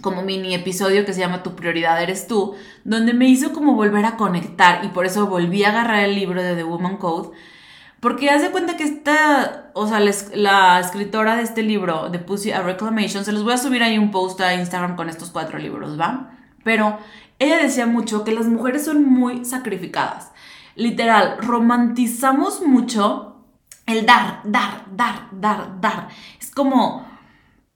como 0.00 0.22
mini 0.22 0.54
episodio 0.54 1.04
que 1.04 1.12
se 1.12 1.20
llama 1.20 1.42
Tu 1.42 1.54
prioridad 1.54 2.02
eres 2.02 2.26
tú, 2.26 2.54
donde 2.84 3.14
me 3.14 3.28
hizo 3.28 3.52
como 3.52 3.74
volver 3.74 4.04
a 4.04 4.16
conectar 4.16 4.84
y 4.84 4.88
por 4.88 5.06
eso 5.06 5.26
volví 5.26 5.64
a 5.64 5.70
agarrar 5.70 6.04
el 6.04 6.14
libro 6.14 6.42
de 6.42 6.54
The 6.54 6.64
Woman 6.64 6.96
Code 6.96 7.30
porque 8.00 8.30
haz 8.30 8.42
de 8.42 8.50
cuenta 8.50 8.76
que 8.76 8.84
esta, 8.84 9.70
o 9.72 9.88
sea, 9.88 10.00
la, 10.00 10.80
escritora 10.80 11.36
de 11.36 11.42
este 11.42 11.62
libro, 11.62 12.10
de 12.10 12.18
Pussy 12.18 12.52
a 12.52 12.62
Reclamation, 12.62 13.24
se 13.24 13.32
los 13.32 13.42
voy 13.42 13.54
a 13.54 13.58
subir 13.58 13.82
ahí 13.82 13.96
un 13.98 14.10
post 14.10 14.40
a 14.42 14.54
Instagram 14.54 14.96
con 14.96 15.08
estos 15.08 15.30
cuatro 15.30 15.58
libros, 15.58 15.98
¿va? 15.98 16.30
Pero 16.62 16.98
ella 17.38 17.58
decía 17.58 17.86
mucho 17.86 18.22
que 18.22 18.32
las 18.32 18.46
mujeres 18.46 18.84
son 18.84 19.04
muy 19.04 19.44
sacrificadas. 19.44 20.30
Literal, 20.74 21.38
romantizamos 21.40 22.60
mucho 22.60 23.44
el 23.86 24.04
dar, 24.04 24.40
dar, 24.44 24.84
dar, 24.94 25.28
dar, 25.32 25.80
dar. 25.80 26.08
Es 26.38 26.50
como, 26.50 27.06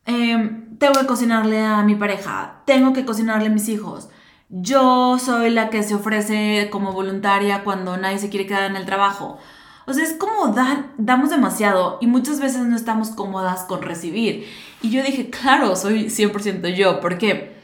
em, 0.06 0.76
tengo 0.78 0.94
que 0.94 1.06
cocinarle 1.06 1.64
a 1.64 1.82
mi 1.82 1.94
pareja, 1.94 2.62
tengo 2.64 2.92
que 2.92 3.04
cocinarle 3.04 3.46
a 3.46 3.50
mis 3.50 3.68
hijos. 3.68 4.08
Yo 4.48 5.18
soy 5.18 5.50
la 5.50 5.70
que 5.70 5.82
se 5.82 5.94
ofrece 5.94 6.68
como 6.70 6.92
voluntaria 6.92 7.62
cuando 7.62 7.96
nadie 7.96 8.18
se 8.18 8.30
quiere 8.30 8.46
quedar 8.46 8.70
en 8.70 8.76
el 8.76 8.86
trabajo. 8.86 9.38
O 9.86 9.92
sea, 9.92 10.04
es 10.04 10.12
como 10.14 10.54
damos 10.98 11.30
demasiado 11.30 11.98
y 12.00 12.06
muchas 12.06 12.40
veces 12.40 12.62
no 12.62 12.76
estamos 12.76 13.10
cómodas 13.10 13.64
con 13.64 13.82
recibir. 13.82 14.46
Y 14.82 14.90
yo 14.90 15.02
dije, 15.02 15.30
claro, 15.30 15.76
soy 15.76 16.06
100% 16.10 16.68
yo. 16.74 17.00
¿Por 17.00 17.18
qué? 17.18 17.56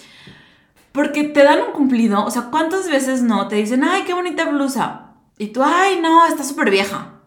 Porque 0.92 1.24
te 1.24 1.42
dan 1.42 1.60
un 1.60 1.72
cumplido. 1.72 2.24
O 2.24 2.30
sea, 2.30 2.50
¿cuántas 2.50 2.88
veces 2.88 3.22
no 3.22 3.48
te 3.48 3.56
dicen, 3.56 3.84
ay, 3.84 4.02
qué 4.04 4.14
bonita 4.14 4.44
blusa? 4.44 5.14
Y 5.38 5.48
tú, 5.48 5.62
ay, 5.62 6.00
no, 6.00 6.26
está 6.26 6.42
súper 6.42 6.70
vieja. 6.70 7.20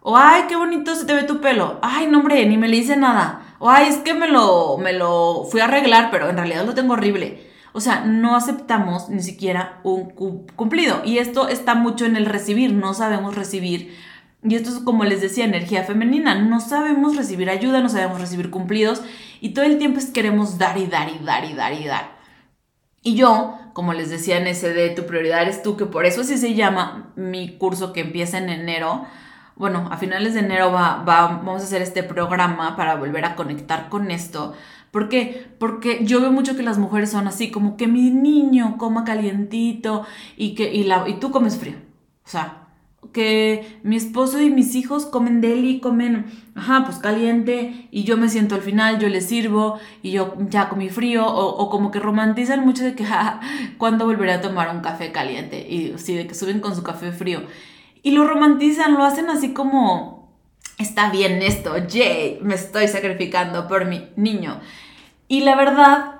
O, 0.00 0.16
ay, 0.16 0.44
qué 0.48 0.56
bonito 0.56 0.94
se 0.94 1.04
te 1.04 1.14
ve 1.14 1.22
tu 1.22 1.40
pelo. 1.40 1.78
Ay, 1.82 2.06
no, 2.06 2.18
hombre, 2.18 2.44
ni 2.46 2.56
me 2.56 2.68
le 2.68 2.76
hice 2.76 2.96
nada. 2.96 3.47
O, 3.58 3.70
ay, 3.70 3.88
es 3.88 3.96
que 3.98 4.14
me 4.14 4.28
lo, 4.28 4.78
me 4.78 4.92
lo 4.92 5.44
fui 5.50 5.60
a 5.60 5.64
arreglar, 5.64 6.10
pero 6.10 6.28
en 6.30 6.36
realidad 6.36 6.64
lo 6.64 6.74
tengo 6.74 6.94
horrible. 6.94 7.46
O 7.72 7.80
sea, 7.80 8.04
no 8.04 8.34
aceptamos 8.36 9.08
ni 9.08 9.22
siquiera 9.22 9.80
un 9.84 10.10
cumplido. 10.56 11.02
Y 11.04 11.18
esto 11.18 11.48
está 11.48 11.74
mucho 11.74 12.06
en 12.06 12.16
el 12.16 12.26
recibir. 12.26 12.72
No 12.72 12.94
sabemos 12.94 13.34
recibir 13.36 13.94
Y 14.42 14.54
esto 14.54 14.70
es 14.70 14.78
como 14.78 15.04
les 15.04 15.20
decía, 15.20 15.44
energía 15.44 15.84
femenina. 15.84 16.34
No 16.36 16.60
sabemos 16.60 17.16
recibir 17.16 17.50
ayuda, 17.50 17.80
no 17.80 17.88
sabemos 17.88 18.20
recibir 18.20 18.50
cumplidos 18.50 19.02
y 19.40 19.50
todo 19.50 19.64
el 19.64 19.78
tiempo 19.78 19.98
es 19.98 20.06
queremos 20.06 20.58
dar 20.58 20.78
y 20.78 20.86
dar 20.86 21.08
y 21.08 21.24
dar 21.24 21.44
y 21.44 21.54
dar 21.54 21.72
y 21.72 21.84
dar. 21.84 22.18
Y 23.02 23.14
yo, 23.14 23.58
como 23.72 23.94
les 23.94 24.10
decía 24.10 24.38
en 24.38 24.46
ese 24.46 24.72
de 24.72 24.90
tu 24.90 25.06
prioridad 25.06 25.42
eres 25.42 25.62
tú, 25.62 25.76
que 25.76 25.86
por 25.86 26.04
eso 26.06 26.22
así 26.22 26.36
se 26.36 26.54
llama 26.54 27.12
mi 27.16 27.56
curso 27.58 27.92
que 27.92 28.00
empieza 28.00 28.38
en 28.38 28.48
enero. 28.48 29.06
Bueno, 29.58 29.88
a 29.90 29.96
finales 29.96 30.34
de 30.34 30.40
enero 30.40 30.72
va, 30.72 31.02
vamos 31.04 31.62
a 31.62 31.64
hacer 31.64 31.82
este 31.82 32.04
programa 32.04 32.76
para 32.76 32.94
volver 32.94 33.24
a 33.24 33.34
conectar 33.34 33.88
con 33.88 34.10
esto. 34.12 34.54
¿Por 34.92 35.08
qué? 35.08 35.48
Porque 35.58 36.04
yo 36.04 36.20
veo 36.20 36.32
mucho 36.32 36.56
que 36.56 36.62
las 36.62 36.78
mujeres 36.78 37.10
son 37.10 37.26
así, 37.26 37.50
como 37.50 37.76
que 37.76 37.88
mi 37.88 38.10
niño 38.10 38.76
coma 38.78 39.04
calientito 39.04 40.06
y 40.36 40.54
que 40.54 40.72
y, 40.74 40.88
y 41.06 41.14
tú 41.20 41.30
comes 41.32 41.58
frío. 41.58 41.76
O 42.24 42.30
sea, 42.30 42.68
que 43.12 43.80
mi 43.82 43.96
esposo 43.96 44.40
y 44.40 44.50
mis 44.50 44.74
hijos 44.74 45.06
comen 45.06 45.40
deli, 45.40 45.80
comen, 45.80 46.26
ajá, 46.54 46.84
pues 46.84 46.98
caliente, 46.98 47.88
y 47.90 48.04
yo 48.04 48.16
me 48.16 48.28
siento 48.28 48.54
al 48.54 48.60
final, 48.60 48.98
yo 48.98 49.08
les 49.08 49.26
sirvo, 49.26 49.78
y 50.02 50.12
yo 50.12 50.34
ya 50.50 50.68
comí 50.68 50.88
frío, 50.88 51.26
o, 51.26 51.70
como 51.70 51.90
que 51.90 52.00
romantizan 52.00 52.64
mucho 52.64 52.84
de 52.84 52.94
que, 52.94 53.04
ja, 53.06 53.40
¿cuándo 53.78 54.04
volveré 54.04 54.32
a 54.34 54.40
tomar 54.40 54.74
un 54.74 54.82
café 54.82 55.12
caliente? 55.12 55.66
Y 55.68 55.94
sí, 55.98 56.14
de 56.14 56.26
que 56.26 56.34
suben 56.34 56.60
con 56.60 56.76
su 56.76 56.82
café 56.82 57.12
frío. 57.12 57.42
Y 58.08 58.12
lo 58.12 58.26
romantizan, 58.26 58.94
lo 58.94 59.04
hacen 59.04 59.28
así 59.28 59.52
como, 59.52 60.32
está 60.78 61.10
bien 61.10 61.42
esto, 61.42 61.76
yay, 61.76 62.38
me 62.40 62.54
estoy 62.54 62.88
sacrificando 62.88 63.68
por 63.68 63.84
mi 63.84 64.08
niño. 64.16 64.62
Y 65.28 65.42
la 65.42 65.54
verdad 65.54 66.14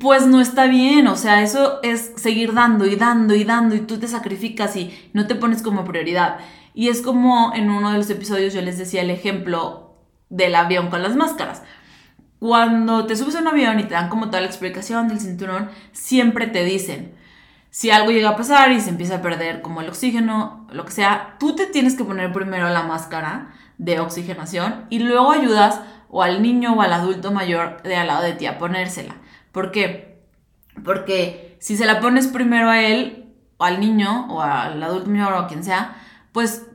pues 0.00 0.26
no 0.26 0.40
está 0.40 0.66
bien, 0.66 1.06
o 1.06 1.14
sea, 1.14 1.44
eso 1.44 1.78
es 1.84 2.14
seguir 2.16 2.52
dando 2.52 2.84
y 2.84 2.96
dando 2.96 3.36
y 3.36 3.44
dando 3.44 3.76
y 3.76 3.82
tú 3.82 4.00
te 4.00 4.08
sacrificas 4.08 4.74
y 4.74 4.92
no 5.12 5.28
te 5.28 5.36
pones 5.36 5.62
como 5.62 5.84
prioridad. 5.84 6.38
Y 6.74 6.88
es 6.88 7.00
como 7.00 7.52
en 7.54 7.70
uno 7.70 7.92
de 7.92 7.98
los 7.98 8.10
episodios 8.10 8.52
yo 8.52 8.60
les 8.60 8.76
decía 8.76 9.02
el 9.02 9.10
ejemplo 9.10 9.94
del 10.30 10.56
avión 10.56 10.90
con 10.90 11.04
las 11.04 11.14
máscaras. 11.14 11.62
Cuando 12.40 13.06
te 13.06 13.14
subes 13.14 13.36
a 13.36 13.40
un 13.40 13.46
avión 13.46 13.78
y 13.78 13.84
te 13.84 13.94
dan 13.94 14.08
como 14.08 14.26
toda 14.26 14.40
la 14.40 14.48
explicación 14.48 15.06
del 15.06 15.20
cinturón, 15.20 15.70
siempre 15.92 16.48
te 16.48 16.64
dicen, 16.64 17.14
si 17.72 17.90
algo 17.90 18.10
llega 18.10 18.28
a 18.28 18.36
pasar 18.36 18.70
y 18.70 18.82
se 18.82 18.90
empieza 18.90 19.16
a 19.16 19.22
perder 19.22 19.62
como 19.62 19.80
el 19.80 19.88
oxígeno, 19.88 20.66
lo 20.70 20.84
que 20.84 20.92
sea, 20.92 21.36
tú 21.40 21.56
te 21.56 21.66
tienes 21.66 21.96
que 21.96 22.04
poner 22.04 22.30
primero 22.30 22.68
la 22.68 22.82
máscara 22.82 23.54
de 23.78 23.98
oxigenación 23.98 24.84
y 24.90 24.98
luego 24.98 25.32
ayudas 25.32 25.80
o 26.10 26.22
al 26.22 26.42
niño 26.42 26.74
o 26.74 26.82
al 26.82 26.92
adulto 26.92 27.32
mayor 27.32 27.82
de 27.82 27.96
al 27.96 28.08
lado 28.08 28.24
de 28.24 28.34
ti 28.34 28.44
a 28.44 28.58
ponérsela. 28.58 29.16
¿Por 29.52 29.70
qué? 29.70 30.22
Porque 30.84 31.56
si 31.60 31.78
se 31.78 31.86
la 31.86 32.00
pones 32.00 32.26
primero 32.26 32.68
a 32.68 32.82
él, 32.82 33.32
o 33.56 33.64
al 33.64 33.80
niño, 33.80 34.26
o 34.28 34.42
al 34.42 34.82
adulto 34.82 35.08
mayor, 35.08 35.32
o 35.32 35.38
a 35.38 35.46
quien 35.46 35.64
sea, 35.64 35.96
pues 36.32 36.66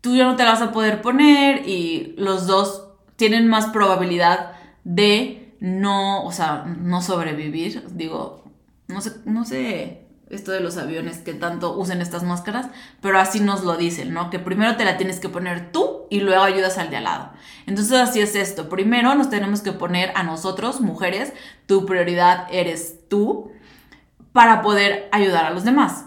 tú 0.00 0.16
ya 0.16 0.24
no 0.24 0.36
te 0.36 0.44
la 0.44 0.52
vas 0.52 0.62
a 0.62 0.72
poder 0.72 1.02
poner 1.02 1.68
y 1.68 2.14
los 2.16 2.46
dos 2.46 2.88
tienen 3.16 3.48
más 3.48 3.66
probabilidad 3.66 4.52
de 4.84 5.58
no, 5.60 6.24
o 6.24 6.32
sea, 6.32 6.64
no 6.64 7.02
sobrevivir. 7.02 7.86
Digo, 7.90 8.44
no 8.86 9.02
sé, 9.02 9.12
no 9.26 9.44
sé 9.44 10.07
esto 10.30 10.52
de 10.52 10.60
los 10.60 10.76
aviones 10.76 11.18
que 11.18 11.34
tanto 11.34 11.76
usen 11.76 12.00
estas 12.00 12.22
máscaras, 12.22 12.68
pero 13.00 13.18
así 13.18 13.40
nos 13.40 13.64
lo 13.64 13.76
dicen, 13.76 14.12
¿no? 14.12 14.30
Que 14.30 14.38
primero 14.38 14.76
te 14.76 14.84
la 14.84 14.96
tienes 14.96 15.20
que 15.20 15.28
poner 15.28 15.72
tú 15.72 16.06
y 16.10 16.20
luego 16.20 16.42
ayudas 16.42 16.78
al 16.78 16.90
de 16.90 16.98
al 16.98 17.04
lado. 17.04 17.30
Entonces 17.66 17.98
así 17.98 18.20
es 18.20 18.34
esto. 18.34 18.68
Primero 18.68 19.14
nos 19.14 19.30
tenemos 19.30 19.62
que 19.62 19.72
poner 19.72 20.12
a 20.14 20.22
nosotros, 20.22 20.80
mujeres, 20.80 21.32
tu 21.66 21.86
prioridad 21.86 22.46
eres 22.50 23.08
tú 23.08 23.50
para 24.32 24.62
poder 24.62 25.08
ayudar 25.12 25.46
a 25.46 25.50
los 25.50 25.64
demás. 25.64 26.04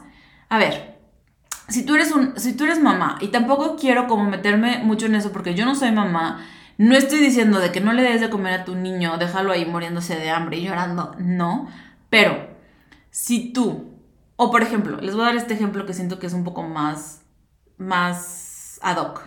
A 0.49 0.57
ver, 0.57 0.97
si 1.67 1.85
tú 1.85 1.95
eres 1.95 2.11
un 2.11 2.37
si 2.37 2.53
tú 2.53 2.65
eres 2.65 2.81
mamá 2.81 3.17
y 3.21 3.29
tampoco 3.29 3.75
quiero 3.75 4.07
como 4.07 4.29
meterme 4.29 4.79
mucho 4.79 5.05
en 5.05 5.15
eso 5.15 5.31
porque 5.31 5.55
yo 5.55 5.65
no 5.65 5.75
soy 5.75 5.91
mamá, 5.91 6.45
no 6.77 6.95
estoy 6.95 7.19
diciendo 7.19 7.59
de 7.59 7.71
que 7.71 7.81
no 7.81 7.93
le 7.93 8.03
des 8.03 8.21
de 8.21 8.29
comer 8.29 8.53
a 8.53 8.65
tu 8.65 8.75
niño, 8.75 9.17
déjalo 9.17 9.51
ahí 9.51 9.65
muriéndose 9.65 10.15
de 10.15 10.29
hambre 10.29 10.57
y 10.57 10.63
llorando, 10.63 11.15
no, 11.19 11.69
pero 12.09 12.49
si 13.09 13.53
tú 13.53 13.90
o 14.43 14.49
por 14.49 14.63
ejemplo, 14.63 14.99
les 14.99 15.13
voy 15.13 15.21
a 15.21 15.27
dar 15.27 15.35
este 15.35 15.53
ejemplo 15.53 15.85
que 15.85 15.93
siento 15.93 16.17
que 16.17 16.25
es 16.25 16.33
un 16.33 16.43
poco 16.43 16.63
más, 16.63 17.21
más 17.77 18.79
ad 18.81 18.97
hoc. 18.97 19.21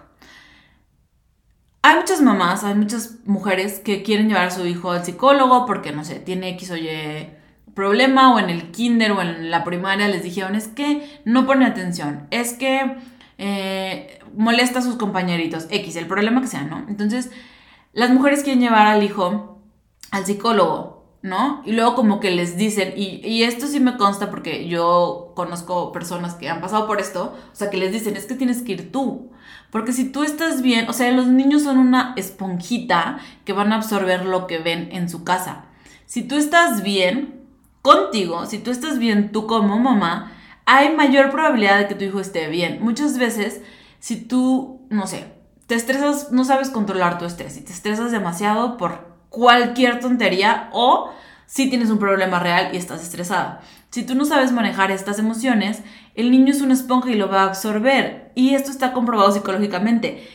Hay 1.83 1.95
muchas 1.95 2.21
mamás, 2.21 2.65
hay 2.65 2.75
muchas 2.75 3.19
mujeres 3.25 3.79
que 3.79 4.03
quieren 4.03 4.27
llevar 4.27 4.49
a 4.49 4.51
su 4.51 4.67
hijo 4.67 4.91
al 4.91 5.05
psicólogo 5.05 5.67
porque, 5.67 5.93
no 5.93 6.05
sé, 6.05 6.17
tiene 6.17 6.49
X 6.49 6.73
o 6.73 6.77
Y 6.77 7.31
problema 7.77 8.35
o 8.35 8.41
en 8.41 8.51
el 8.51 8.73
kinder 8.73 9.13
o 9.13 9.23
en 9.23 9.53
la 9.53 9.63
primaria 9.63 10.09
les 10.09 10.25
dijeron 10.25 10.57
es 10.57 10.67
que 10.67 11.21
no 11.25 11.47
pone 11.47 11.65
atención, 11.65 12.27
es 12.33 12.55
que 12.55 12.97
eh, 13.39 14.19
molesta 14.37 14.81
a 14.81 14.83
sus 14.83 14.97
compañeritos, 14.97 15.69
X, 15.71 15.95
el 15.95 16.09
problema 16.09 16.41
que 16.41 16.49
sea, 16.49 16.65
¿no? 16.65 16.87
Entonces, 16.89 17.31
las 17.93 18.11
mujeres 18.11 18.43
quieren 18.43 18.61
llevar 18.61 18.89
al 18.89 19.05
hijo 19.05 19.63
al 20.11 20.27
psicólogo 20.27 20.94
¿no? 21.25 21.63
Y 21.65 21.73
luego 21.73 21.95
como 21.95 22.21
que 22.21 22.31
les 22.31 22.59
dicen, 22.59 22.93
y, 22.97 23.45
esto 23.45 23.67
sí 23.67 23.81
me 23.81 23.97
consta 23.97 24.29
porque 24.29 24.69
yo 24.69 25.33
conozco 25.35 25.91
personas 25.91 26.35
que 26.35 26.51
han 26.51 26.61
pasado 26.61 26.87
por 26.87 27.01
esto, 27.01 27.35
o 27.51 27.57
sea, 27.57 27.71
que 27.71 27.79
les 27.79 27.93
dicen, 27.93 28.15
es 28.15 28.27
que 28.27 28.35
tienes 28.35 28.61
que 28.61 28.73
ir 28.73 28.93
tú, 28.93 29.31
porque 29.71 29.95
si 29.95 30.13
tú 30.13 30.23
estás 30.23 30.61
bien, 30.61 30.87
o 30.87 30.93
sea, 30.93 31.11
los 31.13 31.27
niños 31.27 31.63
son 31.63 31.79
una 31.79 32.13
esponjita 32.17 33.21
que 33.47 33.55
van 33.55 33.73
a 33.73 33.77
absorber 33.77 34.27
lo 34.27 34.47
que 34.47 34.59
ven 34.59 34.91
en 34.93 35.09
su 35.09 35.25
casa. 35.25 35.65
Si 36.05 36.23
tú 36.25 36.37
estás 36.37 36.83
bien 36.83 37.47
contigo, 37.81 38.45
si 38.45 38.59
tú 38.59 38.71
estás 38.71 38.99
bien 38.99 39.33
tú 39.33 39.47
como 39.47 39.79
mamá, 39.79 40.31
hay 40.67 40.95
mayor 40.95 41.31
probabilidad 41.31 41.79
de 41.79 41.89
que 41.89 41.95
tu 41.95 42.05
hijo 42.05 42.21
esté 42.21 42.49
bien. 42.51 42.81
Muchas 42.83 43.17
veces, 43.17 43.63
si 43.99 44.17
tú, 44.17 44.83
no 44.91 45.07
sé, 45.07 45.33
te 45.69 45.75
estresas, 45.75 46.33
no 46.33 46.45
sabes 46.45 46.69
controlar 46.69 47.17
tu 47.17 47.25
estrés 47.25 47.57
y 47.57 47.63
te 47.63 47.73
estresas 47.73 48.13
demasiado 48.13 48.77
por 48.77 49.14
cualquier 49.35 50.01
tontería 50.01 50.69
o 50.73 51.11
si 51.47 51.69
tienes 51.69 51.91
un 51.91 51.99
problema 51.99 52.39
real 52.39 52.71
y 52.73 52.77
estás 52.77 53.03
estresada. 53.03 53.61
Si 53.91 54.05
tú 54.05 54.15
no 54.15 54.25
sabes 54.25 54.53
manejar 54.53 54.91
estas 54.91 55.19
emociones, 55.19 55.83
el 56.15 56.31
niño 56.31 56.53
es 56.53 56.61
una 56.61 56.75
esponja 56.75 57.11
y 57.11 57.15
lo 57.15 57.29
va 57.29 57.43
a 57.43 57.47
absorber. 57.47 58.33
Y 58.35 58.55
esto 58.55 58.71
está 58.71 58.93
comprobado 58.93 59.31
psicológicamente. 59.33 60.29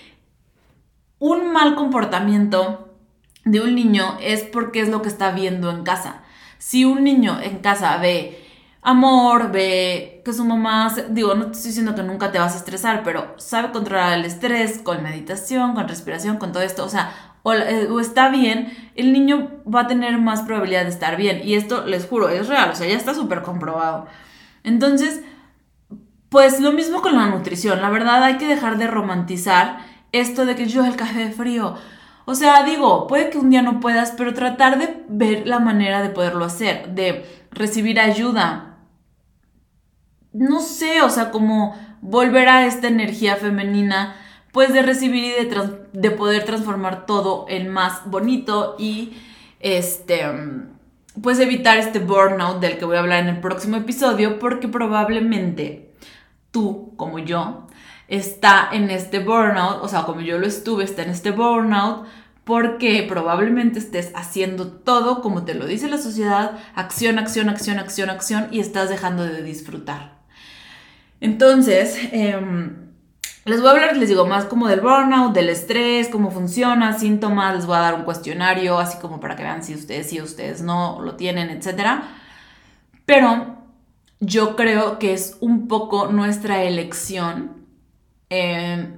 Un 1.19 1.51
mal 1.51 1.75
comportamiento 1.75 2.95
de 3.43 3.59
un 3.61 3.75
niño 3.75 4.17
es 4.21 4.43
porque 4.43 4.81
es 4.81 4.89
lo 4.89 5.01
que 5.01 5.09
está 5.09 5.31
viendo 5.31 5.69
en 5.71 5.83
casa. 5.83 6.23
Si 6.57 6.85
un 6.85 7.03
niño 7.03 7.39
en 7.41 7.59
casa 7.59 7.97
ve 7.97 8.45
amor, 8.81 9.51
ve 9.51 10.21
que 10.23 10.33
su 10.33 10.45
mamá, 10.45 10.93
digo, 11.09 11.35
no 11.35 11.47
te 11.47 11.51
estoy 11.51 11.69
diciendo 11.69 11.95
que 11.95 12.03
nunca 12.03 12.31
te 12.31 12.39
vas 12.39 12.53
a 12.53 12.57
estresar, 12.57 13.03
pero 13.03 13.33
sabe 13.37 13.71
controlar 13.71 14.17
el 14.17 14.25
estrés 14.25 14.79
con 14.79 15.03
meditación, 15.03 15.73
con 15.73 15.87
respiración, 15.87 16.37
con 16.37 16.51
todo 16.51 16.63
esto, 16.63 16.85
o 16.85 16.89
sea, 16.89 17.28
eh, 17.45 17.87
o, 17.89 17.99
está 17.99 18.29
bien, 18.29 18.71
el 18.95 19.13
niño 19.13 19.61
va 19.73 19.81
a 19.81 19.87
tener 19.87 20.17
más 20.17 20.41
probabilidad 20.41 20.83
de 20.83 20.89
estar 20.89 21.15
bien. 21.17 21.41
Y 21.43 21.55
esto, 21.55 21.85
les 21.85 22.05
juro, 22.05 22.29
es 22.29 22.47
real, 22.47 22.71
o 22.71 22.75
sea, 22.75 22.87
ya 22.87 22.95
está 22.95 23.13
súper 23.13 23.41
comprobado. 23.41 24.07
Entonces, 24.63 25.21
pues 26.29 26.59
lo 26.59 26.71
mismo 26.71 27.01
con 27.01 27.15
la 27.15 27.27
nutrición. 27.27 27.81
La 27.81 27.89
verdad 27.89 28.23
hay 28.23 28.37
que 28.37 28.47
dejar 28.47 28.77
de 28.77 28.87
romantizar 28.87 29.79
esto 30.11 30.45
de 30.45 30.55
que 30.55 30.67
yo 30.67 30.85
el 30.85 30.95
café 30.95 31.31
frío. 31.31 31.75
O 32.25 32.35
sea, 32.35 32.63
digo, 32.63 33.07
puede 33.07 33.29
que 33.31 33.39
un 33.39 33.49
día 33.49 33.63
no 33.63 33.79
puedas, 33.79 34.13
pero 34.15 34.33
tratar 34.33 34.77
de 34.77 35.03
ver 35.07 35.47
la 35.47 35.59
manera 35.59 36.01
de 36.01 36.09
poderlo 36.09 36.45
hacer, 36.45 36.89
de 36.89 37.25
recibir 37.51 37.99
ayuda. 37.99 38.77
No 40.31 40.59
sé, 40.59 41.01
o 41.01 41.09
sea, 41.09 41.31
como 41.31 41.75
volver 42.01 42.47
a 42.49 42.65
esta 42.67 42.87
energía 42.87 43.35
femenina 43.35 44.15
pues 44.51 44.73
de 44.73 44.81
recibir 44.81 45.23
y 45.23 45.45
de, 45.45 45.79
de 45.93 46.11
poder 46.11 46.45
transformar 46.45 47.05
todo 47.05 47.45
en 47.49 47.69
más 47.69 48.09
bonito 48.09 48.75
y 48.79 49.13
este 49.59 50.25
pues 51.21 51.39
evitar 51.39 51.77
este 51.77 51.99
burnout 51.99 52.59
del 52.59 52.77
que 52.77 52.85
voy 52.85 52.95
a 52.95 52.99
hablar 52.99 53.19
en 53.19 53.29
el 53.29 53.39
próximo 53.41 53.77
episodio 53.77 54.39
porque 54.39 54.67
probablemente 54.67 55.91
tú 56.51 56.93
como 56.95 57.19
yo 57.19 57.67
está 58.07 58.69
en 58.71 58.89
este 58.89 59.19
burnout, 59.19 59.83
o 59.83 59.87
sea, 59.87 60.03
como 60.03 60.21
yo 60.21 60.39
lo 60.39 60.47
estuve, 60.47 60.83
está 60.83 61.03
en 61.03 61.11
este 61.11 61.31
burnout 61.31 62.07
porque 62.43 63.05
probablemente 63.07 63.77
estés 63.77 64.11
haciendo 64.15 64.67
todo 64.71 65.21
como 65.21 65.45
te 65.45 65.53
lo 65.53 65.67
dice 65.67 65.87
la 65.87 65.99
sociedad, 65.99 66.57
acción, 66.73 67.19
acción, 67.19 67.49
acción, 67.49 67.77
acción, 67.77 68.09
acción 68.09 68.47
y 68.49 68.59
estás 68.59 68.89
dejando 68.89 69.23
de 69.23 69.43
disfrutar. 69.43 70.17
Entonces, 71.21 71.95
eh, 72.11 72.39
les 73.49 73.61
voy 73.61 73.69
a 73.69 73.71
hablar, 73.71 73.97
les 73.97 74.09
digo, 74.09 74.25
más 74.25 74.45
como 74.45 74.67
del 74.67 74.81
burnout, 74.81 75.33
del 75.33 75.49
estrés, 75.49 76.07
cómo 76.09 76.31
funciona, 76.31 76.97
síntomas, 76.97 77.55
les 77.55 77.65
voy 77.65 77.75
a 77.75 77.79
dar 77.79 77.95
un 77.95 78.03
cuestionario, 78.03 78.79
así 78.79 78.99
como 78.99 79.19
para 79.19 79.35
que 79.35 79.43
vean 79.43 79.63
si 79.63 79.73
ustedes 79.75 80.09
sí, 80.09 80.21
ustedes 80.21 80.61
no 80.61 81.01
lo 81.01 81.15
tienen, 81.15 81.49
etc. 81.49 82.01
Pero 83.05 83.57
yo 84.19 84.55
creo 84.55 84.99
que 84.99 85.13
es 85.13 85.37
un 85.39 85.67
poco 85.67 86.07
nuestra 86.07 86.63
elección 86.63 87.65
eh, 88.29 88.93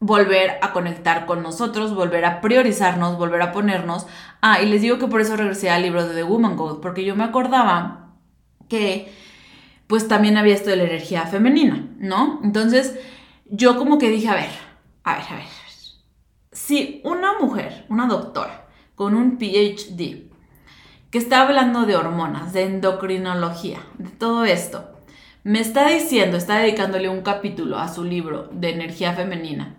volver 0.00 0.58
a 0.62 0.72
conectar 0.72 1.26
con 1.26 1.42
nosotros, 1.42 1.94
volver 1.94 2.24
a 2.24 2.40
priorizarnos, 2.40 3.18
volver 3.18 3.42
a 3.42 3.52
ponernos. 3.52 4.06
Ah, 4.40 4.62
y 4.62 4.66
les 4.66 4.82
digo 4.82 4.98
que 4.98 5.06
por 5.06 5.20
eso 5.20 5.36
regresé 5.36 5.70
al 5.70 5.82
libro 5.82 6.06
de 6.06 6.14
The 6.14 6.22
Woman 6.22 6.56
Code, 6.56 6.80
porque 6.80 7.04
yo 7.04 7.14
me 7.14 7.24
acordaba 7.24 8.14
que 8.68 9.12
pues 9.86 10.08
también 10.08 10.36
había 10.36 10.54
esto 10.54 10.70
de 10.70 10.76
la 10.76 10.84
energía 10.84 11.26
femenina, 11.26 11.88
¿no? 11.98 12.40
Entonces, 12.44 12.96
yo 13.50 13.76
como 13.76 13.98
que 13.98 14.10
dije, 14.10 14.28
a 14.28 14.34
ver, 14.34 14.50
a 15.04 15.14
ver, 15.14 15.24
a 15.30 15.34
ver. 15.36 15.44
Si 16.52 17.00
una 17.04 17.38
mujer, 17.38 17.84
una 17.88 18.06
doctora 18.06 18.66
con 18.94 19.14
un 19.14 19.38
PhD, 19.38 20.30
que 21.10 21.18
está 21.18 21.42
hablando 21.42 21.86
de 21.86 21.96
hormonas, 21.96 22.52
de 22.52 22.64
endocrinología, 22.64 23.80
de 23.98 24.10
todo 24.10 24.44
esto, 24.44 24.90
me 25.42 25.60
está 25.60 25.88
diciendo, 25.88 26.36
está 26.36 26.58
dedicándole 26.58 27.08
un 27.08 27.22
capítulo 27.22 27.78
a 27.78 27.88
su 27.88 28.04
libro 28.04 28.48
de 28.52 28.70
energía 28.70 29.14
femenina. 29.14 29.76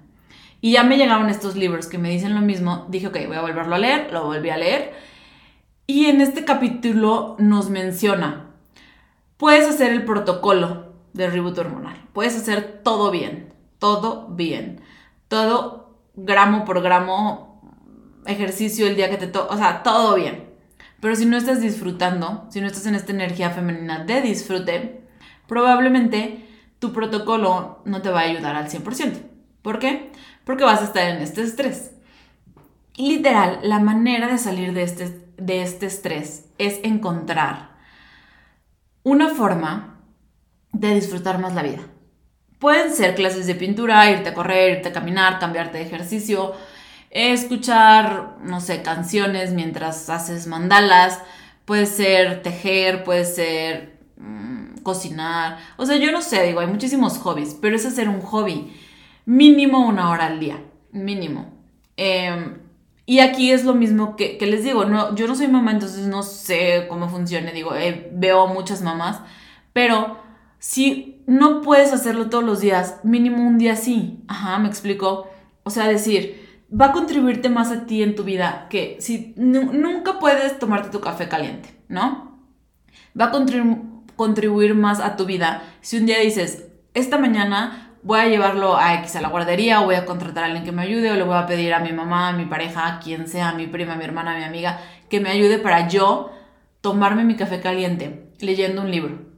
Y 0.59 0.73
ya 0.73 0.83
me 0.83 0.97
llegaron 0.97 1.29
estos 1.29 1.55
libros 1.55 1.87
que 1.87 1.97
me 1.97 2.09
dicen 2.09 2.35
lo 2.35 2.41
mismo. 2.41 2.85
Dije, 2.89 3.07
ok, 3.07 3.17
voy 3.27 3.37
a 3.37 3.41
volverlo 3.41 3.75
a 3.75 3.79
leer, 3.79 4.11
lo 4.11 4.25
volví 4.25 4.49
a 4.49 4.57
leer. 4.57 4.93
Y 5.87 6.05
en 6.05 6.21
este 6.21 6.45
capítulo 6.45 7.35
nos 7.39 7.69
menciona, 7.69 8.51
puedes 9.37 9.67
hacer 9.67 9.91
el 9.91 10.05
protocolo 10.05 10.93
de 11.13 11.29
reboot 11.29 11.57
hormonal, 11.57 12.07
puedes 12.13 12.35
hacer 12.37 12.81
todo 12.83 13.11
bien, 13.11 13.53
todo 13.81 14.27
bien, 14.27 14.79
todo 15.27 15.97
gramo 16.13 16.65
por 16.65 16.83
gramo, 16.83 17.59
ejercicio 18.27 18.85
el 18.85 18.95
día 18.95 19.09
que 19.09 19.17
te 19.17 19.25
toca, 19.25 19.55
o 19.55 19.57
sea, 19.57 19.81
todo 19.81 20.13
bien. 20.13 20.51
Pero 20.99 21.15
si 21.15 21.25
no 21.25 21.35
estás 21.35 21.61
disfrutando, 21.61 22.45
si 22.51 22.61
no 22.61 22.67
estás 22.67 22.85
en 22.85 22.93
esta 22.93 23.11
energía 23.11 23.49
femenina 23.49 24.05
de 24.05 24.21
disfrute, 24.21 25.01
probablemente 25.47 26.47
tu 26.77 26.93
protocolo 26.93 27.81
no 27.85 28.03
te 28.03 28.11
va 28.11 28.19
a 28.19 28.25
ayudar 28.25 28.55
al 28.55 28.69
100%. 28.69 29.19
¿Por 29.63 29.79
qué? 29.79 30.11
Porque 30.43 30.63
vas 30.63 30.81
a 30.81 30.85
estar 30.85 31.09
en 31.09 31.23
este 31.23 31.41
estrés. 31.41 31.91
Literal, 32.97 33.61
la 33.63 33.79
manera 33.79 34.27
de 34.27 34.37
salir 34.37 34.73
de 34.73 34.83
este, 34.83 35.27
de 35.37 35.63
este 35.63 35.87
estrés 35.87 36.45
es 36.59 36.79
encontrar 36.83 37.71
una 39.01 39.29
forma 39.29 40.01
de 40.71 40.93
disfrutar 40.93 41.39
más 41.39 41.55
la 41.55 41.63
vida. 41.63 41.90
Pueden 42.61 42.93
ser 42.93 43.15
clases 43.15 43.47
de 43.47 43.55
pintura, 43.55 44.11
irte 44.11 44.29
a 44.29 44.33
correr, 44.35 44.77
irte 44.77 44.89
a 44.89 44.93
caminar, 44.93 45.39
cambiarte 45.39 45.79
de 45.79 45.83
ejercicio, 45.83 46.53
escuchar, 47.09 48.37
no 48.43 48.61
sé, 48.61 48.83
canciones 48.83 49.51
mientras 49.51 50.11
haces 50.11 50.45
mandalas, 50.45 51.19
puede 51.65 51.87
ser 51.87 52.43
tejer, 52.43 53.03
puede 53.03 53.25
ser 53.25 53.97
mm, 54.17 54.81
cocinar, 54.83 55.57
o 55.75 55.87
sea, 55.87 55.97
yo 55.97 56.11
no 56.11 56.21
sé, 56.21 56.43
digo, 56.43 56.59
hay 56.59 56.67
muchísimos 56.67 57.17
hobbies, 57.17 57.57
pero 57.59 57.75
es 57.75 57.83
hacer 57.87 58.07
un 58.07 58.21
hobby, 58.21 58.71
mínimo 59.25 59.87
una 59.87 60.11
hora 60.11 60.27
al 60.27 60.39
día, 60.39 60.61
mínimo. 60.91 61.51
Em, 61.97 62.59
y 63.07 63.21
aquí 63.21 63.51
es 63.51 63.65
lo 63.65 63.73
mismo 63.73 64.15
que, 64.15 64.37
les 64.39 64.63
digo, 64.63 64.85
no, 64.85 65.15
yo 65.15 65.27
no 65.27 65.35
soy 65.35 65.47
mamá, 65.47 65.71
entonces 65.71 66.05
no 66.05 66.21
sé 66.21 66.85
cómo 66.87 67.09
funcione, 67.09 67.53
digo, 67.53 67.75
eh, 67.75 68.11
veo 68.13 68.45
muchas 68.45 68.83
mamás, 68.83 69.19
pero 69.73 70.19
si 70.59 71.20
no 71.27 71.61
puedes 71.61 71.93
hacerlo 71.93 72.29
todos 72.29 72.43
los 72.43 72.59
días, 72.59 72.99
mínimo 73.03 73.45
un 73.45 73.57
día 73.57 73.75
sí, 73.75 74.23
ajá, 74.27 74.59
me 74.59 74.67
explico, 74.67 75.27
o 75.63 75.69
sea, 75.69 75.87
decir, 75.87 76.41
va 76.71 76.87
a 76.87 76.91
contribuirte 76.91 77.49
más 77.49 77.71
a 77.71 77.85
ti 77.85 78.01
en 78.01 78.15
tu 78.15 78.23
vida 78.23 78.67
que 78.69 78.97
si 78.99 79.33
nunca 79.37 80.19
puedes 80.19 80.57
tomarte 80.59 80.89
tu 80.89 81.01
café 81.01 81.27
caliente, 81.27 81.69
¿no? 81.89 82.39
Va 83.19 83.25
a 83.25 83.31
contribuir 84.15 84.75
más 84.75 84.99
a 84.99 85.15
tu 85.15 85.25
vida 85.25 85.63
si 85.81 85.97
un 85.97 86.05
día 86.05 86.19
dices, 86.19 86.67
esta 86.93 87.17
mañana 87.17 87.91
voy 88.03 88.19
a 88.19 88.27
llevarlo 88.27 88.77
a 88.77 88.95
X 88.95 89.15
a 89.15 89.21
la 89.21 89.29
guardería 89.29 89.81
o 89.81 89.85
voy 89.85 89.95
a 89.95 90.05
contratar 90.05 90.43
a 90.43 90.47
alguien 90.47 90.63
que 90.63 90.71
me 90.71 90.81
ayude 90.81 91.11
o 91.11 91.15
le 91.15 91.23
voy 91.23 91.35
a 91.35 91.45
pedir 91.45 91.73
a 91.73 91.79
mi 91.79 91.91
mamá, 91.91 92.29
a 92.29 92.33
mi 92.33 92.45
pareja, 92.45 92.87
a 92.87 92.99
quien 92.99 93.27
sea, 93.27 93.49
a 93.49 93.53
mi 93.53 93.67
prima, 93.67 93.93
a 93.93 93.97
mi 93.97 94.03
hermana, 94.03 94.35
a 94.35 94.37
mi 94.37 94.43
amiga, 94.43 94.79
que 95.09 95.19
me 95.19 95.29
ayude 95.29 95.59
para 95.59 95.87
yo 95.87 96.31
tomarme 96.81 97.23
mi 97.23 97.35
café 97.35 97.61
caliente 97.61 98.31
leyendo 98.39 98.81
un 98.81 98.91
libro. 98.91 99.30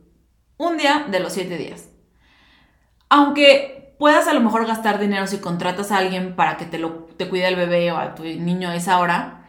Un 0.63 0.77
día 0.77 1.07
de 1.11 1.19
los 1.19 1.33
siete 1.33 1.57
días. 1.57 1.89
Aunque 3.09 3.95
puedas 3.99 4.29
a 4.29 4.33
lo 4.33 4.39
mejor 4.39 4.65
gastar 4.65 4.97
dinero 4.97 5.27
si 5.27 5.39
contratas 5.39 5.91
a 5.91 5.97
alguien 5.97 6.37
para 6.37 6.55
que 6.55 6.65
te, 6.65 6.79
lo, 6.79 7.09
te 7.17 7.27
cuide 7.27 7.49
el 7.49 7.57
bebé 7.57 7.91
o 7.91 7.97
a 7.97 8.15
tu 8.15 8.23
niño 8.23 8.71
esa 8.71 8.99
hora, 8.99 9.43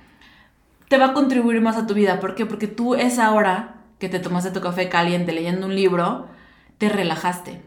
te 0.88 0.98
va 0.98 1.06
a 1.06 1.12
contribuir 1.12 1.60
más 1.60 1.76
a 1.76 1.86
tu 1.86 1.94
vida. 1.94 2.18
¿Por 2.18 2.34
qué? 2.34 2.46
Porque 2.46 2.66
tú 2.66 2.96
esa 2.96 3.30
hora 3.32 3.76
que 4.00 4.08
te 4.08 4.18
tomaste 4.18 4.50
tu 4.50 4.60
café 4.60 4.88
caliente 4.88 5.32
leyendo 5.32 5.66
un 5.66 5.76
libro, 5.76 6.26
te 6.78 6.88
relajaste. 6.88 7.62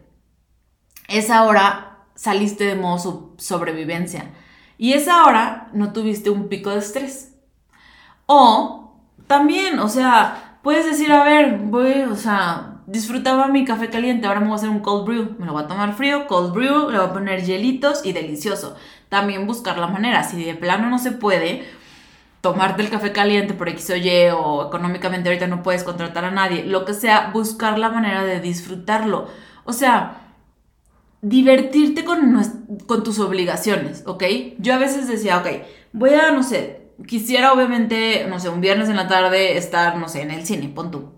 Esa 1.08 1.46
hora 1.46 2.00
saliste 2.16 2.66
de 2.66 2.76
modo 2.76 3.34
sobrevivencia. 3.38 4.26
Y 4.78 4.92
esa 4.92 5.24
hora 5.24 5.70
no 5.72 5.94
tuviste 5.94 6.30
un 6.30 6.50
pico 6.50 6.72
de 6.72 6.80
estrés. 6.80 7.34
O 8.26 9.00
también, 9.26 9.80
o 9.80 9.88
sea, 9.88 10.60
puedes 10.64 10.86
decir, 10.86 11.14
a 11.14 11.24
ver, 11.24 11.60
voy, 11.60 12.02
o 12.02 12.16
sea, 12.18 12.77
disfrutaba 12.88 13.50
mi 13.50 13.66
café 13.66 13.90
caliente, 13.90 14.28
ahora 14.28 14.40
me 14.40 14.48
voy 14.48 14.54
a 14.54 14.58
hacer 14.58 14.70
un 14.70 14.80
cold 14.80 15.06
brew. 15.06 15.36
Me 15.38 15.46
lo 15.46 15.54
voy 15.54 15.64
a 15.64 15.68
tomar 15.68 15.94
frío, 15.94 16.26
cold 16.26 16.54
brew, 16.54 16.90
le 16.90 16.98
voy 16.98 17.08
a 17.08 17.14
poner 17.14 17.44
hielitos 17.44 18.04
y 18.04 18.14
delicioso. 18.14 18.76
También 19.10 19.46
buscar 19.46 19.78
la 19.78 19.88
manera, 19.88 20.24
si 20.24 20.44
de 20.44 20.56
plano 20.56 20.90
no 20.90 20.98
se 20.98 21.12
puede, 21.12 21.66
tomarte 22.42 22.82
el 22.82 22.90
café 22.90 23.12
caliente 23.12 23.54
por 23.54 23.70
X 23.70 23.90
o 23.92 23.96
Y 23.98 24.30
o 24.34 24.68
económicamente 24.68 25.30
ahorita 25.30 25.48
no 25.48 25.64
puedes 25.64 25.84
contratar 25.84 26.26
a 26.26 26.32
nadie, 26.32 26.64
lo 26.64 26.86
que 26.86 26.94
sea, 26.94 27.30
buscar 27.34 27.78
la 27.78 27.90
manera 27.90 28.24
de 28.24 28.40
disfrutarlo. 28.40 29.28
O 29.66 29.74
sea, 29.74 30.22
divertirte 31.22 32.06
con, 32.06 32.42
con 32.88 33.04
tus 33.04 33.20
obligaciones, 33.20 34.04
¿ok? 34.08 34.24
Yo 34.60 34.74
a 34.74 34.78
veces 34.78 35.08
decía, 35.10 35.40
ok, 35.40 35.48
voy 35.92 36.12
a, 36.12 36.32
no 36.32 36.44
sé, 36.44 36.88
quisiera 37.06 37.52
obviamente, 37.54 38.26
no 38.30 38.40
sé, 38.40 38.50
un 38.50 38.62
viernes 38.62 38.88
en 38.90 38.96
la 38.96 39.08
tarde 39.10 39.58
estar, 39.58 39.98
no 39.98 40.08
sé, 40.08 40.22
en 40.22 40.32
el 40.32 40.46
cine, 40.46 40.70
pon 40.70 40.92
tú 40.92 41.17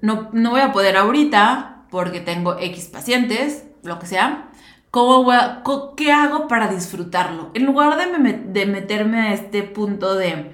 no, 0.00 0.30
voy 0.32 0.60
a 0.60 0.72
poder 0.72 0.96
ahorita 0.96 1.84
porque 1.90 2.20
tengo 2.20 2.58
X 2.58 2.86
pacientes, 2.86 3.66
lo 3.82 3.98
que 3.98 4.06
sea. 4.06 4.50
¿Cómo 4.90 5.24
voy 5.24 5.36
a, 5.36 5.62
¿Qué 5.96 6.12
hago 6.12 6.48
para 6.48 6.68
disfrutarlo? 6.68 7.50
En 7.54 7.66
lugar 7.66 7.96
de, 7.96 8.32
de 8.32 8.66
meterme 8.66 9.20
a 9.20 9.32
este 9.34 9.62
punto 9.62 10.14
de, 10.16 10.50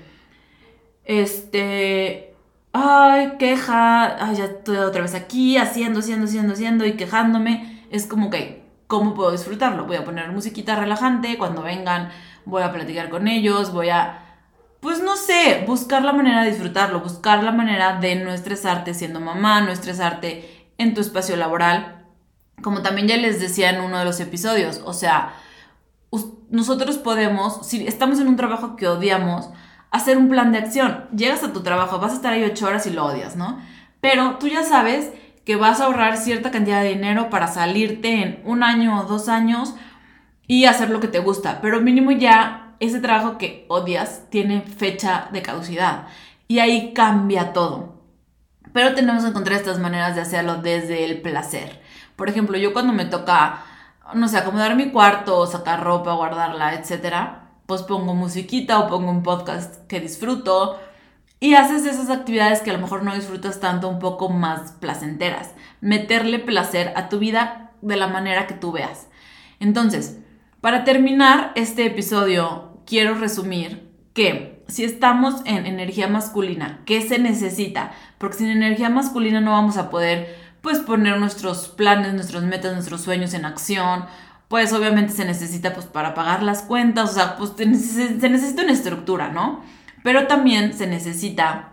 este, 1.04 2.34
ay, 2.72 3.34
queja, 3.38 4.26
ay, 4.26 4.36
ya 4.36 4.44
estoy 4.44 4.76
otra 4.78 5.02
vez 5.02 5.14
aquí, 5.14 5.56
haciendo, 5.56 6.00
haciendo, 6.00 6.26
haciendo, 6.26 6.52
haciendo 6.52 6.84
y 6.84 6.92
quejándome, 6.92 7.84
es 7.90 8.06
como 8.06 8.28
que, 8.28 8.64
¿cómo 8.86 9.14
puedo 9.14 9.32
disfrutarlo? 9.32 9.86
Voy 9.86 9.96
a 9.96 10.04
poner 10.04 10.30
musiquita 10.32 10.76
relajante, 10.76 11.38
cuando 11.38 11.62
vengan 11.62 12.10
voy 12.44 12.62
a 12.62 12.72
platicar 12.72 13.08
con 13.08 13.28
ellos, 13.28 13.72
voy 13.72 13.90
a 13.90 14.25
pues 14.86 15.02
no 15.02 15.16
sé, 15.16 15.64
buscar 15.66 16.04
la 16.04 16.12
manera 16.12 16.44
de 16.44 16.50
disfrutarlo, 16.50 17.00
buscar 17.00 17.42
la 17.42 17.50
manera 17.50 17.98
de 17.98 18.14
no 18.14 18.30
estresarte 18.30 18.94
siendo 18.94 19.18
mamá, 19.18 19.60
no 19.60 19.72
estresarte 19.72 20.68
en 20.78 20.94
tu 20.94 21.00
espacio 21.00 21.34
laboral. 21.36 22.04
Como 22.62 22.82
también 22.82 23.08
ya 23.08 23.16
les 23.16 23.40
decía 23.40 23.70
en 23.70 23.80
uno 23.80 23.98
de 23.98 24.04
los 24.04 24.20
episodios, 24.20 24.80
o 24.84 24.92
sea, 24.92 25.34
nosotros 26.50 26.98
podemos, 26.98 27.66
si 27.66 27.84
estamos 27.84 28.20
en 28.20 28.28
un 28.28 28.36
trabajo 28.36 28.76
que 28.76 28.86
odiamos, 28.86 29.50
hacer 29.90 30.18
un 30.18 30.28
plan 30.28 30.52
de 30.52 30.58
acción. 30.58 31.06
Llegas 31.12 31.42
a 31.42 31.52
tu 31.52 31.64
trabajo, 31.64 31.98
vas 31.98 32.12
a 32.12 32.16
estar 32.16 32.32
ahí 32.32 32.44
ocho 32.44 32.68
horas 32.68 32.86
y 32.86 32.90
lo 32.90 33.06
odias, 33.06 33.34
¿no? 33.34 33.58
Pero 34.00 34.36
tú 34.38 34.46
ya 34.46 34.62
sabes 34.62 35.10
que 35.44 35.56
vas 35.56 35.80
a 35.80 35.86
ahorrar 35.86 36.16
cierta 36.16 36.52
cantidad 36.52 36.82
de 36.82 36.90
dinero 36.90 37.28
para 37.28 37.48
salirte 37.48 38.22
en 38.22 38.40
un 38.44 38.62
año 38.62 39.00
o 39.00 39.02
dos 39.02 39.28
años 39.28 39.74
y 40.46 40.66
hacer 40.66 40.90
lo 40.90 41.00
que 41.00 41.08
te 41.08 41.18
gusta, 41.18 41.58
pero 41.60 41.80
mínimo 41.80 42.12
ya 42.12 42.65
ese 42.80 43.00
trabajo 43.00 43.38
que 43.38 43.64
odias 43.68 44.22
tiene 44.30 44.62
fecha 44.62 45.28
de 45.32 45.42
caducidad 45.42 46.06
y 46.48 46.58
ahí 46.58 46.92
cambia 46.92 47.52
todo. 47.52 47.96
Pero 48.72 48.94
tenemos 48.94 49.22
que 49.22 49.30
encontrar 49.30 49.58
estas 49.58 49.78
maneras 49.78 50.14
de 50.14 50.22
hacerlo 50.22 50.56
desde 50.56 51.04
el 51.04 51.22
placer. 51.22 51.80
Por 52.14 52.28
ejemplo, 52.28 52.58
yo 52.58 52.72
cuando 52.72 52.92
me 52.92 53.06
toca, 53.06 53.62
no 54.14 54.28
sé, 54.28 54.38
acomodar 54.38 54.76
mi 54.76 54.90
cuarto, 54.90 55.46
sacar 55.46 55.82
ropa, 55.82 56.12
guardarla, 56.12 56.74
etcétera, 56.74 57.50
pues 57.66 57.82
pongo 57.82 58.14
musiquita 58.14 58.78
o 58.78 58.88
pongo 58.88 59.10
un 59.10 59.22
podcast 59.22 59.86
que 59.86 60.00
disfruto 60.00 60.78
y 61.40 61.54
haces 61.54 61.84
esas 61.84 62.10
actividades 62.10 62.60
que 62.60 62.70
a 62.70 62.74
lo 62.74 62.78
mejor 62.80 63.02
no 63.02 63.14
disfrutas 63.14 63.60
tanto, 63.60 63.88
un 63.88 63.98
poco 63.98 64.28
más 64.28 64.72
placenteras. 64.72 65.54
Meterle 65.80 66.38
placer 66.38 66.92
a 66.96 67.08
tu 67.08 67.18
vida 67.18 67.72
de 67.82 67.96
la 67.96 68.08
manera 68.08 68.46
que 68.46 68.54
tú 68.54 68.72
veas. 68.72 69.08
Entonces, 69.60 70.18
para 70.60 70.84
terminar 70.84 71.52
este 71.54 71.86
episodio, 71.86 72.65
quiero 72.86 73.14
resumir 73.14 73.90
que 74.14 74.64
si 74.68 74.84
estamos 74.84 75.42
en 75.44 75.66
energía 75.66 76.08
masculina, 76.08 76.80
¿qué 76.86 77.06
se 77.06 77.18
necesita? 77.18 77.92
Porque 78.18 78.38
sin 78.38 78.48
energía 78.48 78.88
masculina 78.88 79.40
no 79.40 79.52
vamos 79.52 79.76
a 79.76 79.90
poder 79.90 80.34
pues 80.62 80.78
poner 80.78 81.18
nuestros 81.18 81.68
planes, 81.68 82.14
nuestros 82.14 82.42
metas, 82.42 82.72
nuestros 82.74 83.02
sueños 83.02 83.34
en 83.34 83.44
acción. 83.44 84.06
Pues 84.48 84.72
obviamente 84.72 85.12
se 85.12 85.24
necesita 85.24 85.72
pues 85.74 85.86
para 85.86 86.14
pagar 86.14 86.42
las 86.42 86.62
cuentas, 86.62 87.10
o 87.10 87.14
sea, 87.14 87.36
pues 87.36 87.52
se 87.56 87.66
necesita 87.66 88.62
una 88.62 88.72
estructura, 88.72 89.28
¿no? 89.28 89.62
Pero 90.02 90.26
también 90.26 90.72
se 90.72 90.86
necesita, 90.86 91.70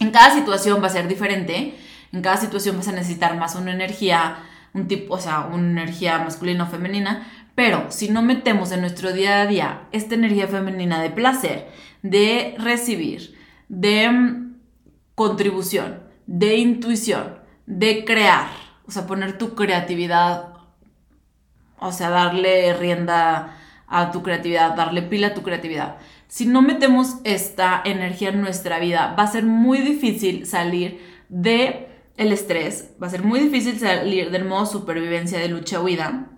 en 0.00 0.10
cada 0.10 0.34
situación 0.34 0.82
va 0.82 0.88
a 0.88 0.90
ser 0.90 1.08
diferente, 1.08 1.76
en 2.12 2.22
cada 2.22 2.36
situación 2.36 2.76
vas 2.76 2.88
a 2.88 2.92
necesitar 2.92 3.36
más 3.36 3.54
una 3.54 3.72
energía, 3.72 4.38
un 4.74 4.88
tipo, 4.88 5.14
o 5.14 5.20
sea, 5.20 5.40
una 5.40 5.70
energía 5.70 6.18
masculina 6.18 6.64
o 6.64 6.66
femenina, 6.66 7.28
pero 7.54 7.86
si 7.90 8.08
no 8.08 8.22
metemos 8.22 8.72
en 8.72 8.80
nuestro 8.80 9.12
día 9.12 9.42
a 9.42 9.46
día 9.46 9.88
esta 9.92 10.14
energía 10.14 10.48
femenina 10.48 11.02
de 11.02 11.10
placer, 11.10 11.68
de 12.02 12.54
recibir, 12.58 13.36
de 13.68 14.10
mm, 14.10 14.56
contribución, 15.14 16.02
de 16.26 16.56
intuición, 16.56 17.40
de 17.66 18.04
crear, 18.04 18.48
o 18.86 18.90
sea, 18.90 19.06
poner 19.06 19.38
tu 19.38 19.54
creatividad 19.54 20.50
o 21.80 21.92
sea, 21.92 22.10
darle 22.10 22.74
rienda 22.74 23.56
a 23.88 24.12
tu 24.12 24.22
creatividad, 24.22 24.76
darle 24.76 25.02
pila 25.02 25.28
a 25.28 25.34
tu 25.34 25.42
creatividad. 25.42 25.96
Si 26.28 26.46
no 26.46 26.62
metemos 26.62 27.16
esta 27.24 27.82
energía 27.84 28.28
en 28.28 28.40
nuestra 28.40 28.78
vida, 28.78 29.16
va 29.18 29.24
a 29.24 29.32
ser 29.32 29.44
muy 29.44 29.78
difícil 29.78 30.46
salir 30.46 31.00
de 31.28 31.88
el 32.16 32.32
estrés, 32.32 32.92
va 33.02 33.06
a 33.06 33.10
ser 33.10 33.24
muy 33.24 33.40
difícil 33.40 33.78
salir 33.80 34.30
del 34.30 34.44
modo 34.44 34.66
supervivencia 34.66 35.38
de 35.38 35.48
lucha-huida. 35.48 36.28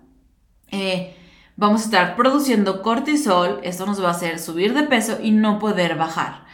Eh, 0.73 1.15
vamos 1.55 1.81
a 1.81 1.85
estar 1.85 2.15
produciendo 2.15 2.81
cortisol, 2.81 3.59
esto 3.61 3.85
nos 3.85 4.03
va 4.03 4.07
a 4.07 4.11
hacer 4.11 4.39
subir 4.39 4.73
de 4.73 4.81
peso 4.83 5.19
y 5.21 5.29
no 5.29 5.59
poder 5.59 5.95
bajar. 5.95 6.45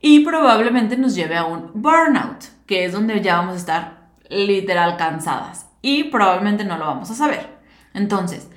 Y 0.00 0.20
probablemente 0.20 0.96
nos 0.96 1.14
lleve 1.14 1.36
a 1.36 1.44
un 1.44 1.70
burnout, 1.74 2.46
que 2.66 2.86
es 2.86 2.92
donde 2.92 3.20
ya 3.20 3.36
vamos 3.36 3.54
a 3.54 3.58
estar 3.58 4.08
literal 4.30 4.96
cansadas 4.96 5.66
y 5.82 6.04
probablemente 6.04 6.64
no 6.64 6.78
lo 6.78 6.86
vamos 6.86 7.10
a 7.10 7.14
saber. 7.14 7.58
Entonces, 7.92 8.48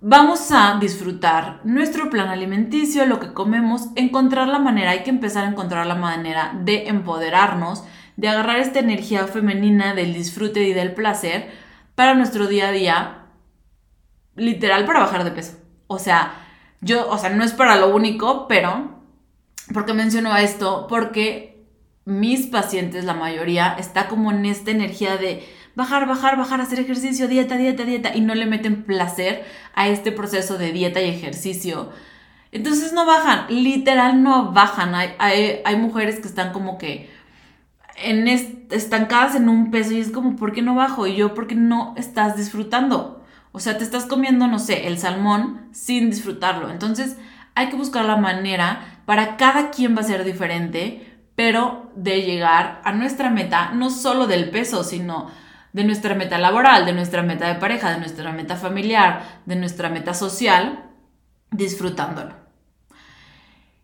vamos 0.00 0.50
a 0.50 0.78
disfrutar 0.80 1.60
nuestro 1.62 2.10
plan 2.10 2.28
alimenticio, 2.28 3.06
lo 3.06 3.20
que 3.20 3.32
comemos, 3.32 3.90
encontrar 3.94 4.48
la 4.48 4.58
manera, 4.58 4.90
hay 4.90 5.04
que 5.04 5.10
empezar 5.10 5.44
a 5.44 5.50
encontrar 5.50 5.86
la 5.86 5.94
manera 5.94 6.58
de 6.60 6.88
empoderarnos, 6.88 7.84
de 8.16 8.28
agarrar 8.28 8.58
esta 8.58 8.80
energía 8.80 9.28
femenina 9.28 9.94
del 9.94 10.12
disfrute 10.12 10.64
y 10.64 10.72
del 10.72 10.92
placer 10.92 11.52
para 11.94 12.14
nuestro 12.14 12.48
día 12.48 12.68
a 12.68 12.72
día, 12.72 13.23
literal 14.36 14.84
para 14.84 15.00
bajar 15.00 15.24
de 15.24 15.30
peso. 15.30 15.58
O 15.86 15.98
sea, 15.98 16.34
yo, 16.80 17.08
o 17.08 17.18
sea, 17.18 17.30
no 17.30 17.44
es 17.44 17.52
para 17.52 17.76
lo 17.76 17.94
único, 17.94 18.46
pero, 18.48 19.00
¿por 19.72 19.86
qué 19.86 19.94
menciono 19.94 20.36
esto? 20.36 20.86
Porque 20.88 21.64
mis 22.04 22.46
pacientes, 22.46 23.04
la 23.04 23.14
mayoría, 23.14 23.76
está 23.78 24.08
como 24.08 24.30
en 24.30 24.44
esta 24.44 24.70
energía 24.70 25.16
de 25.16 25.46
bajar, 25.74 26.06
bajar, 26.06 26.36
bajar, 26.36 26.60
hacer 26.60 26.80
ejercicio, 26.80 27.28
dieta, 27.28 27.56
dieta, 27.56 27.84
dieta, 27.84 28.14
y 28.14 28.20
no 28.20 28.34
le 28.34 28.46
meten 28.46 28.84
placer 28.84 29.44
a 29.74 29.88
este 29.88 30.12
proceso 30.12 30.58
de 30.58 30.72
dieta 30.72 31.00
y 31.00 31.08
ejercicio. 31.08 31.90
Entonces 32.52 32.92
no 32.92 33.04
bajan, 33.04 33.46
literal 33.48 34.22
no 34.22 34.52
bajan. 34.52 34.94
Hay, 34.94 35.60
hay, 35.64 35.76
mujeres 35.76 36.20
que 36.20 36.28
están 36.28 36.52
como 36.52 36.78
que 36.78 37.10
en 37.96 38.28
estancadas 38.28 39.34
en 39.34 39.48
un 39.48 39.72
peso 39.72 39.92
y 39.92 40.00
es 40.00 40.10
como, 40.10 40.36
¿por 40.36 40.52
qué 40.52 40.62
no 40.62 40.76
bajo? 40.76 41.06
Y 41.06 41.16
yo, 41.16 41.34
porque 41.34 41.56
no 41.56 41.94
estás 41.96 42.36
disfrutando. 42.36 43.23
O 43.56 43.60
sea, 43.60 43.78
te 43.78 43.84
estás 43.84 44.04
comiendo, 44.04 44.48
no 44.48 44.58
sé, 44.58 44.88
el 44.88 44.98
salmón 44.98 45.68
sin 45.70 46.10
disfrutarlo. 46.10 46.70
Entonces 46.70 47.16
hay 47.54 47.68
que 47.68 47.76
buscar 47.76 48.04
la 48.04 48.16
manera, 48.16 49.00
para 49.06 49.36
cada 49.36 49.70
quien 49.70 49.96
va 49.96 50.00
a 50.00 50.04
ser 50.04 50.24
diferente, 50.24 51.20
pero 51.36 51.92
de 51.94 52.22
llegar 52.22 52.80
a 52.82 52.90
nuestra 52.90 53.30
meta, 53.30 53.70
no 53.70 53.90
solo 53.90 54.26
del 54.26 54.50
peso, 54.50 54.82
sino 54.82 55.30
de 55.72 55.84
nuestra 55.84 56.16
meta 56.16 56.36
laboral, 56.36 56.84
de 56.84 56.94
nuestra 56.94 57.22
meta 57.22 57.46
de 57.46 57.60
pareja, 57.60 57.92
de 57.92 58.00
nuestra 58.00 58.32
meta 58.32 58.56
familiar, 58.56 59.42
de 59.46 59.54
nuestra 59.54 59.88
meta 59.88 60.14
social, 60.14 60.90
disfrutándolo. 61.52 62.34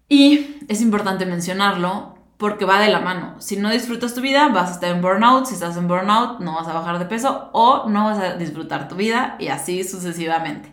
Y 0.09 0.59
es 0.67 0.81
importante 0.81 1.27
mencionarlo 1.27 2.19
porque 2.41 2.65
va 2.65 2.81
de 2.81 2.89
la 2.89 3.01
mano. 3.01 3.35
Si 3.39 3.59
no 3.59 3.71
disfrutas 3.71 4.15
tu 4.15 4.23
vida, 4.23 4.49
vas 4.49 4.71
a 4.71 4.73
estar 4.73 4.91
en 4.91 5.03
burnout. 5.03 5.45
Si 5.45 5.53
estás 5.53 5.77
en 5.77 5.87
burnout, 5.87 6.41
no 6.41 6.55
vas 6.55 6.67
a 6.67 6.73
bajar 6.73 6.99
de 6.99 7.05
peso 7.05 7.51
o 7.53 7.87
no 7.87 8.07
vas 8.07 8.19
a 8.19 8.37
disfrutar 8.37 8.89
tu 8.89 8.95
vida 8.95 9.37
y 9.39 9.49
así 9.49 9.85
sucesivamente. 9.85 10.73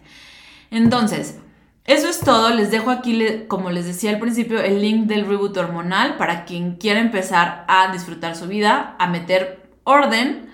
Entonces, 0.72 1.40
eso 1.84 2.08
es 2.08 2.22
todo. 2.22 2.52
Les 2.52 2.72
dejo 2.72 2.90
aquí, 2.90 3.44
como 3.50 3.70
les 3.70 3.86
decía 3.86 4.12
al 4.12 4.20
principio, 4.20 4.62
el 4.62 4.82
link 4.82 5.08
del 5.08 5.28
reboot 5.28 5.58
hormonal 5.58 6.16
para 6.16 6.46
quien 6.46 6.78
quiera 6.78 7.02
empezar 7.02 7.66
a 7.68 7.92
disfrutar 7.92 8.38
su 8.38 8.48
vida, 8.48 8.96
a 8.98 9.08
meter 9.08 9.70
orden 9.84 10.50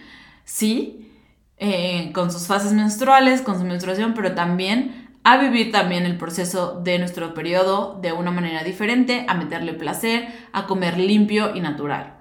sí, 0.46 1.12
eh, 1.58 2.12
con 2.12 2.32
sus 2.32 2.48
fases 2.48 2.74
menstruales, 2.74 3.44
con 3.44 3.60
su 3.60 3.66
menstruación, 3.66 4.16
pero 4.16 4.34
también 4.34 5.03
a 5.24 5.38
vivir 5.38 5.72
también 5.72 6.06
el 6.06 6.18
proceso 6.18 6.82
de 6.82 7.00
nuestro 7.00 7.34
periodo 7.34 7.98
de 8.02 8.12
una 8.12 8.32
manera 8.32 8.64
diferente, 8.64 9.26
a 9.28 9.34
meterle 9.34 9.74
placer, 9.74 10.28
a 10.52 10.68
comer 10.68 10.98
limpio 10.98 11.56
y 11.56 11.62
natural. 11.62 12.16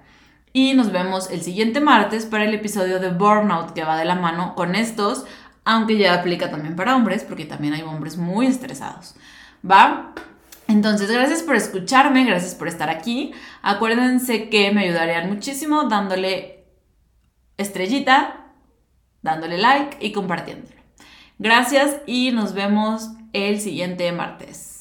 Y 0.53 0.73
nos 0.73 0.91
vemos 0.91 1.29
el 1.31 1.41
siguiente 1.41 1.81
martes 1.81 2.25
para 2.25 2.45
el 2.45 2.53
episodio 2.53 2.99
de 2.99 3.09
Burnout 3.09 3.73
que 3.73 3.83
va 3.83 3.97
de 3.97 4.05
la 4.05 4.15
mano 4.15 4.55
con 4.55 4.75
estos, 4.75 5.25
aunque 5.65 5.97
ya 5.97 6.13
aplica 6.13 6.49
también 6.49 6.75
para 6.75 6.95
hombres, 6.95 7.23
porque 7.23 7.45
también 7.45 7.73
hay 7.73 7.81
hombres 7.81 8.17
muy 8.17 8.47
estresados. 8.47 9.15
¿Va? 9.69 10.13
Entonces, 10.67 11.11
gracias 11.11 11.43
por 11.43 11.55
escucharme, 11.55 12.25
gracias 12.25 12.55
por 12.55 12.67
estar 12.67 12.89
aquí. 12.89 13.33
Acuérdense 13.61 14.49
que 14.49 14.71
me 14.71 14.85
ayudarían 14.85 15.29
muchísimo 15.29 15.83
dándole 15.89 16.65
estrellita, 17.57 18.47
dándole 19.21 19.57
like 19.57 19.97
y 19.99 20.11
compartiéndolo. 20.11 20.82
Gracias 21.39 21.97
y 22.05 22.31
nos 22.31 22.53
vemos 22.53 23.09
el 23.33 23.59
siguiente 23.59 24.11
martes. 24.11 24.72